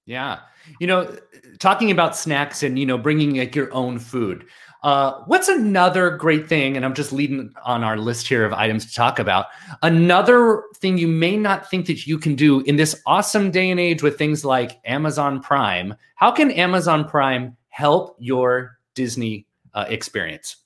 Yeah. 0.05 0.39
You 0.79 0.87
know, 0.87 1.17
talking 1.59 1.91
about 1.91 2.15
snacks 2.15 2.63
and, 2.63 2.79
you 2.79 2.85
know, 2.85 2.97
bringing 2.97 3.35
like 3.35 3.53
your 3.53 3.73
own 3.73 3.99
food. 3.99 4.45
Uh, 4.81 5.23
what's 5.27 5.47
another 5.47 6.09
great 6.09 6.47
thing? 6.47 6.75
And 6.75 6.85
I'm 6.85 6.93
just 6.93 7.13
leading 7.13 7.53
on 7.63 7.83
our 7.83 7.97
list 7.97 8.27
here 8.27 8.45
of 8.45 8.51
items 8.53 8.85
to 8.85 8.93
talk 8.93 9.17
about. 9.17 9.47
Another 9.81 10.63
thing 10.77 10.97
you 10.97 11.07
may 11.07 11.37
not 11.37 11.69
think 11.69 11.85
that 11.87 12.05
you 12.05 12.17
can 12.17 12.35
do 12.35 12.61
in 12.61 12.75
this 12.75 13.01
awesome 13.05 13.49
day 13.49 13.69
and 13.69 13.79
age 13.79 14.03
with 14.03 14.17
things 14.17 14.43
like 14.43 14.79
Amazon 14.85 15.41
Prime. 15.41 15.95
How 16.15 16.31
can 16.31 16.51
Amazon 16.51 17.07
Prime 17.07 17.55
help 17.69 18.15
your 18.19 18.77
Disney 18.93 19.47
uh, 19.73 19.85
experience? 19.87 20.57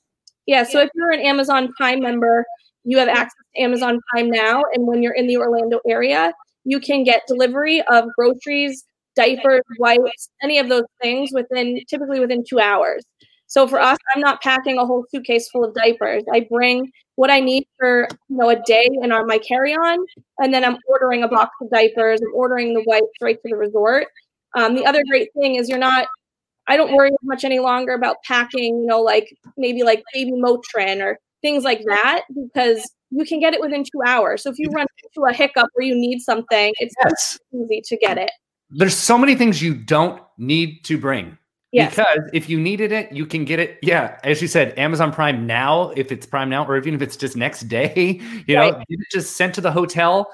Yeah, 0.48 0.64
so 0.64 0.80
if 0.80 0.90
you're 0.96 1.12
an 1.12 1.20
Amazon 1.20 1.72
Prime 1.74 2.00
member, 2.00 2.46
you 2.86 2.98
have 2.98 3.10
access 3.10 3.34
to 3.56 3.62
Amazon 3.62 4.00
Prime 4.10 4.32
now. 4.32 4.64
And 4.74 4.88
when 4.88 5.04
you're 5.04 5.14
in 5.14 5.28
the 5.28 5.38
Orlando 5.38 5.80
area, 5.88 6.34
you 6.64 6.80
can 6.80 7.04
get 7.04 7.22
delivery 7.28 7.84
of 7.92 8.06
groceries, 8.18 8.86
diapers, 9.16 9.62
wipes, 9.78 10.30
any 10.42 10.58
of 10.58 10.70
those 10.70 10.86
things 11.02 11.32
within 11.34 11.82
typically 11.90 12.22
within 12.22 12.44
two 12.48 12.60
hours. 12.60 13.04
So 13.48 13.68
for 13.68 13.80
us, 13.80 13.98
I'm 14.16 14.22
not 14.22 14.42
packing 14.42 14.78
a 14.78 14.86
whole 14.86 15.06
suitcase 15.10 15.50
full 15.50 15.66
of 15.66 15.74
diapers. 15.74 16.24
I 16.32 16.48
bring 16.50 16.92
what 17.16 17.30
I 17.30 17.40
need 17.40 17.66
for 17.78 18.08
you 18.30 18.38
know 18.38 18.50
a 18.50 18.62
day 18.64 18.88
in 19.02 19.12
our 19.12 19.26
my 19.26 19.40
carry-on, 19.40 20.06
and 20.40 20.54
then 20.54 20.64
I'm 20.64 20.78
ordering 20.88 21.24
a 21.24 21.28
box 21.28 21.52
of 21.62 21.70
diapers. 21.70 22.22
I'm 22.22 22.34
ordering 22.34 22.74
the 22.74 22.84
wipes 22.86 23.08
right 23.22 23.36
to 23.42 23.50
the 23.50 23.56
resort. 23.56 24.08
Um, 24.56 24.76
the 24.76 24.86
other 24.86 25.02
great 25.10 25.30
thing 25.34 25.56
is 25.56 25.68
you're 25.68 25.78
not 25.78 26.08
I 26.68 26.78
don't 26.78 26.94
worry 26.94 27.12
much 27.24 27.44
any 27.44 27.60
longer 27.60 27.94
about 27.94 28.18
packing, 28.24 28.82
you 28.82 28.86
know, 28.86 29.02
like 29.02 29.34
maybe 29.58 29.84
like 29.84 30.04
baby 30.14 30.32
Motrin 30.32 31.02
or 31.02 31.18
things 31.42 31.64
like 31.64 31.82
that 31.88 32.24
because 32.36 32.90
you 33.10 33.26
can 33.26 33.40
get 33.40 33.54
it 33.54 33.62
within 33.62 33.84
two 33.84 34.02
hours. 34.06 34.44
So 34.44 34.50
if 34.52 34.60
you 34.60 34.70
run 34.72 34.86
into 35.04 35.30
a 35.30 35.34
hiccup 35.34 35.70
where 35.74 35.86
you 35.86 35.96
need 35.96 36.20
something, 36.20 36.74
it's 36.80 36.94
Yes. 37.04 37.40
easy 37.54 37.82
to 37.86 37.98
get 37.98 38.18
it. 38.18 38.32
There's 38.70 38.96
so 38.98 39.18
many 39.18 39.36
things 39.36 39.62
you 39.62 39.74
don't 39.74 40.22
need 40.38 40.84
to 40.86 40.98
bring. 40.98 41.38
Yes. 41.72 41.92
Because 41.92 42.30
if 42.34 42.50
you 42.50 42.60
needed 42.60 42.92
it, 42.92 43.12
you 43.12 43.26
can 43.26 43.46
get 43.46 43.60
it. 43.60 43.78
Yeah, 43.82 44.20
as 44.24 44.42
you 44.42 44.48
said, 44.48 44.78
Amazon 44.80 45.12
Prime 45.14 45.46
now, 45.46 45.92
if 45.96 46.12
it's 46.12 46.26
Prime 46.26 46.50
now, 46.50 46.66
or 46.66 46.78
even 46.78 46.94
if 46.94 47.02
it's 47.02 47.16
just 47.16 47.38
next 47.38 47.62
day, 47.64 48.20
you 48.48 48.56
know, 48.56 48.72
Right. 48.72 48.74
get 48.74 49.00
it 49.00 49.08
just 49.12 49.38
sent 49.38 49.54
to 49.56 49.62
the 49.62 49.72
hotel, 49.72 50.30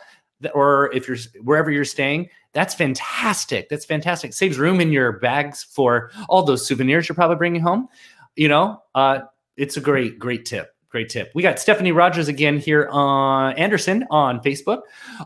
or 0.53 0.91
if 0.93 1.07
you're 1.07 1.17
wherever 1.43 1.69
you're 1.71 1.85
staying. 1.85 2.29
That's 2.53 2.75
fantastic. 2.75 3.67
That's 3.69 3.85
fantastic. 3.85 4.33
Saves 4.33 4.57
room 4.57 4.79
in 4.79 4.91
your 4.91 5.13
bags 5.13 5.63
for 5.63 6.11
all 6.29 6.43
those 6.43 6.65
souvenirs 6.65 7.09
you're 7.09 7.15
probably 7.15 7.35
bringing 7.35 7.61
home. 7.61 7.87
You 8.35 8.47
know, 8.47 8.81
uh, 8.95 9.19
it's 9.57 9.77
a 9.77 9.81
great, 9.81 10.19
great 10.19 10.45
tip. 10.45 10.69
Great 10.89 11.09
tip. 11.09 11.31
We 11.33 11.41
got 11.41 11.59
Stephanie 11.59 11.91
Rogers 11.91 12.27
again 12.27 12.59
here 12.59 12.87
on 12.91 13.53
Anderson 13.55 14.05
on 14.11 14.39
Facebook. 14.41 14.81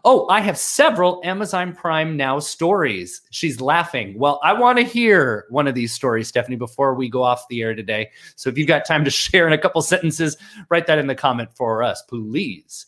Oh, 0.05 0.25
I 0.29 0.39
have 0.39 0.57
several 0.57 1.19
Amazon 1.25 1.73
Prime 1.73 2.15
Now 2.15 2.39
stories. 2.39 3.21
She's 3.31 3.59
laughing. 3.59 4.17
Well, 4.17 4.39
I 4.45 4.53
want 4.53 4.77
to 4.77 4.85
hear 4.85 5.45
one 5.49 5.67
of 5.67 5.75
these 5.75 5.91
stories, 5.91 6.29
Stephanie, 6.29 6.55
before 6.55 6.95
we 6.95 7.09
go 7.09 7.21
off 7.21 7.49
the 7.49 7.63
air 7.63 7.75
today. 7.75 8.11
So 8.37 8.49
if 8.49 8.57
you've 8.57 8.69
got 8.69 8.85
time 8.85 9.03
to 9.03 9.11
share 9.11 9.45
in 9.45 9.51
a 9.51 9.57
couple 9.57 9.81
sentences, 9.81 10.37
write 10.69 10.87
that 10.87 10.99
in 10.99 11.07
the 11.07 11.15
comment 11.15 11.49
for 11.53 11.83
us, 11.83 12.01
please. 12.03 12.85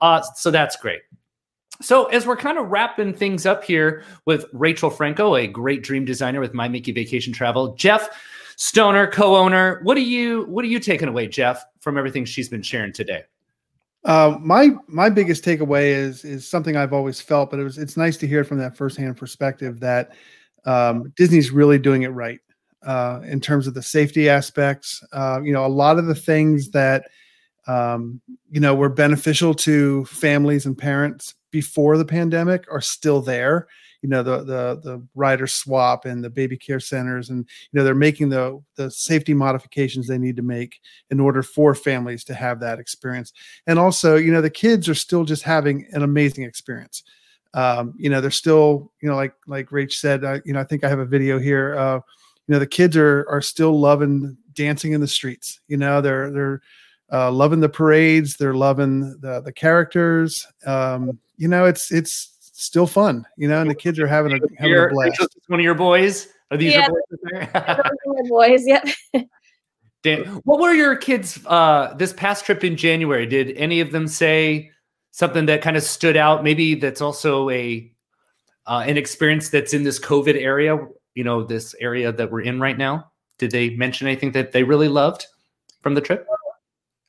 Uh, 0.00 0.22
so 0.36 0.52
that's 0.52 0.76
great. 0.76 1.00
So 1.82 2.06
as 2.06 2.26
we're 2.26 2.36
kind 2.36 2.58
of 2.58 2.68
wrapping 2.68 3.14
things 3.14 3.46
up 3.46 3.64
here 3.64 4.04
with 4.26 4.44
Rachel 4.52 4.90
Franco, 4.90 5.34
a 5.34 5.46
great 5.46 5.82
dream 5.82 6.04
designer 6.04 6.40
with 6.40 6.52
My 6.52 6.68
Mickey 6.68 6.92
Vacation 6.92 7.32
Travel, 7.32 7.74
Jeff 7.74 8.08
Stoner, 8.56 9.06
co-owner. 9.06 9.80
What 9.82 9.96
are 9.96 10.00
you 10.00 10.44
what 10.44 10.64
are 10.64 10.68
you 10.68 10.78
taking 10.78 11.08
away, 11.08 11.26
Jeff, 11.26 11.64
from 11.80 11.96
everything 11.96 12.26
she's 12.26 12.50
been 12.50 12.62
sharing 12.62 12.92
today? 12.92 13.24
Uh, 14.04 14.36
my 14.40 14.70
my 14.86 15.08
biggest 15.08 15.42
takeaway 15.42 15.86
is 15.86 16.24
is 16.24 16.46
something 16.46 16.76
I've 16.76 16.92
always 16.92 17.20
felt, 17.20 17.50
but 17.50 17.58
it 17.58 17.64
was 17.64 17.78
it's 17.78 17.96
nice 17.96 18.18
to 18.18 18.26
hear 18.26 18.44
from 18.44 18.58
that 18.58 18.76
firsthand 18.76 19.16
perspective 19.16 19.80
that 19.80 20.12
um, 20.66 21.10
Disney's 21.16 21.50
really 21.50 21.78
doing 21.78 22.02
it 22.02 22.08
right 22.08 22.40
uh, 22.82 23.20
in 23.24 23.40
terms 23.40 23.66
of 23.66 23.72
the 23.72 23.82
safety 23.82 24.28
aspects. 24.28 25.02
Uh, 25.12 25.40
you 25.42 25.54
know, 25.54 25.64
a 25.64 25.68
lot 25.68 25.98
of 25.98 26.04
the 26.04 26.14
things 26.14 26.70
that 26.70 27.06
um, 27.66 28.20
you 28.50 28.60
know 28.60 28.74
were 28.74 28.90
beneficial 28.90 29.54
to 29.54 30.04
families 30.04 30.66
and 30.66 30.76
parents 30.76 31.34
before 31.50 31.96
the 31.98 32.04
pandemic 32.04 32.64
are 32.70 32.80
still 32.80 33.20
there. 33.20 33.68
You 34.02 34.08
know, 34.08 34.22
the 34.22 34.38
the 34.38 34.80
the 34.82 35.06
rider 35.14 35.46
swap 35.46 36.06
and 36.06 36.24
the 36.24 36.30
baby 36.30 36.56
care 36.56 36.80
centers, 36.80 37.28
and 37.28 37.46
you 37.70 37.78
know 37.78 37.84
they're 37.84 37.94
making 37.94 38.30
the 38.30 38.62
the 38.76 38.90
safety 38.90 39.34
modifications 39.34 40.06
they 40.06 40.18
need 40.18 40.36
to 40.36 40.42
make 40.42 40.80
in 41.10 41.20
order 41.20 41.42
for 41.42 41.74
families 41.74 42.24
to 42.24 42.34
have 42.34 42.60
that 42.60 42.78
experience. 42.78 43.32
And 43.66 43.78
also 43.78 44.16
you 44.16 44.32
know 44.32 44.40
the 44.40 44.50
kids 44.50 44.88
are 44.88 44.94
still 44.94 45.24
just 45.24 45.42
having 45.42 45.86
an 45.92 46.02
amazing 46.02 46.44
experience. 46.44 47.02
Um, 47.52 47.94
you 47.98 48.08
know 48.08 48.20
they're 48.20 48.30
still 48.30 48.92
you 49.02 49.08
know 49.08 49.16
like 49.16 49.34
like 49.46 49.68
rach 49.70 49.94
said 49.94 50.24
uh, 50.24 50.38
you 50.44 50.52
know 50.52 50.60
i 50.60 50.64
think 50.64 50.84
i 50.84 50.88
have 50.88 51.00
a 51.00 51.04
video 51.04 51.36
here 51.36 51.76
uh, 51.76 51.96
you 52.46 52.52
know 52.54 52.60
the 52.60 52.66
kids 52.66 52.96
are 52.96 53.26
are 53.28 53.42
still 53.42 53.78
loving 53.78 54.36
dancing 54.54 54.92
in 54.92 55.00
the 55.00 55.06
streets. 55.06 55.60
You 55.68 55.76
know 55.76 56.00
they're 56.00 56.30
they're 56.30 56.62
uh, 57.12 57.30
loving 57.30 57.60
the 57.60 57.68
parades 57.68 58.36
they're 58.36 58.54
loving 58.54 59.00
the 59.20 59.40
the 59.40 59.52
characters 59.52 60.46
um, 60.66 61.18
you 61.36 61.48
know 61.48 61.64
it's 61.64 61.90
it's 61.90 62.36
still 62.40 62.86
fun 62.86 63.24
you 63.36 63.48
know 63.48 63.60
and 63.60 63.70
the 63.70 63.74
kids 63.74 63.98
are 63.98 64.06
having 64.06 64.32
a 64.32 64.38
having 64.58 64.76
a 64.76 64.88
blast 64.88 65.12
Rachel's 65.12 65.34
just 65.34 65.48
one 65.48 65.60
of 65.60 65.64
your 65.64 65.74
boys? 65.74 66.28
Are 66.50 66.56
these 66.56 66.74
Yeah. 66.74 66.88
your 66.88 67.00
boys? 67.32 67.48
right 67.52 67.54
are 67.54 68.24
boys, 68.28 68.66
yep. 68.66 68.86
Dan, 70.02 70.24
what 70.44 70.60
were 70.60 70.72
your 70.72 70.96
kids 70.96 71.38
uh, 71.46 71.94
this 71.94 72.12
past 72.12 72.46
trip 72.46 72.64
in 72.64 72.76
January? 72.76 73.26
Did 73.26 73.56
any 73.56 73.80
of 73.80 73.92
them 73.92 74.08
say 74.08 74.70
something 75.10 75.46
that 75.46 75.60
kind 75.60 75.76
of 75.76 75.82
stood 75.82 76.16
out? 76.16 76.42
Maybe 76.42 76.74
that's 76.74 77.00
also 77.02 77.50
a 77.50 77.90
uh, 78.66 78.84
an 78.86 78.96
experience 78.96 79.50
that's 79.50 79.74
in 79.74 79.82
this 79.82 79.98
COVID 79.98 80.36
area. 80.40 80.78
You 81.14 81.24
know, 81.24 81.42
this 81.44 81.74
area 81.80 82.12
that 82.12 82.30
we're 82.30 82.40
in 82.40 82.60
right 82.60 82.78
now. 82.78 83.10
Did 83.38 83.50
they 83.50 83.70
mention 83.70 84.06
anything 84.06 84.32
that 84.32 84.52
they 84.52 84.62
really 84.62 84.88
loved 84.88 85.26
from 85.82 85.94
the 85.94 86.00
trip? 86.00 86.26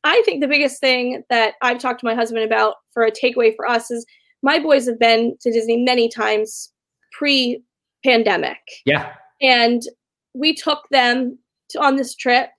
I 0.04 0.22
think 0.26 0.41
the 0.41 0.47
biggest 0.47 0.80
thing 0.80 1.24
that 1.30 1.56
I've 1.62 1.80
talked 1.80 1.99
to 2.02 2.06
my 2.06 2.16
husband 2.16 2.43
about 2.43 2.76
for 2.93 3.04
a 3.04 3.12
takeaway 3.12 3.56
for 3.56 3.68
us 3.68 3.91
is 3.91 4.06
my 4.41 4.60
boys 4.60 4.88
have 4.88 4.99
been 4.99 5.36
to 5.41 5.52
Disney 5.52 5.84
many 5.84 6.10
times 6.10 6.72
pre 7.12 7.62
pandemic. 8.04 8.58
Yeah, 8.86 9.14
And 9.41 9.82
we 10.34 10.56
took 10.56 10.88
them 10.89 11.38
to, 11.70 11.80
on 11.80 11.95
this 11.97 12.16
trip 12.16 12.49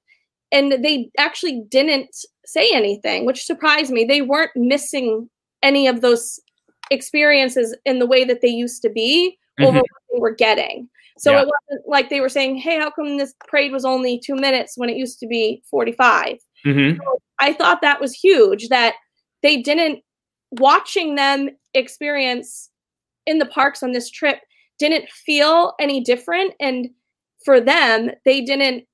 and 0.52 0.72
they 0.84 1.10
actually 1.18 1.64
didn't 1.68 2.14
say 2.46 2.68
anything, 2.72 3.24
which 3.26 3.44
surprised 3.44 3.90
me. 3.90 4.04
They 4.04 4.22
weren't 4.22 4.52
missing 4.54 5.28
any 5.62 5.86
of 5.88 6.00
those 6.00 6.38
experiences 6.90 7.76
in 7.84 7.98
the 7.98 8.06
way 8.06 8.24
that 8.24 8.40
they 8.42 8.48
used 8.48 8.82
to 8.82 8.90
be 8.90 9.36
over 9.60 9.78
Mhm. 9.78 9.80
what 9.80 10.02
they 10.12 10.18
were 10.20 10.34
getting. 10.34 10.88
So 11.18 11.32
Yeah. 11.32 11.42
it 11.42 11.48
wasn't 11.48 11.88
like 11.88 12.08
they 12.08 12.20
were 12.20 12.28
saying, 12.28 12.56
hey, 12.56 12.78
how 12.78 12.90
come 12.90 13.16
this 13.16 13.34
parade 13.48 13.72
was 13.72 13.84
only 13.84 14.18
two 14.18 14.34
minutes 14.36 14.76
when 14.76 14.88
it 14.90 14.96
used 14.96 15.18
to 15.20 15.26
be 15.26 15.62
45? 15.70 16.38
hmm 16.64 16.92
I 17.42 17.52
thought 17.52 17.82
that 17.82 18.00
was 18.00 18.14
huge 18.14 18.68
that 18.68 18.94
they 19.42 19.60
didn't 19.60 20.00
watching 20.52 21.16
them 21.16 21.50
experience 21.74 22.70
in 23.26 23.38
the 23.38 23.46
parks 23.46 23.82
on 23.82 23.92
this 23.92 24.10
trip 24.10 24.38
didn't 24.78 25.08
feel 25.10 25.74
any 25.80 26.00
different. 26.02 26.54
And 26.60 26.88
for 27.44 27.60
them 27.60 28.10
they 28.24 28.40
didn't 28.42 28.84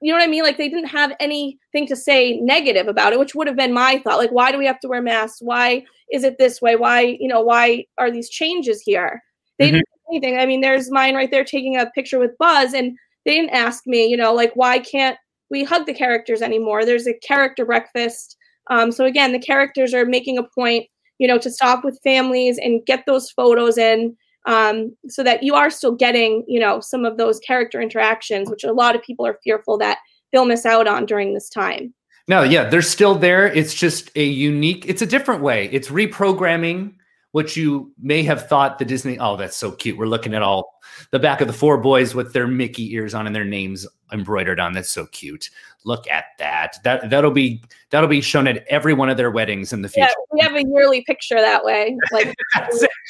you 0.00 0.12
know 0.12 0.18
what 0.18 0.24
I 0.24 0.30
mean? 0.30 0.44
Like 0.44 0.58
they 0.58 0.68
didn't 0.68 0.88
have 0.90 1.12
anything 1.18 1.86
to 1.88 1.96
say 1.96 2.38
negative 2.40 2.86
about 2.86 3.12
it 3.12 3.18
which 3.18 3.34
would 3.34 3.46
have 3.48 3.56
been 3.56 3.72
my 3.74 3.98
thought. 3.98 4.18
Like 4.18 4.30
why 4.30 4.52
do 4.52 4.58
we 4.58 4.66
have 4.66 4.80
to 4.80 4.88
wear 4.88 5.02
masks? 5.02 5.42
Why 5.42 5.84
is 6.12 6.24
it 6.24 6.38
this 6.38 6.62
way? 6.62 6.76
Why 6.76 7.00
you 7.20 7.28
know 7.28 7.42
why 7.42 7.84
are 7.98 8.10
these 8.10 8.30
changes 8.30 8.80
here? 8.80 9.22
They 9.58 9.68
Mhm. 9.68 9.72
didn't 9.72 9.88
anything. 10.10 10.38
I 10.38 10.46
mean 10.46 10.60
there's 10.62 10.90
mine 10.90 11.14
right 11.14 11.30
there 11.30 11.44
taking 11.44 11.76
a 11.76 11.90
picture 11.90 12.18
with 12.18 12.38
Buzz 12.38 12.72
and 12.72 12.96
they 13.26 13.34
didn't 13.34 13.50
ask 13.50 13.86
me 13.86 14.06
you 14.06 14.16
know 14.16 14.32
like 14.32 14.52
why 14.54 14.78
can't 14.78 15.18
we 15.50 15.64
hug 15.64 15.86
the 15.86 15.94
characters 15.94 16.42
anymore 16.42 16.84
there's 16.84 17.06
a 17.06 17.18
character 17.18 17.64
breakfast 17.64 18.36
um, 18.70 18.92
so 18.92 19.04
again 19.04 19.32
the 19.32 19.38
characters 19.38 19.94
are 19.94 20.04
making 20.04 20.38
a 20.38 20.42
point 20.54 20.86
you 21.18 21.26
know 21.26 21.38
to 21.38 21.50
stop 21.50 21.84
with 21.84 22.00
families 22.02 22.58
and 22.58 22.84
get 22.86 23.04
those 23.06 23.30
photos 23.30 23.78
in 23.78 24.16
um, 24.46 24.96
so 25.08 25.22
that 25.22 25.42
you 25.42 25.54
are 25.54 25.70
still 25.70 25.94
getting 25.94 26.44
you 26.46 26.60
know 26.60 26.80
some 26.80 27.04
of 27.04 27.16
those 27.16 27.38
character 27.40 27.80
interactions 27.80 28.50
which 28.50 28.64
a 28.64 28.72
lot 28.72 28.94
of 28.94 29.02
people 29.02 29.26
are 29.26 29.38
fearful 29.42 29.78
that 29.78 29.98
they'll 30.32 30.44
miss 30.44 30.66
out 30.66 30.86
on 30.86 31.06
during 31.06 31.34
this 31.34 31.48
time 31.48 31.92
No, 32.28 32.42
yeah, 32.42 32.68
they're 32.68 32.82
still 32.82 33.14
there. 33.14 33.46
It's 33.46 33.72
just 33.72 34.10
a 34.14 34.22
unique. 34.22 34.84
It's 34.86 35.00
a 35.00 35.06
different 35.06 35.40
way. 35.42 35.70
It's 35.72 35.88
reprogramming 35.88 36.92
what 37.32 37.56
you 37.56 37.90
may 37.98 38.22
have 38.22 38.48
thought 38.48 38.78
the 38.78 38.84
Disney. 38.84 39.18
Oh, 39.18 39.38
that's 39.38 39.56
so 39.56 39.72
cute. 39.72 39.96
We're 39.96 40.06
looking 40.06 40.34
at 40.34 40.42
all 40.42 40.78
the 41.10 41.18
back 41.18 41.40
of 41.40 41.46
the 41.46 41.54
four 41.54 41.78
boys 41.78 42.14
with 42.14 42.34
their 42.34 42.46
Mickey 42.46 42.92
ears 42.92 43.14
on 43.14 43.26
and 43.26 43.34
their 43.34 43.46
names 43.46 43.86
embroidered 44.12 44.60
on. 44.60 44.72
That's 44.72 44.90
so 44.90 45.06
cute. 45.06 45.50
Look 45.84 46.08
at 46.10 46.26
that. 46.38 46.76
That 46.84 47.10
that'll 47.10 47.30
be 47.30 47.62
that'll 47.90 48.08
be 48.08 48.20
shown 48.20 48.46
at 48.46 48.66
every 48.68 48.94
one 48.94 49.08
of 49.08 49.16
their 49.16 49.30
weddings 49.30 49.72
in 49.72 49.82
the 49.82 49.88
future. 49.88 50.08
Yeah, 50.08 50.14
we 50.32 50.40
have 50.40 50.54
a 50.54 50.68
yearly 50.68 51.02
picture 51.02 51.36
that 51.36 51.64
way, 51.64 51.96
like 52.12 52.34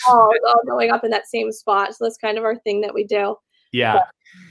all, 0.09 0.31
all 0.47 0.63
going 0.67 0.91
up 0.91 1.05
in 1.05 1.11
that 1.11 1.29
same 1.29 1.51
spot. 1.53 1.95
So 1.95 2.05
that's 2.05 2.19
kind 2.19 2.39
of 2.39 2.45
our 2.45 2.57
thing 2.57 2.81
that 2.83 2.95
we 2.95 3.05
do. 3.05 3.37
Yeah. 3.73 4.01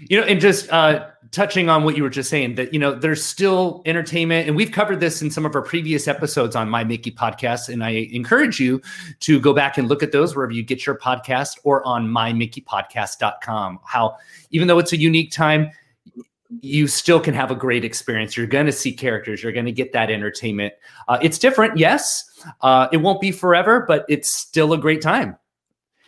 You 0.10 0.20
know, 0.20 0.26
and 0.26 0.40
just 0.40 0.72
uh, 0.72 1.08
touching 1.32 1.70
on 1.70 1.84
what 1.84 1.98
you 1.98 2.04
were 2.04 2.10
just 2.10 2.30
saying, 2.30 2.56
that, 2.56 2.74
you 2.74 2.80
know, 2.80 2.94
there's 2.94 3.24
still 3.24 3.82
entertainment. 3.86 4.48
And 4.48 4.56
we've 4.56 4.72
covered 4.72 5.00
this 5.00 5.22
in 5.22 5.32
some 5.32 5.46
of 5.46 5.56
our 5.56 5.62
previous 5.62 6.08
episodes 6.08 6.56
on 6.56 6.70
My 6.70 6.84
Mickey 6.84 7.12
podcast. 7.12 7.70
And 7.70 7.84
I 7.84 8.08
encourage 8.12 8.60
you 8.60 8.82
to 9.22 9.40
go 9.40 9.54
back 9.54 9.78
and 9.78 9.88
look 9.88 10.04
at 10.04 10.12
those 10.12 10.36
wherever 10.36 10.54
you 10.54 10.64
get 10.64 10.86
your 10.86 10.98
podcast 10.98 11.60
or 11.64 11.86
on 11.86 12.08
mymickeypodcast.com. 12.08 13.80
How, 13.84 14.18
even 14.52 14.68
though 14.68 14.80
it's 14.80 14.94
a 14.94 14.98
unique 14.98 15.32
time, 15.32 15.72
you 16.62 16.88
still 16.88 17.20
can 17.20 17.34
have 17.34 17.52
a 17.52 17.56
great 17.56 17.84
experience. 17.84 18.38
You're 18.38 18.48
going 18.48 18.66
to 18.66 18.72
see 18.72 18.94
characters. 18.94 19.44
You're 19.44 19.52
going 19.52 19.66
to 19.66 19.72
get 19.72 19.94
that 19.94 20.10
entertainment. 20.10 20.74
Uh, 21.08 21.18
it's 21.22 21.38
different, 21.38 21.78
yes. 21.78 22.24
Uh, 22.62 22.88
it 22.92 22.98
won't 22.98 23.22
be 23.22 23.32
forever, 23.32 23.86
but 23.88 24.06
it's 24.08 24.32
still 24.32 24.74
a 24.74 24.78
great 24.78 25.02
time. 25.02 25.38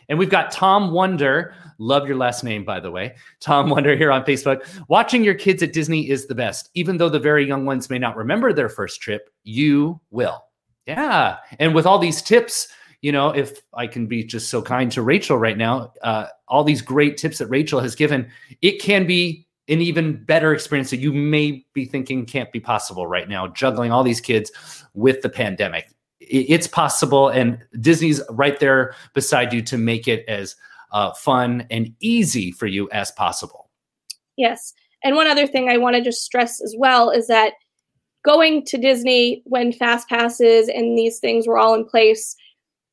And 0.07 0.17
we've 0.17 0.29
got 0.29 0.51
Tom 0.51 0.91
Wonder. 0.91 1.53
Love 1.77 2.07
your 2.07 2.17
last 2.17 2.43
name, 2.43 2.65
by 2.65 2.79
the 2.79 2.91
way. 2.91 3.15
Tom 3.39 3.69
Wonder 3.69 3.95
here 3.95 4.11
on 4.11 4.23
Facebook. 4.23 4.65
Watching 4.87 5.23
your 5.23 5.35
kids 5.35 5.61
at 5.61 5.71
Disney 5.71 6.09
is 6.09 6.25
the 6.25 6.35
best. 6.35 6.69
Even 6.73 6.97
though 6.97 7.09
the 7.09 7.19
very 7.19 7.45
young 7.47 7.65
ones 7.65 7.89
may 7.89 7.99
not 7.99 8.17
remember 8.17 8.51
their 8.51 8.69
first 8.69 9.01
trip, 9.01 9.29
you 9.43 9.99
will. 10.09 10.43
Yeah. 10.87 11.37
And 11.59 11.75
with 11.75 11.85
all 11.85 11.99
these 11.99 12.21
tips, 12.21 12.69
you 13.01 13.11
know, 13.11 13.29
if 13.29 13.61
I 13.73 13.87
can 13.87 14.07
be 14.07 14.23
just 14.23 14.49
so 14.49 14.61
kind 14.61 14.91
to 14.93 15.01
Rachel 15.01 15.37
right 15.37 15.57
now, 15.57 15.93
uh, 16.01 16.27
all 16.47 16.63
these 16.63 16.81
great 16.81 17.17
tips 17.17 17.37
that 17.37 17.47
Rachel 17.47 17.79
has 17.79 17.95
given, 17.95 18.29
it 18.61 18.81
can 18.81 19.05
be 19.05 19.47
an 19.69 19.81
even 19.81 20.23
better 20.23 20.53
experience 20.53 20.89
that 20.89 20.97
you 20.97 21.13
may 21.13 21.63
be 21.73 21.85
thinking 21.85 22.25
can't 22.25 22.51
be 22.51 22.59
possible 22.59 23.07
right 23.07 23.29
now, 23.29 23.47
juggling 23.47 23.91
all 23.91 24.03
these 24.03 24.21
kids 24.21 24.51
with 24.93 25.21
the 25.21 25.29
pandemic 25.29 25.89
it's 26.29 26.67
possible, 26.67 27.29
and 27.29 27.59
Disney's 27.79 28.21
right 28.29 28.59
there 28.59 28.93
beside 29.13 29.53
you 29.53 29.61
to 29.63 29.77
make 29.77 30.07
it 30.07 30.25
as 30.27 30.55
uh, 30.91 31.13
fun 31.13 31.65
and 31.69 31.93
easy 31.99 32.51
for 32.51 32.67
you 32.67 32.89
as 32.91 33.11
possible. 33.11 33.69
Yes. 34.37 34.73
And 35.03 35.15
one 35.15 35.27
other 35.27 35.47
thing 35.47 35.69
I 35.69 35.77
want 35.77 35.95
to 35.95 36.01
just 36.01 36.23
stress 36.23 36.61
as 36.61 36.75
well 36.77 37.09
is 37.09 37.27
that 37.27 37.53
going 38.25 38.65
to 38.65 38.77
Disney 38.77 39.41
when 39.45 39.71
fast 39.71 40.09
passes 40.09 40.67
and 40.67 40.97
these 40.97 41.19
things 41.19 41.47
were 41.47 41.57
all 41.57 41.73
in 41.73 41.85
place 41.85 42.35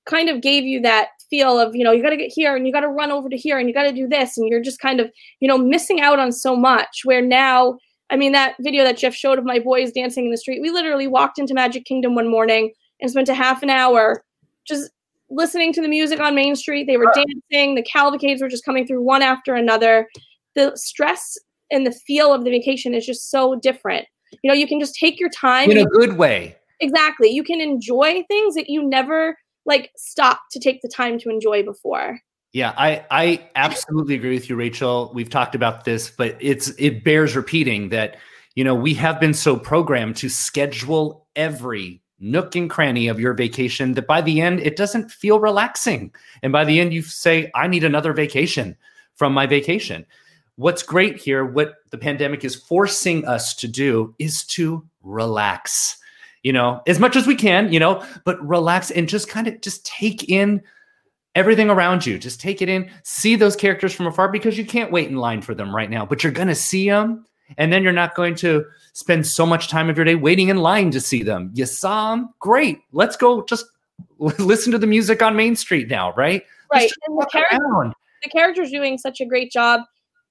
kind 0.07 0.29
of 0.29 0.41
gave 0.41 0.65
you 0.65 0.81
that 0.83 1.09
feel 1.29 1.59
of, 1.59 1.75
you 1.75 1.85
know, 1.85 1.93
you 1.93 2.03
got 2.03 2.11
to 2.11 2.17
get 2.17 2.33
here 2.33 2.57
and 2.57 2.67
you 2.67 2.73
got 2.73 2.81
to 2.81 2.89
run 2.89 3.11
over 3.11 3.29
to 3.29 3.37
here 3.37 3.59
and 3.59 3.69
you 3.69 3.75
got 3.75 3.85
to 3.85 3.93
do 3.93 4.09
this. 4.09 4.37
And 4.37 4.49
you're 4.49 4.63
just 4.63 4.81
kind 4.81 5.01
of, 5.01 5.11
you 5.41 5.49
know, 5.49 5.59
missing 5.59 6.01
out 6.01 6.19
on 6.19 6.33
so 6.33 6.57
much. 6.57 7.03
Where 7.05 7.23
now, 7.23 7.79
I 8.11 8.17
mean, 8.17 8.33
that 8.33 8.57
video 8.61 8.85
that 8.85 8.97
Jeff 8.97 9.15
showed 9.15 9.39
of 9.39 9.45
my 9.45 9.59
boys 9.59 9.93
dancing 9.93 10.27
in 10.27 10.31
the 10.31 10.37
street, 10.37 10.63
we 10.63 10.71
literally 10.71 11.07
walked 11.07 11.39
into 11.39 11.55
Magic 11.55 11.85
Kingdom 11.85 12.15
one 12.15 12.29
morning 12.29 12.73
and 13.01 13.11
spent 13.11 13.29
a 13.29 13.35
half 13.35 13.63
an 13.63 13.71
hour 13.71 14.25
just 14.67 14.91
listening 15.29 15.73
to 15.73 15.83
the 15.83 15.89
music 15.89 16.21
on 16.21 16.35
Main 16.35 16.57
Street. 16.57 16.87
They 16.87 16.97
were 16.97 17.13
dancing. 17.15 17.75
The 17.75 17.83
cavalcades 17.83 18.41
were 18.41 18.49
just 18.49 18.65
coming 18.65 18.87
through 18.87 19.03
one 19.03 19.23
after 19.23 19.55
another. 19.55 20.09
The 20.55 20.73
stress 20.77 21.37
and 21.71 21.87
the 21.87 21.93
feel 21.93 22.33
of 22.33 22.45
the 22.45 22.51
vacation 22.51 22.95
is 22.95 23.05
just 23.05 23.31
so 23.31 23.57
different. 23.57 24.07
You 24.43 24.51
know, 24.51 24.55
you 24.55 24.67
can 24.67 24.81
just 24.81 24.95
take 24.95 25.19
your 25.19 25.31
time 25.31 25.71
in 25.71 25.79
a 25.79 25.85
good 25.85 26.17
way. 26.17 26.57
Exactly. 26.81 27.31
You 27.31 27.43
can 27.43 27.61
enjoy 27.61 28.23
things 28.29 28.55
that 28.55 28.69
you 28.69 28.89
never 28.89 29.37
like 29.67 29.91
stop 29.97 30.41
to 30.53 30.61
take 30.61 30.81
the 30.83 30.89
time 30.89 31.19
to 31.19 31.29
enjoy 31.29 31.63
before. 31.63 32.21
Yeah, 32.53 32.73
I 32.79 33.05
I 33.11 33.51
absolutely 33.55 34.15
agree 34.15 34.35
with 34.35 34.49
you, 34.49 34.57
Rachel. 34.57 35.11
We've 35.15 35.29
talked 35.29 35.55
about 35.55 35.85
this, 35.85 36.09
but 36.09 36.37
it's 36.41 36.69
it 36.79 37.05
bears 37.05 37.37
repeating 37.37 37.91
that 37.91 38.17
you 38.55 38.65
know 38.65 38.75
we 38.75 38.95
have 38.95 39.21
been 39.21 39.35
so 39.35 39.57
programmed 39.57 40.17
to 40.17 40.29
schedule 40.29 41.27
every 41.37 42.01
nook 42.19 42.57
and 42.57 42.71
cranny 42.71 43.09
of 43.09 43.21
your 43.21 43.35
vacation 43.35 43.93
that 43.95 44.07
by 44.07 44.23
the 44.23 44.41
end 44.41 44.61
it 44.61 44.77
doesn't 44.77 45.11
feel 45.11 45.39
relaxing 45.39 46.11
and 46.43 46.51
by 46.51 46.65
the 46.65 46.81
end 46.81 46.95
you 46.95 47.03
say 47.03 47.51
i 47.55 47.67
need 47.67 47.85
another 47.85 48.15
vacation 48.15 48.75
from 49.17 49.35
my 49.35 49.47
vacation 49.47 50.07
what's 50.55 50.83
great 50.83 51.19
here 51.19 51.45
what 51.45 51.75
the 51.91 51.99
pandemic 51.99 52.43
is 52.43 52.57
forcing 52.57 53.27
us 53.27 53.55
to 53.55 53.69
do 53.69 54.15
is 54.19 54.45
to 54.45 54.83
relax 55.03 55.99
you 56.47 56.53
know 56.53 56.81
as 56.87 57.01
much 57.01 57.17
as 57.17 57.27
we 57.27 57.35
can 57.35 57.73
you 57.73 57.81
know 57.81 58.05
but 58.25 58.41
relax 58.47 58.93
and 58.93 59.09
just 59.09 59.29
kind 59.29 59.49
of 59.49 59.61
just 59.61 59.85
take 59.85 60.29
in 60.29 60.63
everything 61.35 61.69
around 61.69 62.07
you 62.07 62.19
just 62.19 62.41
take 62.41 62.63
it 62.63 62.69
in 62.69 62.89
see 63.03 63.35
those 63.35 63.57
characters 63.57 63.93
from 63.93 64.07
afar 64.07 64.31
because 64.31 64.57
you 64.57 64.65
can't 64.65 64.93
wait 64.93 65.09
in 65.09 65.17
line 65.17 65.43
for 65.43 65.55
them 65.55 65.75
right 65.75 65.91
now 65.91 66.07
but 66.07 66.23
you're 66.23 66.33
going 66.33 66.49
to 66.49 66.55
see 66.55 66.89
them 66.89 67.27
and 67.59 67.73
then 67.73 67.83
you're 67.83 67.93
not 67.93 68.15
going 68.15 68.35
to 68.37 68.65
spend 68.93 69.27
so 69.27 69.47
much 69.47 69.69
time 69.69 69.91
of 69.91 69.97
your 69.97 70.05
day 70.05 70.15
waiting 70.15 70.49
in 70.49 70.57
line 70.57 70.91
to 70.91 71.01
see 71.01 71.23
them. 71.23 71.51
You 71.55 71.67
saw 71.67 72.11
them, 72.11 72.31
great. 72.41 72.81
Let's 72.93 73.17
go 73.17 73.45
just 73.45 73.67
listen 74.19 74.73
to 74.73 74.79
the 74.79 74.87
music 74.87 75.23
on 75.23 75.37
Main 75.37 75.57
Street 75.57 75.89
now, 75.89 76.13
right? 76.15 76.43
Right. 76.73 76.91
And 77.07 77.19
the, 77.19 77.27
character, 77.27 77.93
the 78.23 78.31
character's 78.31 78.71
doing 78.71 78.99
such 78.99 79.21
a 79.21 79.27
great 79.27 79.53
job 79.53 79.83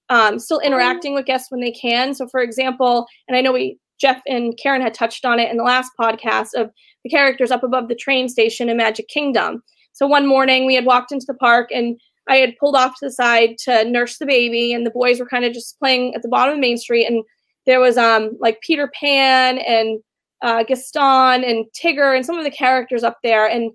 um, 0.10 0.40
still 0.40 0.60
interacting 0.60 1.14
with 1.14 1.26
guests 1.26 1.52
when 1.52 1.62
they 1.62 1.72
can. 1.72 2.14
So, 2.14 2.28
for 2.28 2.42
example, 2.42 3.08
and 3.28 3.36
I 3.36 3.42
know 3.42 3.54
we 3.54 3.80
Jeff 4.00 4.22
and 4.28 4.58
Karen 4.62 4.82
had 4.82 4.94
touched 4.94 5.26
on 5.26 5.40
it 5.40 5.50
in 5.50 5.58
the 5.58 5.64
last 5.64 5.92
podcast 6.00 6.54
of 6.56 6.70
the 7.04 7.10
characters 7.10 7.52
up 7.52 7.64
above 7.64 7.88
the 7.88 7.96
train 7.96 8.28
station 8.30 8.70
in 8.70 8.78
Magic 8.78 9.08
Kingdom. 9.08 9.64
So 9.94 10.08
one 10.08 10.28
morning 10.28 10.66
we 10.66 10.76
had 10.76 10.86
walked 10.86 11.12
into 11.12 11.26
the 11.28 11.36
park 11.36 11.70
and 11.74 12.00
I 12.28 12.38
had 12.38 12.58
pulled 12.58 12.76
off 12.76 12.98
to 13.00 13.06
the 13.06 13.12
side 13.12 13.58
to 13.66 13.86
nurse 13.86 14.18
the 14.18 14.26
baby, 14.26 14.74
and 14.74 14.86
the 14.86 14.92
boys 14.92 15.20
were 15.20 15.28
kind 15.28 15.46
of 15.46 15.54
just 15.54 15.78
playing 15.80 16.16
at 16.16 16.22
the 16.22 16.28
bottom 16.28 16.56
of 16.56 16.60
Main 16.60 16.78
Street. 16.78 17.06
And 17.06 17.24
there 17.66 17.80
was 17.80 17.98
um 17.98 18.38
like 18.40 18.62
Peter 18.62 18.92
Pan 19.00 19.60
and 19.60 20.00
uh, 20.42 20.64
Gaston 20.64 21.44
and 21.44 21.66
Tigger 21.80 22.16
and 22.16 22.26
some 22.26 22.38
of 22.38 22.44
the 22.44 22.52
characters 22.52 23.04
up 23.04 23.18
there. 23.24 23.48
And 23.48 23.72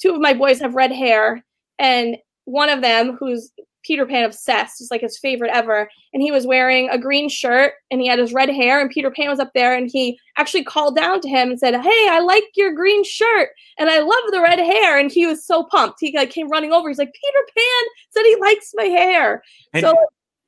two 0.00 0.12
of 0.12 0.20
my 0.20 0.34
boys 0.34 0.60
have 0.60 0.74
red 0.74 0.92
hair, 0.92 1.44
and 1.78 2.16
one 2.46 2.68
of 2.68 2.82
them, 2.82 3.16
who's 3.18 3.52
Peter 3.84 4.06
Pan 4.06 4.24
obsessed. 4.24 4.80
It's 4.80 4.90
like 4.90 5.00
his 5.00 5.18
favorite 5.18 5.50
ever. 5.52 5.88
And 6.12 6.22
he 6.22 6.32
was 6.32 6.46
wearing 6.46 6.88
a 6.90 6.98
green 6.98 7.28
shirt 7.28 7.74
and 7.90 8.00
he 8.00 8.06
had 8.06 8.18
his 8.18 8.32
red 8.32 8.48
hair. 8.48 8.80
And 8.80 8.90
Peter 8.90 9.10
Pan 9.10 9.28
was 9.28 9.40
up 9.40 9.52
there 9.54 9.76
and 9.76 9.90
he 9.90 10.18
actually 10.36 10.64
called 10.64 10.96
down 10.96 11.20
to 11.20 11.28
him 11.28 11.50
and 11.50 11.58
said, 11.58 11.74
Hey, 11.74 12.08
I 12.10 12.20
like 12.20 12.44
your 12.56 12.72
green 12.72 13.04
shirt 13.04 13.50
and 13.78 13.90
I 13.90 14.00
love 14.00 14.30
the 14.30 14.40
red 14.40 14.58
hair. 14.58 14.98
And 14.98 15.10
he 15.10 15.26
was 15.26 15.44
so 15.44 15.64
pumped. 15.64 15.98
He 16.00 16.16
like 16.16 16.30
came 16.30 16.48
running 16.48 16.72
over. 16.72 16.88
He's 16.88 16.98
like, 16.98 17.12
Peter 17.12 17.46
Pan 17.56 17.84
said 18.10 18.22
he 18.24 18.36
likes 18.40 18.72
my 18.74 18.84
hair. 18.84 19.42
And, 19.72 19.84
so 19.84 19.94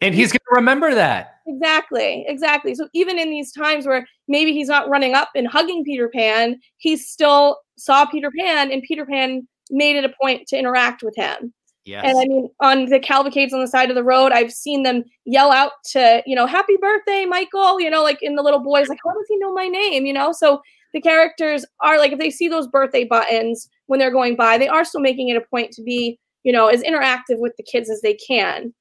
and 0.00 0.14
he's 0.14 0.32
going 0.32 0.38
to 0.38 0.56
remember 0.56 0.94
that. 0.94 1.40
Exactly, 1.46 2.24
exactly. 2.28 2.74
So 2.74 2.88
even 2.92 3.18
in 3.18 3.30
these 3.30 3.52
times 3.52 3.86
where 3.86 4.06
maybe 4.28 4.52
he's 4.52 4.68
not 4.68 4.88
running 4.88 5.14
up 5.14 5.30
and 5.34 5.46
hugging 5.46 5.84
Peter 5.84 6.08
Pan, 6.08 6.60
he 6.78 6.96
still 6.96 7.60
saw 7.78 8.04
Peter 8.06 8.30
Pan 8.30 8.72
and 8.72 8.82
Peter 8.82 9.06
Pan 9.06 9.46
made 9.70 9.96
it 9.96 10.04
a 10.04 10.14
point 10.20 10.46
to 10.48 10.58
interact 10.58 11.02
with 11.02 11.14
him. 11.16 11.52
Yes. 11.86 12.04
And 12.04 12.18
I 12.18 12.24
mean, 12.24 12.50
on 12.60 12.86
the 12.86 12.98
cavalcades 12.98 13.54
on 13.54 13.60
the 13.60 13.68
side 13.68 13.90
of 13.90 13.94
the 13.94 14.02
road, 14.02 14.32
I've 14.32 14.52
seen 14.52 14.82
them 14.82 15.04
yell 15.24 15.52
out 15.52 15.70
to, 15.92 16.20
you 16.26 16.34
know, 16.34 16.44
happy 16.44 16.76
birthday, 16.80 17.24
Michael, 17.24 17.80
you 17.80 17.88
know, 17.88 18.02
like 18.02 18.20
in 18.22 18.34
the 18.34 18.42
little 18.42 18.58
boys, 18.58 18.88
like, 18.88 18.98
how 19.06 19.12
does 19.12 19.26
he 19.28 19.38
know 19.38 19.52
my 19.54 19.68
name? 19.68 20.04
You 20.04 20.12
know, 20.12 20.32
so 20.32 20.60
the 20.92 21.00
characters 21.00 21.64
are 21.80 21.96
like, 21.98 22.10
if 22.10 22.18
they 22.18 22.30
see 22.30 22.48
those 22.48 22.66
birthday 22.66 23.04
buttons 23.04 23.68
when 23.86 24.00
they're 24.00 24.10
going 24.10 24.34
by, 24.34 24.58
they 24.58 24.66
are 24.66 24.84
still 24.84 25.00
making 25.00 25.28
it 25.28 25.36
a 25.36 25.40
point 25.42 25.70
to 25.72 25.82
be, 25.82 26.18
you 26.42 26.52
know, 26.52 26.66
as 26.66 26.82
interactive 26.82 27.38
with 27.38 27.56
the 27.56 27.62
kids 27.62 27.88
as 27.88 28.00
they 28.00 28.14
can. 28.14 28.74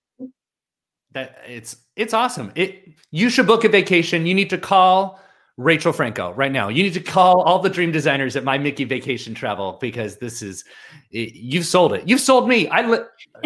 That 1.12 1.38
it's 1.48 1.78
it's 1.96 2.14
awesome. 2.14 2.52
It 2.56 2.90
you 3.12 3.30
should 3.30 3.46
book 3.46 3.64
a 3.64 3.70
vacation. 3.70 4.26
You 4.26 4.34
need 4.34 4.50
to 4.50 4.58
call 4.58 5.20
Rachel 5.58 5.94
Franco 5.94 6.34
right 6.34 6.52
now. 6.52 6.68
You 6.68 6.84
need 6.84 6.94
to 6.96 7.00
call 7.00 7.42
all 7.42 7.60
the 7.60 7.70
dream 7.70 7.92
designers 7.92 8.36
at 8.36 8.44
My 8.44 8.58
Mickey 8.58 8.84
Vacation 8.84 9.34
Travel 9.34 9.78
because 9.80 10.18
this 10.18 10.42
is 10.42 10.66
you've 11.12 11.66
sold 11.66 11.94
it. 11.94 12.08
You've 12.08 12.20
sold 12.20 12.50
me. 12.50 12.68
I 12.70 12.82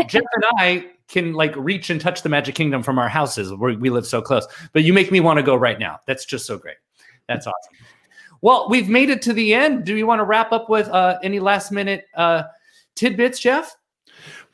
Jeff 0.07 0.23
and 0.33 0.43
I 0.57 0.87
can 1.07 1.33
like 1.33 1.55
reach 1.55 1.89
and 1.89 2.01
touch 2.01 2.23
the 2.23 2.29
Magic 2.29 2.55
Kingdom 2.55 2.81
from 2.81 2.97
our 2.97 3.09
houses 3.09 3.53
where 3.53 3.77
we 3.77 3.89
live 3.89 4.07
so 4.07 4.21
close. 4.21 4.47
But 4.73 4.83
you 4.83 4.93
make 4.93 5.11
me 5.11 5.19
want 5.19 5.37
to 5.37 5.43
go 5.43 5.55
right 5.55 5.79
now. 5.79 5.99
That's 6.07 6.25
just 6.25 6.47
so 6.47 6.57
great. 6.57 6.77
That's 7.27 7.45
awesome. 7.45 7.73
Well, 8.41 8.67
we've 8.69 8.89
made 8.89 9.09
it 9.09 9.21
to 9.23 9.33
the 9.33 9.53
end. 9.53 9.85
Do 9.85 9.95
you 9.95 10.07
want 10.07 10.19
to 10.19 10.23
wrap 10.23 10.51
up 10.51 10.69
with 10.69 10.87
uh, 10.87 11.19
any 11.21 11.39
last 11.39 11.71
minute 11.71 12.05
uh, 12.15 12.43
tidbits, 12.95 13.39
Jeff? 13.39 13.75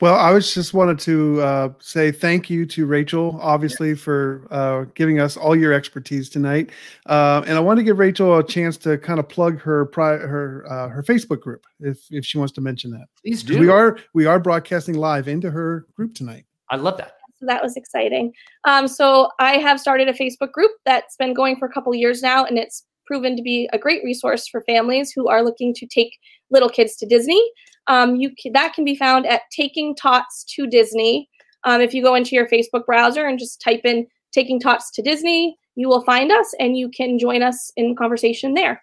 Well, 0.00 0.14
I 0.14 0.30
was 0.30 0.52
just 0.52 0.74
wanted 0.74 0.98
to 1.00 1.40
uh, 1.40 1.68
say 1.78 2.12
thank 2.12 2.50
you 2.50 2.66
to 2.66 2.84
Rachel, 2.84 3.38
obviously, 3.40 3.94
for 3.94 4.46
uh, 4.50 4.84
giving 4.94 5.20
us 5.20 5.38
all 5.38 5.56
your 5.56 5.72
expertise 5.72 6.28
tonight, 6.28 6.70
uh, 7.06 7.42
and 7.46 7.56
I 7.56 7.60
want 7.60 7.78
to 7.78 7.82
give 7.82 7.98
Rachel 7.98 8.36
a 8.36 8.46
chance 8.46 8.76
to 8.78 8.98
kind 8.98 9.18
of 9.18 9.26
plug 9.26 9.58
her 9.60 9.86
pri- 9.86 10.18
her 10.18 10.66
uh, 10.68 10.88
her 10.88 11.02
Facebook 11.02 11.40
group 11.40 11.64
if 11.80 11.98
if 12.10 12.26
she 12.26 12.36
wants 12.36 12.52
to 12.54 12.60
mention 12.60 12.90
that. 12.90 13.06
Please 13.22 13.42
do. 13.42 13.58
We 13.58 13.70
are 13.70 13.98
we 14.12 14.26
are 14.26 14.38
broadcasting 14.38 14.96
live 14.96 15.28
into 15.28 15.50
her 15.50 15.86
group 15.96 16.14
tonight. 16.14 16.44
I 16.70 16.76
love 16.76 16.98
that. 16.98 17.14
So 17.38 17.46
that 17.46 17.62
was 17.62 17.76
exciting. 17.76 18.32
Um, 18.64 18.88
so 18.88 19.30
I 19.38 19.58
have 19.58 19.80
started 19.80 20.08
a 20.08 20.12
Facebook 20.12 20.52
group 20.52 20.72
that's 20.84 21.16
been 21.16 21.32
going 21.32 21.56
for 21.56 21.66
a 21.66 21.72
couple 21.72 21.94
years 21.94 22.20
now, 22.20 22.44
and 22.44 22.58
it's 22.58 22.84
proven 23.06 23.36
to 23.36 23.42
be 23.42 23.68
a 23.72 23.78
great 23.78 24.02
resource 24.04 24.46
for 24.46 24.62
families 24.62 25.12
who 25.12 25.28
are 25.28 25.42
looking 25.42 25.72
to 25.74 25.86
take 25.86 26.18
little 26.50 26.68
kids 26.68 26.96
to 26.96 27.06
Disney. 27.06 27.42
Um, 27.88 28.16
you 28.16 28.30
can, 28.40 28.52
that 28.52 28.74
can 28.74 28.84
be 28.84 28.96
found 28.96 29.26
at 29.26 29.42
Taking 29.50 29.94
Tots 29.94 30.44
to 30.54 30.66
Disney. 30.66 31.28
Um, 31.64 31.80
if 31.80 31.94
you 31.94 32.02
go 32.02 32.14
into 32.14 32.34
your 32.34 32.48
Facebook 32.48 32.86
browser 32.86 33.24
and 33.26 33.38
just 33.38 33.60
type 33.60 33.82
in 33.84 34.06
taking 34.32 34.60
tots 34.60 34.90
to 34.92 35.02
Disney, 35.02 35.58
you 35.74 35.88
will 35.88 36.02
find 36.04 36.30
us 36.30 36.54
and 36.60 36.76
you 36.76 36.88
can 36.88 37.18
join 37.18 37.42
us 37.42 37.72
in 37.76 37.96
conversation 37.96 38.54
there. 38.54 38.82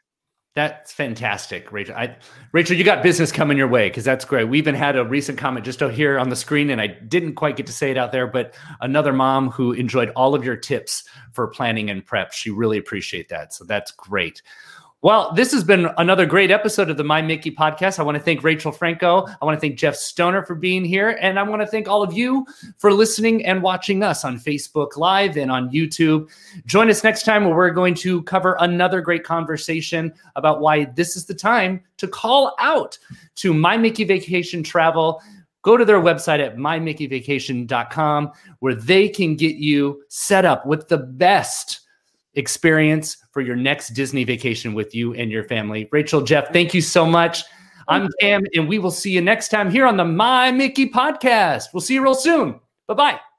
That's 0.55 0.93
fantastic, 0.93 1.71
Rachel. 1.71 1.95
I, 1.95 2.15
Rachel, 2.51 2.77
you 2.77 2.83
got 2.83 3.01
business 3.01 3.31
coming 3.31 3.57
your 3.57 3.67
way 3.67 3.89
because 3.89 4.03
that's 4.03 4.23
great. 4.23 4.47
We 4.47 4.59
even 4.59 4.75
had 4.75 4.95
a 4.95 5.03
recent 5.03 5.39
comment 5.39 5.65
just 5.65 5.81
out 5.81 5.93
here 5.93 6.19
on 6.19 6.29
the 6.29 6.35
screen, 6.35 6.69
and 6.69 6.79
I 6.79 6.85
didn't 6.85 7.33
quite 7.33 7.55
get 7.55 7.65
to 7.65 7.73
say 7.73 7.89
it 7.89 7.97
out 7.97 8.11
there, 8.11 8.27
but 8.27 8.53
another 8.79 9.13
mom 9.13 9.49
who 9.49 9.71
enjoyed 9.71 10.11
all 10.15 10.35
of 10.35 10.45
your 10.45 10.55
tips 10.55 11.05
for 11.31 11.47
planning 11.47 11.89
and 11.89 12.05
prep. 12.05 12.33
She 12.33 12.51
really 12.51 12.77
appreciate 12.77 13.29
that. 13.29 13.51
So 13.51 13.63
that's 13.63 13.89
great. 13.91 14.43
Well, 15.03 15.33
this 15.33 15.51
has 15.51 15.65
been 15.65 15.89
another 15.97 16.25
great 16.25 16.49
episode 16.49 16.89
of 16.89 16.95
the 16.95 17.03
My 17.03 17.21
Mickey 17.21 17.51
podcast. 17.51 17.99
I 17.99 18.03
want 18.03 18.15
to 18.15 18.23
thank 18.23 18.41
Rachel 18.41 18.71
Franco. 18.71 19.27
I 19.41 19.43
want 19.43 19.53
to 19.53 19.59
thank 19.59 19.77
Jeff 19.77 19.97
Stoner 19.97 20.45
for 20.45 20.55
being 20.55 20.85
here. 20.85 21.17
And 21.19 21.37
I 21.37 21.43
want 21.43 21.61
to 21.61 21.67
thank 21.67 21.89
all 21.89 22.01
of 22.01 22.13
you 22.13 22.45
for 22.77 22.93
listening 22.93 23.45
and 23.45 23.61
watching 23.61 24.01
us 24.01 24.23
on 24.23 24.39
Facebook 24.39 24.95
Live 24.95 25.35
and 25.35 25.51
on 25.51 25.69
YouTube. 25.71 26.29
Join 26.65 26.89
us 26.89 27.03
next 27.03 27.23
time 27.23 27.43
where 27.43 27.53
we're 27.53 27.71
going 27.71 27.95
to 27.95 28.23
cover 28.23 28.55
another 28.61 29.01
great 29.01 29.25
conversation 29.25 30.13
about 30.37 30.61
why 30.61 30.85
this 30.85 31.17
is 31.17 31.25
the 31.25 31.35
time 31.35 31.83
to 31.97 32.07
call 32.07 32.55
out 32.57 32.97
to 33.35 33.53
My 33.53 33.75
Mickey 33.75 34.05
Vacation 34.05 34.63
Travel. 34.63 35.21
Go 35.63 35.75
to 35.75 35.83
their 35.83 35.99
website 35.99 36.39
at 36.39 36.55
mymickeyvacation.com 36.55 38.31
where 38.59 38.75
they 38.75 39.09
can 39.09 39.35
get 39.35 39.57
you 39.57 40.01
set 40.07 40.45
up 40.45 40.65
with 40.65 40.87
the 40.87 40.99
best 40.99 41.81
experience 42.35 43.17
for 43.33 43.41
your 43.41 43.55
next 43.55 43.89
Disney 43.89 44.23
vacation 44.23 44.73
with 44.73 44.95
you 44.95 45.13
and 45.15 45.31
your 45.31 45.43
family. 45.43 45.89
Rachel, 45.91 46.21
Jeff, 46.21 46.53
thank 46.53 46.73
you 46.73 46.81
so 46.81 47.05
much. 47.05 47.43
I'm 47.87 48.09
Cam, 48.21 48.43
and 48.55 48.69
we 48.69 48.79
will 48.79 48.91
see 48.91 49.11
you 49.11 49.21
next 49.21 49.49
time 49.49 49.69
here 49.69 49.85
on 49.85 49.97
the 49.97 50.05
My 50.05 50.51
Mickey 50.51 50.89
podcast. 50.89 51.65
We'll 51.73 51.81
see 51.81 51.95
you 51.95 52.03
real 52.03 52.15
soon. 52.15 52.59
Bye 52.87 52.93
bye. 52.93 53.32